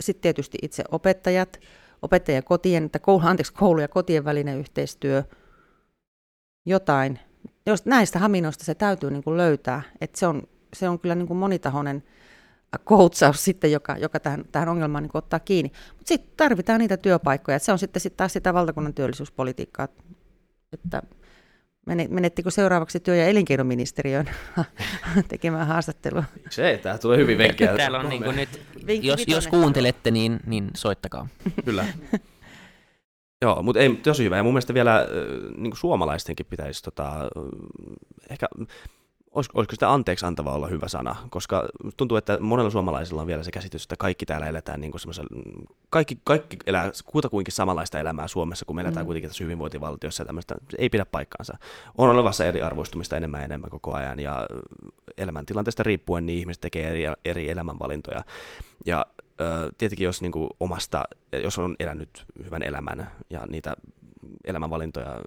sitten 0.00 0.22
tietysti 0.22 0.58
itse 0.62 0.84
opettajat, 0.90 1.60
opettajien 2.02 2.44
kotien, 2.44 2.84
että 2.84 2.98
koulu, 2.98 3.22
anteeksi, 3.26 3.52
koulu 3.52 3.80
ja 3.80 3.88
kotien 3.88 4.24
välinen 4.24 4.58
yhteistyö, 4.58 5.22
jotain. 6.66 7.18
Jos 7.66 7.86
näistä 7.86 8.18
haminoista 8.18 8.64
se 8.64 8.74
täytyy 8.74 9.10
niin 9.10 9.24
kuin 9.24 9.36
löytää, 9.36 9.82
että 10.00 10.18
se 10.18 10.26
on 10.26 10.42
se 10.74 10.88
on 10.88 10.98
kyllä 10.98 11.14
niin 11.14 11.26
kuin 11.26 11.38
monitahoinen 11.38 12.02
koutsaus 12.84 13.44
sitten, 13.44 13.72
joka, 13.72 13.96
joka 13.96 14.20
tähän, 14.20 14.44
tähän 14.52 14.68
ongelmaan 14.68 15.02
niin 15.02 15.10
ottaa 15.14 15.40
kiinni. 15.40 15.72
Mutta 15.88 16.08
sitten 16.08 16.36
tarvitaan 16.36 16.80
niitä 16.80 16.96
työpaikkoja. 16.96 17.58
se 17.58 17.72
on 17.72 17.78
sitten 17.78 18.00
sit 18.00 18.16
taas 18.16 18.32
sitä 18.32 18.54
valtakunnan 18.54 18.94
työllisyyspolitiikkaa, 18.94 19.88
että 20.72 21.02
menettikö 21.86 22.50
seuraavaksi 22.50 23.00
työ- 23.00 23.16
ja 23.16 23.26
elinkeinoministeriön 23.26 24.30
tekemään 25.28 25.66
haastattelua? 25.66 26.24
Se, 26.50 26.80
tämä 26.82 26.98
tulee 26.98 27.18
hyvin 27.18 27.38
venkkiä. 27.38 27.76
Täällä 27.76 27.98
on 27.98 28.08
niin 28.08 28.24
kuin 28.24 28.36
nyt, 28.36 28.48
jos, 29.02 29.24
jos 29.26 29.46
kuuntelette, 29.46 30.10
niin, 30.10 30.40
niin 30.46 30.70
soittakaa. 30.76 31.28
Kyllä. 31.64 31.84
Joo, 33.42 33.62
mutta 33.62 33.80
ei, 33.80 33.96
tosi 33.96 34.24
hyvä. 34.24 34.36
Ja 34.36 34.42
mun 34.42 34.52
mielestä 34.52 34.74
vielä 34.74 35.08
niin 35.56 35.70
kuin 35.70 35.78
suomalaistenkin 35.78 36.46
pitäisi 36.46 36.82
tota, 36.82 37.12
ehkä 38.30 38.46
olisiko, 39.38 39.58
olisiko 39.58 39.74
sitä 39.74 39.92
anteeksi 39.92 40.26
antava 40.26 40.52
olla 40.52 40.66
hyvä 40.66 40.88
sana, 40.88 41.16
koska 41.30 41.68
tuntuu, 41.96 42.16
että 42.16 42.38
monella 42.40 42.70
suomalaisilla 42.70 43.20
on 43.20 43.26
vielä 43.26 43.42
se 43.42 43.50
käsitys, 43.50 43.82
että 43.82 43.96
kaikki 43.98 44.26
täällä 44.26 44.46
eletään 44.46 44.80
niin 44.80 44.92
kuin 44.92 45.00
kaikki, 45.90 46.18
kaikki 46.24 46.56
elää 46.66 46.90
kutakuinkin 47.04 47.54
samanlaista 47.54 48.00
elämää 48.00 48.28
Suomessa, 48.28 48.64
kun 48.64 48.76
me 48.76 48.82
eletään 48.82 49.04
mm. 49.04 49.06
kuitenkin 49.06 49.30
tässä 49.30 49.44
hyvinvointivaltiossa 49.44 50.22
ja 50.22 50.26
tämmöistä, 50.26 50.54
se 50.70 50.76
ei 50.80 50.88
pidä 50.88 51.04
paikkaansa. 51.04 51.58
On 51.98 52.10
olevassa 52.10 52.44
eriarvoistumista 52.44 53.16
enemmän 53.16 53.40
ja 53.40 53.44
enemmän 53.44 53.70
koko 53.70 53.94
ajan 53.94 54.20
ja 54.20 54.46
elämäntilanteesta 55.18 55.82
riippuen 55.82 56.26
niin 56.26 56.38
ihmiset 56.38 56.60
tekee 56.60 56.88
eri, 56.88 57.02
eri 57.24 57.50
elämänvalintoja. 57.50 58.24
Ja 58.86 59.06
tietenkin 59.78 60.04
jos 60.04 60.22
niin 60.22 60.32
kuin 60.32 60.48
omasta, 60.60 61.04
jos 61.42 61.58
on 61.58 61.76
elänyt 61.80 62.24
hyvän 62.44 62.62
elämän 62.62 63.10
ja 63.30 63.46
niitä 63.50 63.76
elämänvalintoja, 64.44 65.20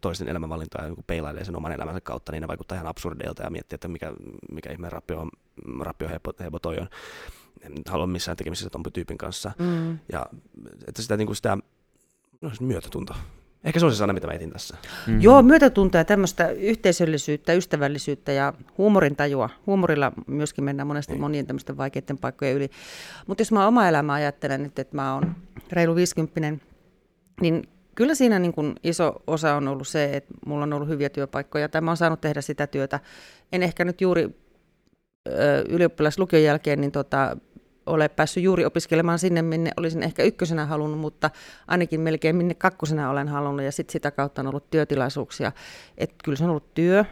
toisten 0.00 0.28
elämänvalintoja 0.28 0.84
niin 0.84 1.04
peilailee 1.06 1.44
sen 1.44 1.56
oman 1.56 1.72
elämänsä 1.72 2.00
kautta, 2.00 2.32
niin 2.32 2.40
ne 2.40 2.48
vaikuttaa 2.48 2.76
ihan 2.76 2.86
absurdeilta 2.86 3.42
ja 3.42 3.50
miettii, 3.50 3.74
että 3.74 3.88
mikä, 3.88 4.12
mikä 4.52 4.72
ihmeen 4.72 4.92
rappio, 4.92 5.28
rappio 5.80 6.08
hepo, 6.08 6.32
hepo 6.40 6.58
toi 6.58 6.78
on. 6.78 6.88
En 7.62 7.72
halua 7.88 8.06
missään 8.06 8.36
tekemisissä 8.36 8.70
ton 8.70 8.82
tyypin 8.92 9.18
kanssa. 9.18 9.52
Mm. 9.58 9.98
Ja 10.12 10.26
että 10.86 11.02
sitä, 11.02 11.16
niin 11.16 11.26
kuin 11.26 11.36
sitä 11.36 11.58
no, 12.40 12.50
myötätunto. 12.60 13.14
Ehkä 13.64 13.80
se 13.80 13.86
on 13.86 13.92
se 13.92 13.98
sana, 13.98 14.12
mitä 14.12 14.26
mä 14.26 14.32
etin 14.32 14.50
tässä. 14.50 14.76
Mm-hmm. 14.82 15.20
Joo, 15.22 15.42
myötätuntoa 15.42 16.00
ja 16.00 16.04
tämmöistä 16.04 16.48
yhteisöllisyyttä, 16.48 17.52
ystävällisyyttä 17.52 18.32
ja 18.32 18.52
huumorin 18.78 19.16
tajua. 19.16 19.50
Huumorilla 19.66 20.12
myöskin 20.26 20.64
mennään 20.64 20.86
monesti 20.86 21.12
niin. 21.12 21.20
monien 21.20 21.46
tämmöisten 21.46 21.76
vaikeiden 21.76 22.18
paikkojen 22.18 22.56
yli. 22.56 22.70
Mutta 23.26 23.40
jos 23.40 23.52
mä 23.52 23.66
oma 23.66 23.88
elämää 23.88 24.14
ajattelen, 24.14 24.64
että, 24.64 24.82
että 24.82 24.96
mä 24.96 25.14
oon 25.14 25.34
reilu 25.72 25.94
50 25.94 26.66
niin 27.40 27.68
kyllä 27.94 28.14
siinä 28.14 28.38
niin 28.38 28.52
kuin 28.52 28.74
iso 28.82 29.22
osa 29.26 29.54
on 29.54 29.68
ollut 29.68 29.88
se, 29.88 30.16
että 30.16 30.34
mulla 30.46 30.62
on 30.62 30.72
ollut 30.72 30.88
hyviä 30.88 31.08
työpaikkoja 31.08 31.68
tai 31.68 31.80
mä 31.80 31.90
oon 31.90 31.96
saanut 31.96 32.20
tehdä 32.20 32.40
sitä 32.40 32.66
työtä. 32.66 33.00
En 33.52 33.62
ehkä 33.62 33.84
nyt 33.84 34.00
juuri 34.00 34.42
ylioppilaslukion 35.68 36.42
jälkeen 36.42 36.80
niin 36.80 36.92
tota, 36.92 37.36
ole 37.86 38.08
päässyt 38.08 38.42
juuri 38.42 38.64
opiskelemaan 38.64 39.18
sinne, 39.18 39.42
minne 39.42 39.70
olisin 39.76 40.02
ehkä 40.02 40.22
ykkösenä 40.22 40.66
halunnut, 40.66 41.00
mutta 41.00 41.30
ainakin 41.66 42.00
melkein 42.00 42.36
minne 42.36 42.54
kakkosena 42.54 43.10
olen 43.10 43.28
halunnut 43.28 43.64
ja 43.64 43.72
sitten 43.72 43.92
sitä 43.92 44.10
kautta 44.10 44.42
on 44.42 44.46
ollut 44.46 44.70
työtilaisuuksia. 44.70 45.52
Että 45.98 46.16
kyllä 46.24 46.36
se 46.36 46.44
on 46.44 46.50
ollut 46.50 46.74
työ, 46.74 47.04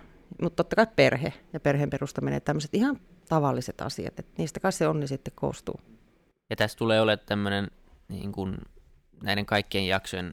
mutta 0.42 0.56
totta 0.56 0.76
kai 0.76 0.86
perhe 0.96 1.32
ja 1.52 1.60
perheen 1.60 1.90
perustaminen, 1.90 2.42
tämmöiset 2.42 2.74
ihan 2.74 3.00
tavalliset 3.28 3.80
asiat, 3.80 4.18
että 4.18 4.32
niistä 4.38 4.60
kai 4.60 4.72
se 4.72 4.88
onni 4.88 5.06
sitten 5.06 5.32
koostuu. 5.36 5.80
Ja 6.50 6.56
tässä 6.56 6.78
tulee 6.78 7.00
olemaan 7.00 7.26
tämmöinen 7.26 7.70
niin 8.08 8.32
kuin 8.32 8.58
näiden 9.22 9.46
kaikkien 9.46 9.86
jaksojen 9.86 10.32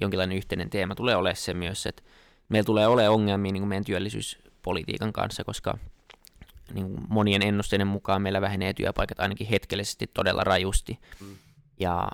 jonkinlainen 0.00 0.36
yhteinen 0.36 0.70
teema 0.70 0.94
tulee 0.94 1.16
olemaan 1.16 1.36
se 1.36 1.54
myös, 1.54 1.86
että 1.86 2.02
meillä 2.48 2.66
tulee 2.66 2.86
olemaan 2.86 3.14
ongelmia 3.14 3.52
niin 3.52 3.60
kuin 3.60 3.68
meidän 3.68 3.84
työllisyyspolitiikan 3.84 5.12
kanssa, 5.12 5.44
koska 5.44 5.78
niin 6.74 6.86
kuin 6.86 7.06
monien 7.08 7.42
ennusteiden 7.42 7.86
mukaan 7.86 8.22
meillä 8.22 8.40
vähenee 8.40 8.72
työpaikat 8.72 9.20
ainakin 9.20 9.46
hetkellisesti 9.46 10.06
todella 10.06 10.44
rajusti. 10.44 10.98
Mm. 11.20 11.36
Ja, 11.80 12.08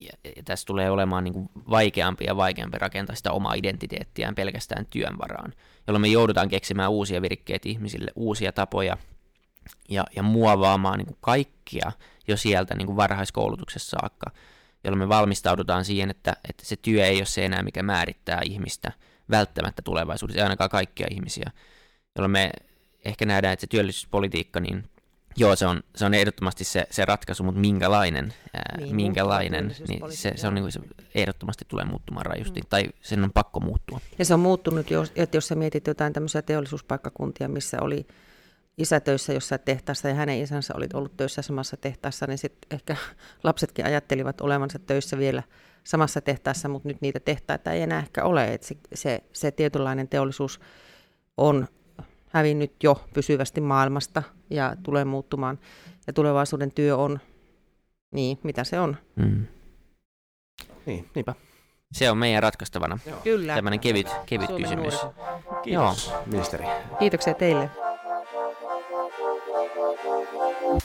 ja, 0.00 0.12
ja 0.36 0.42
tässä 0.44 0.66
tulee 0.66 0.90
olemaan 0.90 1.24
niin 1.24 1.34
kuin 1.34 1.48
vaikeampi 1.70 2.24
ja 2.24 2.36
vaikeampi 2.36 2.78
rakentaa 2.78 3.16
sitä 3.16 3.32
omaa 3.32 3.54
identiteettiään 3.54 4.34
pelkästään 4.34 4.86
työn 4.86 5.18
varaan, 5.18 5.52
jolloin 5.86 6.00
me 6.00 6.08
joudutaan 6.08 6.48
keksimään 6.48 6.90
uusia 6.90 7.22
virkkeitä 7.22 7.68
ihmisille, 7.68 8.10
uusia 8.16 8.52
tapoja 8.52 8.96
ja, 9.88 10.04
ja 10.16 10.22
muovaamaan 10.22 10.98
niin 10.98 11.06
kuin 11.06 11.18
kaikkia 11.20 11.92
jo 12.28 12.36
sieltä 12.36 12.74
niin 12.74 12.86
kuin 12.86 12.96
varhaiskoulutuksessa 12.96 13.96
saakka 14.00 14.30
jolloin 14.84 14.98
me 14.98 15.08
valmistaudutaan 15.08 15.84
siihen, 15.84 16.10
että, 16.10 16.36
että 16.48 16.66
se 16.66 16.76
työ 16.76 17.06
ei 17.06 17.16
ole 17.16 17.26
se 17.26 17.44
enää, 17.44 17.62
mikä 17.62 17.82
määrittää 17.82 18.40
ihmistä 18.44 18.92
välttämättä 19.30 19.82
tulevaisuudessa, 19.82 20.38
ei 20.38 20.42
ainakaan 20.42 20.70
kaikkia 20.70 21.06
ihmisiä, 21.10 21.50
jolloin 22.16 22.30
me 22.30 22.50
ehkä 23.04 23.26
nähdään, 23.26 23.52
että 23.52 23.60
se 23.60 23.66
työllisyyspolitiikka, 23.66 24.60
niin 24.60 24.84
joo, 25.36 25.56
se 25.56 25.66
on, 25.66 25.82
se 25.96 26.04
on 26.04 26.14
ehdottomasti 26.14 26.64
se, 26.64 26.86
se 26.90 27.04
ratkaisu, 27.04 27.42
mutta 27.42 27.60
minkälainen, 27.60 28.34
ää, 28.54 28.76
niin, 28.78 28.96
minkälainen, 28.96 29.74
niin 29.88 30.12
se, 30.12 30.32
se, 30.36 30.46
on 30.46 30.54
niin 30.54 30.62
kuin, 30.62 30.72
se 30.72 30.80
ehdottomasti 31.14 31.64
tulee 31.68 31.84
muuttumaan 31.84 32.26
rajusti, 32.26 32.60
mm. 32.60 32.66
tai 32.70 32.84
sen 33.00 33.24
on 33.24 33.32
pakko 33.32 33.60
muuttua. 33.60 34.00
Ja 34.18 34.24
se 34.24 34.34
on 34.34 34.40
muuttunut, 34.40 34.90
jos, 34.90 35.12
että 35.16 35.36
jos 35.36 35.48
sä 35.48 35.54
mietit 35.54 35.86
jotain 35.86 36.12
tämmöisiä 36.12 36.42
teollisuuspaikkakuntia, 36.42 37.48
missä 37.48 37.78
oli 37.80 38.06
isä 38.78 39.00
töissä 39.00 39.32
jossain 39.32 39.60
tehtaassa 39.64 40.08
ja 40.08 40.14
hänen 40.14 40.40
isänsä 40.40 40.74
oli 40.76 40.86
ollut 40.94 41.16
töissä 41.16 41.42
samassa 41.42 41.76
tehtaassa, 41.76 42.26
niin 42.26 42.38
sitten 42.38 42.76
ehkä 42.76 42.96
lapsetkin 43.44 43.84
ajattelivat 43.84 44.40
olevansa 44.40 44.78
töissä 44.78 45.18
vielä 45.18 45.42
samassa 45.84 46.20
tehtaassa, 46.20 46.68
mutta 46.68 46.88
nyt 46.88 47.00
niitä 47.00 47.20
tehtaita 47.20 47.72
ei 47.72 47.82
enää 47.82 47.98
ehkä 47.98 48.24
ole. 48.24 48.54
Et 48.54 48.62
se, 48.62 48.76
se, 48.94 49.24
se 49.32 49.50
tietynlainen 49.50 50.08
teollisuus 50.08 50.60
on 51.36 51.68
hävinnyt 52.28 52.72
jo 52.82 53.04
pysyvästi 53.14 53.60
maailmasta 53.60 54.22
ja 54.50 54.76
tulee 54.82 55.04
muuttumaan. 55.04 55.58
Ja 56.06 56.12
tulevaisuuden 56.12 56.72
työ 56.72 56.96
on 56.96 57.20
niin, 58.10 58.38
mitä 58.42 58.64
se 58.64 58.80
on. 58.80 58.96
Mm. 59.16 59.46
Niin, 60.86 61.10
niinpä. 61.14 61.34
Se 61.92 62.10
on 62.10 62.18
meidän 62.18 62.42
ratkaistavana. 62.42 62.98
Joo. 63.06 63.20
Kyllä. 63.24 63.54
Tämmöinen 63.54 63.80
kevyt, 63.80 64.08
kevyt 64.26 64.50
kysymys. 64.56 64.94
Kiitos, 65.62 66.08
Joo. 66.08 66.22
ministeri. 66.26 66.64
Kiitoksia 66.98 67.34
teille. 67.34 67.70
Thank 70.64 70.84